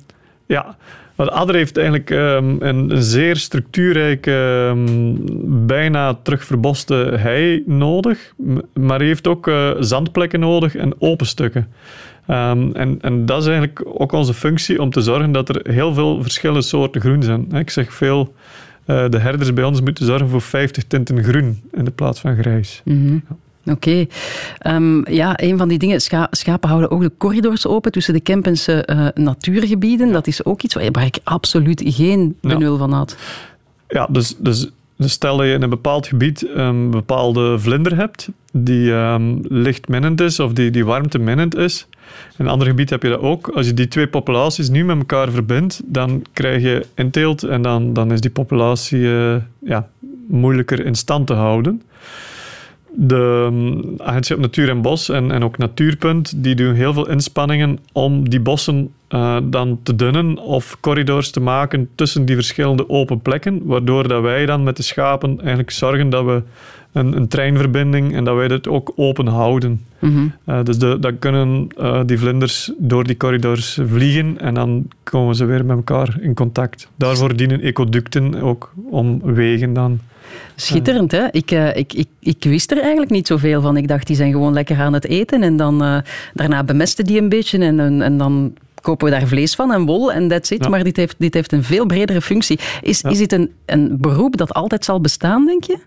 Ja, 0.46 0.76
de 1.16 1.30
adder 1.30 1.54
heeft 1.54 1.76
eigenlijk 1.76 2.10
ehm, 2.10 2.56
een, 2.58 3.02
zeer 3.02 3.36
structuurrijke, 3.36 4.66
ehm, 4.68 5.14
bijna 5.66 6.14
terugverboste 6.14 6.94
hei 6.94 7.62
nodig. 7.66 8.34
Maar 8.74 9.00
heeft 9.00 9.26
ook 9.26 9.48
eh, 9.48 9.70
zandplekken 9.78 10.40
nodig 10.40 10.76
en 10.76 10.94
open 10.98 11.26
stukken. 11.26 11.68
En, 12.26 12.98
en 13.00 13.26
dat 13.26 13.40
is 13.40 13.46
eigenlijk 13.46 13.82
ook 13.84 14.12
onze 14.12 14.34
functie 14.34 14.82
om 14.82 14.90
te 14.90 15.00
zorgen 15.00 15.32
dat 15.32 15.48
er 15.48 15.72
heel 15.72 15.94
veel 15.94 16.22
verschillende 16.22 16.62
soorten 16.62 17.00
groen 17.00 17.22
zijn. 17.22 17.52
Ik 17.52 17.70
zeg 17.70 17.92
veel, 17.92 18.34
eh, 18.88 19.08
de 19.08 19.18
herders 19.18 19.52
bij 19.52 19.64
ons 19.64 19.80
moeten 19.80 20.06
zorgen 20.06 20.28
voor 20.28 20.40
50 20.42 20.84
tinten 20.84 21.24
groen 21.24 21.60
in 21.72 21.84
de 21.84 21.90
plaats 21.90 22.20
van 22.20 22.36
grijs. 22.36 22.80
Mhm. 22.84 23.18
Oké. 23.66 24.06
Ehm, 24.58 25.12
ja, 25.12 25.32
een 25.42 25.58
van 25.58 25.68
die 25.68 25.78
dingen, 25.78 26.00
scha- 26.00 26.28
schapen 26.30 26.68
houden 26.68 26.90
ook 26.90 27.00
de 27.02 27.12
corridors 27.18 27.66
open 27.66 27.92
tussen 27.92 28.14
de 28.14 28.20
Kempense 28.20 28.84
eh, 28.84 29.06
natuurgebieden. 29.14 30.12
Dat 30.12 30.26
is 30.26 30.44
ook 30.44 30.62
iets 30.62 30.74
waar 30.74 31.04
ik 31.04 31.18
absoluut 31.24 31.82
geen 31.84 32.36
Ja. 32.40 32.48
benul 32.48 32.76
van 32.76 32.92
had. 32.92 33.16
Ja, 33.88 34.08
dus, 34.10 34.34
dus, 34.38 34.68
dus 34.98 35.12
stel 35.12 35.36
dat 35.36 35.46
je 35.46 35.52
in 35.52 35.62
een 35.62 35.70
bepaald 35.70 36.06
gebied 36.06 36.48
een 36.54 36.90
bepaalde 36.90 37.58
vlinder 37.58 37.96
hebt 37.96 38.28
die 38.52 38.92
ehm, 38.92 39.38
lichtminnend 39.42 40.20
is 40.20 40.40
of 40.40 40.52
die, 40.52 40.70
die 40.70 40.84
warmteminnend 40.84 41.56
is. 41.56 41.86
In 42.38 42.44
een 42.44 42.50
ander 42.50 42.66
gebied 42.66 42.90
heb 42.90 43.02
je 43.02 43.08
dat 43.08 43.20
ook. 43.20 43.48
Als 43.48 43.66
je 43.66 43.74
die 43.74 43.88
twee 43.88 44.08
populaties 44.08 44.68
nu 44.68 44.84
met 44.84 44.96
elkaar 44.98 45.30
verbindt, 45.30 45.80
dan 45.84 46.24
krijg 46.32 46.62
je 46.62 46.86
inteelt 46.94 47.42
en 47.42 47.62
dan, 47.62 47.92
dan 47.92 48.12
is 48.12 48.20
die 48.20 48.30
populatie 48.30 49.14
eh, 49.14 49.36
ja, 49.58 49.88
moeilijker 50.28 50.86
in 50.86 50.94
stand 50.94 51.26
te 51.26 51.34
houden. 51.34 51.82
De 52.94 53.44
um, 53.52 53.94
Agentschap 53.98 54.38
Natuur 54.38 54.68
en 54.68 54.82
Bos 54.82 55.08
en, 55.08 55.30
en 55.30 55.44
ook 55.44 55.58
Natuurpunt, 55.58 56.42
die 56.42 56.54
doen 56.54 56.74
heel 56.74 56.92
veel 56.92 57.08
inspanningen 57.08 57.78
om 57.92 58.28
die 58.28 58.40
bossen 58.40 58.92
eh, 59.08 59.36
dan 59.44 59.78
te 59.82 59.96
dunnen 59.96 60.38
of 60.38 60.76
corridors 60.80 61.30
te 61.30 61.40
maken 61.40 61.88
tussen 61.94 62.24
die 62.24 62.34
verschillende 62.34 62.88
open 62.88 63.20
plekken, 63.20 63.60
waardoor 63.64 64.08
dat 64.08 64.22
wij 64.22 64.46
dan 64.46 64.62
met 64.62 64.76
de 64.76 64.82
schapen 64.82 65.38
eigenlijk 65.38 65.70
zorgen 65.70 66.10
dat 66.10 66.24
we 66.24 66.42
een, 66.92 67.16
een 67.16 67.28
treinverbinding 67.28 68.14
en 68.14 68.24
dat 68.24 68.36
wij 68.36 68.48
dit 68.48 68.68
ook 68.68 68.92
open 68.96 69.26
houden. 69.26 69.84
Mhm. 69.98 70.26
Eh, 70.44 70.62
dus 70.62 70.78
de, 70.78 70.96
dan 71.00 71.18
kunnen 71.18 71.68
eh, 71.76 72.00
die 72.06 72.18
vlinders 72.18 72.72
door 72.78 73.04
die 73.04 73.16
corridors 73.16 73.78
vliegen 73.86 74.40
en 74.40 74.54
dan 74.54 74.88
komen 75.02 75.34
ze 75.34 75.44
weer 75.44 75.64
met 75.64 75.76
elkaar 75.76 76.18
in 76.20 76.34
contact. 76.34 76.88
Daarvoor 76.96 77.36
dienen 77.36 77.60
ecoducten 77.60 78.42
ook 78.42 78.72
om 78.90 79.20
wegen 79.22 79.72
dan. 79.72 80.00
Schitterend, 80.56 81.12
hè? 81.12 81.26
Ik, 81.30 81.50
eh, 81.50 81.76
ik, 81.76 81.92
ik, 81.92 82.08
ik 82.20 82.44
wist 82.44 82.70
er 82.70 82.78
eigenlijk 82.80 83.10
niet 83.10 83.26
zoveel 83.26 83.60
van. 83.60 83.76
Ik 83.76 83.88
dacht, 83.88 84.06
die 84.06 84.16
zijn 84.16 84.32
gewoon 84.32 84.52
lekker 84.52 84.78
aan 84.80 84.92
het 84.92 85.06
eten 85.06 85.42
en 85.42 85.56
dan 85.56 85.82
eh, 85.82 85.98
daarna 86.34 86.64
bemesten 86.64 87.04
die 87.04 87.20
een 87.20 87.28
beetje 87.28 87.58
en, 87.58 87.80
en, 87.80 88.02
en 88.02 88.18
dan 88.18 88.54
kopen 88.80 89.04
we 89.10 89.18
daar 89.18 89.26
vlees 89.26 89.54
van 89.54 89.72
en 89.72 89.84
wol 89.84 90.12
en 90.12 90.28
that's 90.28 90.50
it. 90.50 90.62
Ja. 90.64 90.68
Maar 90.70 90.84
dit 90.84 90.96
heeft, 90.96 91.14
dit 91.18 91.34
heeft 91.34 91.52
een 91.52 91.64
veel 91.64 91.86
bredere 91.86 92.20
functie. 92.20 92.58
Is, 92.82 93.00
Ja. 93.00 93.10
is 93.10 93.18
dit 93.18 93.32
een, 93.32 93.52
een 93.66 93.96
beroep 94.00 94.36
dat 94.36 94.54
altijd 94.54 94.84
zal 94.84 95.00
bestaan, 95.00 95.46
denk 95.46 95.64
je? 95.64 95.78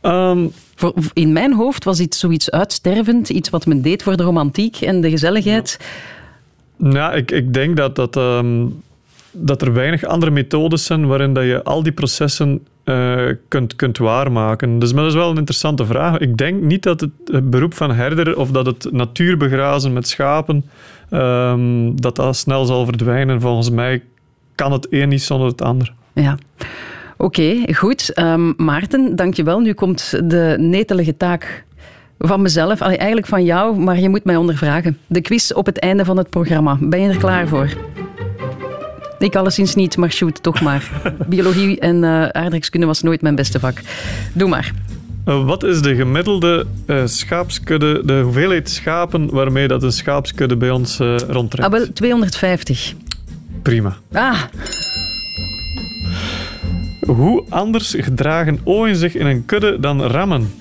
Ehm, 0.00 0.46
Voor, 0.74 0.94
in 1.12 1.32
mijn 1.32 1.52
hoofd 1.52 1.84
was 1.84 2.00
iets 2.00 2.18
zoiets 2.18 2.50
uitstervend, 2.50 3.28
iets 3.28 3.50
wat 3.50 3.66
men 3.66 3.82
deed 3.82 4.02
voor 4.02 4.16
de 4.16 4.22
romantiek 4.22 4.80
en 4.80 5.00
de 5.00 5.10
gezelligheid. 5.10 5.78
Ja, 6.76 7.12
ik, 7.12 7.30
ik 7.30 7.54
denk 7.54 7.76
dat, 7.76 7.96
dat, 7.96 8.16
ehm, 8.16 8.66
dat 9.34 9.62
er 9.62 9.72
weinig 9.72 10.04
andere 10.04 10.32
methodes 10.32 10.84
zijn 10.84 11.06
waarin 11.06 11.32
dat 11.32 11.44
je 11.44 11.62
al 11.62 11.82
die 11.82 11.92
processen 11.92 12.66
eh, 12.84 13.26
kunt, 13.48 13.76
kunt 13.76 13.98
waarmaken. 13.98 14.78
Dus 14.78 14.92
maar 14.92 15.02
dat 15.02 15.12
is 15.12 15.18
wel 15.18 15.30
een 15.30 15.36
interessante 15.36 15.86
vraag. 15.86 16.18
Ik 16.18 16.36
denk 16.36 16.62
niet 16.62 16.82
dat 16.82 17.00
het, 17.00 17.50
beroep 17.50 17.74
van 17.74 17.92
herder 17.92 18.36
of 18.36 18.50
dat 18.50 18.66
het 18.66 18.88
natuurbegrazen 18.92 19.92
met 19.92 20.08
schapen, 20.08 20.64
ehm, 21.10 21.94
dat 21.94 22.16
dat 22.16 22.36
snel 22.36 22.64
zal 22.64 22.84
verdwijnen. 22.84 23.40
Volgens 23.40 23.70
mij 23.70 24.02
kan 24.54 24.72
het 24.72 24.86
een 24.90 25.08
niet 25.08 25.22
zonder 25.22 25.48
het 25.48 25.62
ander. 25.62 25.92
Ja. 26.12 26.38
Oké, 27.16 27.74
goed. 27.74 28.12
Ehm, 28.12 28.52
Maarten, 28.56 29.16
dankjewel. 29.16 29.60
Nu 29.60 29.72
komt 29.72 30.10
de 30.30 30.56
netelige 30.58 31.16
taak 31.16 31.64
van 32.18 32.42
mezelf, 32.42 32.80
eigenlijk 32.80 33.26
van 33.26 33.44
jou, 33.44 33.78
maar 33.78 34.00
je 34.00 34.08
moet 34.08 34.24
mij 34.24 34.36
ondervragen. 34.36 34.98
De 35.06 35.20
quiz 35.20 35.50
op 35.50 35.66
het 35.66 35.78
einde 35.78 36.04
van 36.04 36.16
het 36.16 36.30
programma. 36.30 36.78
Ben 36.80 37.00
je 37.00 37.08
er 37.08 37.16
klaar 37.16 37.48
voor? 37.48 37.68
Ik 39.24 39.36
alleszins 39.36 39.74
niet, 39.74 39.96
maar 39.96 40.12
shoot, 40.12 40.42
toch 40.42 40.60
maar. 40.60 40.90
Biologie 41.28 41.80
en 41.80 42.04
eh 42.04 42.28
aardrijkskunde 42.28 42.86
was 42.86 43.02
nooit 43.02 43.22
mijn 43.22 43.34
beste 43.34 43.60
vak. 43.60 43.80
Doe 44.32 44.48
maar. 44.48 44.72
Eh, 45.24 45.44
wat 45.44 45.64
is 45.64 45.82
de 45.82 45.94
gemiddelde 45.94 46.66
eh, 46.86 47.06
schaapskudde, 47.06 48.02
de 48.04 48.20
hoeveelheid 48.20 48.70
schapen 48.70 49.30
waarmee 49.30 49.68
dat 49.68 49.82
een 49.82 49.92
schaapskudde 49.92 50.56
bij 50.56 50.70
ons 50.70 51.00
eh 51.00 51.16
rondtrekt? 51.28 51.66
Ah, 51.66 51.72
wel, 51.72 51.92
250. 51.92 52.94
Prima. 53.62 53.96
Ah, 54.12 54.42
Hoe 57.06 57.44
anders 57.48 57.94
gedragen 57.98 58.60
ooien 58.64 58.96
zich 58.96 59.14
in 59.14 59.26
een 59.26 59.44
kudde 59.44 59.80
dan 59.80 60.02
rammen? 60.02 60.52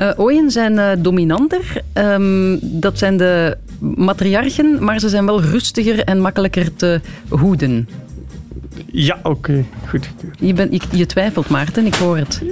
Uh, 0.00 0.10
ooien 0.16 0.50
zijn 0.50 0.72
uh, 0.72 0.90
dominanter. 0.98 1.82
Um, 1.94 2.58
dat 2.62 2.98
zijn 2.98 3.16
de 3.16 3.56
matriarchen, 3.80 4.84
maar 4.84 4.98
ze 4.98 5.08
zijn 5.08 5.26
wel 5.26 5.42
rustiger 5.42 6.04
en 6.04 6.20
makkelijker 6.20 6.74
te 6.74 7.00
hoeden. 7.28 7.88
Ja, 8.86 9.18
oké. 9.22 9.28
Okay. 9.28 9.66
Goed 9.88 10.10
je, 10.38 10.52
bent, 10.52 10.72
je, 10.72 10.98
je, 10.98 11.06
twijfelt, 11.06 11.48
Maarten, 11.48 11.86
ik 11.86 11.94
hoor 11.94 12.16
het. 12.16 12.42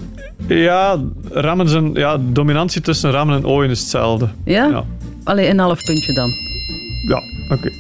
Ja, 0.46 1.00
rammen 1.30 1.68
zijn, 1.68 1.94
ja, 1.94 2.18
dominantie 2.32 2.80
tussen 2.80 3.10
rammen 3.10 3.36
en 3.36 3.46
ooien 3.46 3.70
is 3.70 3.80
hetzelfde. 3.80 4.28
Ja? 4.44 4.66
ja. 4.66 4.84
Allee, 5.24 5.48
een 5.48 5.58
half 5.58 5.84
puntje 5.84 6.14
dan. 6.14 6.30
Ja, 7.08 7.22
oké. 7.44 7.54
Okay. 7.54 7.72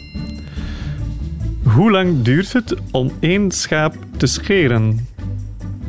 Hoe 1.62 1.90
lang 1.90 2.22
duurt 2.22 2.52
het 2.52 2.74
om 2.90 3.12
één 3.20 3.50
schaap 3.50 3.94
te 4.16 4.26
scheren? 4.26 5.06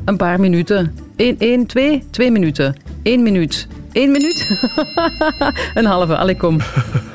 Een 0.06 0.18
paar 0.18 0.40
minuten. 0.40 0.96
Eén, 1.16 1.36
één, 1.40 1.66
twee, 1.66 2.04
twee 2.10 2.32
minuten. 2.32 2.76
Eén 3.04 3.24
minuut. 3.24 3.68
Eén 3.92 4.12
minuut? 4.12 4.70
een 5.74 5.86
halve, 5.86 6.18
allee, 6.18 6.38
kom. 6.38 6.58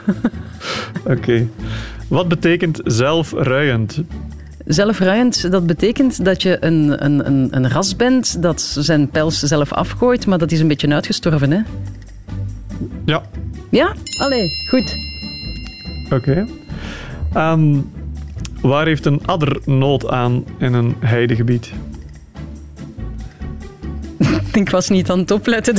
Oké. 1.04 1.12
Okay. 1.12 1.48
Wat 2.08 2.28
betekent 2.28 2.80
zelfruiend? 2.84 4.02
Zelfruiend, 4.66 5.50
dat 5.50 5.66
betekent 5.66 6.24
dat 6.24 6.42
je 6.42 6.56
een, 6.60 7.04
een, 7.04 7.26
een, 7.26 7.48
een 7.50 7.70
ras 7.70 7.96
bent 7.96 8.42
dat 8.42 8.60
zijn 8.60 9.08
pels 9.08 9.38
zelf 9.38 9.72
afgooit, 9.72 10.26
maar 10.26 10.38
dat 10.38 10.52
is 10.52 10.60
een 10.60 10.68
beetje 10.68 10.88
uitgestorven, 10.88 11.50
hè? 11.50 11.60
Ja. 13.04 13.22
Ja? 13.70 13.94
Allee, 14.18 14.48
goed. 14.68 14.96
Oké. 16.04 16.46
Okay. 17.34 17.52
Um, 17.52 17.90
waar 18.60 18.86
heeft 18.86 19.06
een 19.06 19.20
adder 19.26 19.60
nood 19.64 20.08
aan 20.08 20.44
in 20.58 20.72
een 20.72 20.96
heidegebied? 21.00 21.72
ik 24.52 24.70
was 24.70 24.88
niet 24.88 25.10
aan 25.10 25.18
het 25.18 25.30
opletten. 25.30 25.74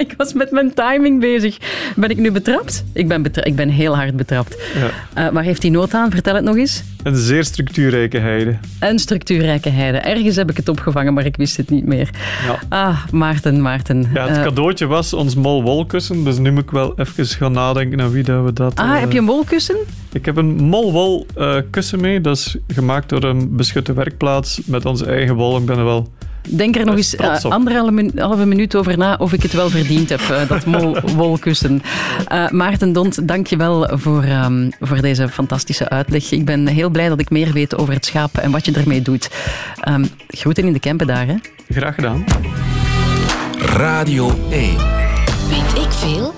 Ik 0.06 0.14
was 0.16 0.32
met 0.32 0.50
mijn 0.50 0.74
timing 0.74 1.20
bezig. 1.20 1.58
Ben 1.96 2.10
ik 2.10 2.16
nu 2.16 2.30
betrapt? 2.30 2.84
Ik 2.92 3.08
ben, 3.08 3.22
betra 3.22 3.44
ik 3.44 3.56
ben 3.56 3.68
heel 3.68 3.96
hard 3.96 4.16
betrapt. 4.16 4.56
Ja. 4.74 5.26
Uh, 5.26 5.32
waar 5.32 5.42
heeft 5.42 5.62
hij 5.62 5.70
nood 5.70 5.94
aan? 5.94 6.10
Vertel 6.10 6.34
het 6.34 6.44
nog 6.44 6.56
eens. 6.56 6.82
Een 7.02 7.16
zeer 7.16 7.44
structuurrijke 7.44 8.18
heide. 8.18 8.58
Een 8.80 8.98
structuurrijke 8.98 9.68
heide. 9.68 9.98
Ergens 9.98 10.36
heb 10.36 10.50
ik 10.50 10.56
het 10.56 10.68
opgevangen, 10.68 11.14
maar 11.14 11.24
ik 11.24 11.36
wist 11.36 11.56
het 11.56 11.70
niet 11.70 11.86
meer. 11.86 12.10
Ja. 12.46 12.58
Ah, 12.68 13.04
Maarten, 13.10 13.62
Maarten. 13.62 14.10
Ja, 14.14 14.28
het 14.28 14.36
uh, 14.36 14.42
cadeautje 14.42 14.86
was 14.86 15.12
ons 15.12 15.34
mol 15.34 15.62
wolkussen, 15.62 16.24
dus 16.24 16.38
nu 16.38 16.52
moet 16.52 16.62
ik 16.62 16.70
wel 16.70 16.98
even 16.98 17.26
gaan 17.26 17.52
nadenken 17.52 17.98
naar 17.98 18.10
wie 18.10 18.24
dat 18.24 18.44
we 18.44 18.52
dat... 18.52 18.74
Ah, 18.76 18.86
uh, 18.86 19.00
heb 19.00 19.12
je 19.12 19.18
een 19.18 19.26
wolkussen? 19.26 19.76
Ik 20.12 20.24
heb 20.24 20.36
een 20.36 20.54
molwol 20.54 21.26
kussen 21.70 22.00
mee. 22.00 22.20
Dat 22.20 22.36
is 22.36 22.56
gemaakt 22.68 23.08
door 23.08 23.24
een 23.24 23.56
beschutte 23.56 23.92
werkplaats 23.92 24.60
met 24.64 24.84
onze 24.84 25.06
eigen 25.06 25.34
wol. 25.34 25.58
Ik 25.58 25.64
ben 25.64 25.78
er 25.78 25.84
wel 25.84 26.08
Denk 26.48 26.76
er 26.76 26.84
nog 26.84 26.96
eens 26.96 27.14
uh, 27.14 27.40
anderhalve 27.42 28.46
minuut 28.46 28.76
over 28.76 28.98
na 28.98 29.16
of 29.18 29.32
ik 29.32 29.42
het 29.42 29.52
wel 29.52 29.70
verdiend 29.70 30.08
heb, 30.08 30.20
uh, 30.20 30.48
dat 30.48 30.64
mol, 30.64 31.00
wolkussen. 31.16 31.82
Uh, 32.32 32.48
Maarten 32.48 32.92
Dont, 32.92 33.28
dank 33.28 33.46
je 33.46 33.56
wel 33.56 33.88
voor, 33.98 34.24
um, 34.24 34.70
voor 34.80 35.00
deze 35.00 35.28
fantastische 35.28 35.88
uitleg. 35.88 36.30
Ik 36.30 36.44
ben 36.44 36.66
heel 36.66 36.90
blij 36.90 37.08
dat 37.08 37.20
ik 37.20 37.30
meer 37.30 37.52
weet 37.52 37.76
over 37.76 37.94
het 37.94 38.04
schaap 38.04 38.36
en 38.36 38.50
wat 38.50 38.64
je 38.64 38.72
ermee 38.72 39.02
doet. 39.02 39.30
Um, 39.88 40.08
groeten 40.28 40.64
in 40.64 40.72
de 40.72 40.80
Kempen 40.80 41.06
daar, 41.06 41.26
hè? 41.26 41.34
Graag 41.68 41.94
gedaan. 41.94 42.24
Radio 43.58 44.38
1. 44.50 44.76
Weet 45.48 45.84
ik 45.84 45.92
veel? 45.92 46.34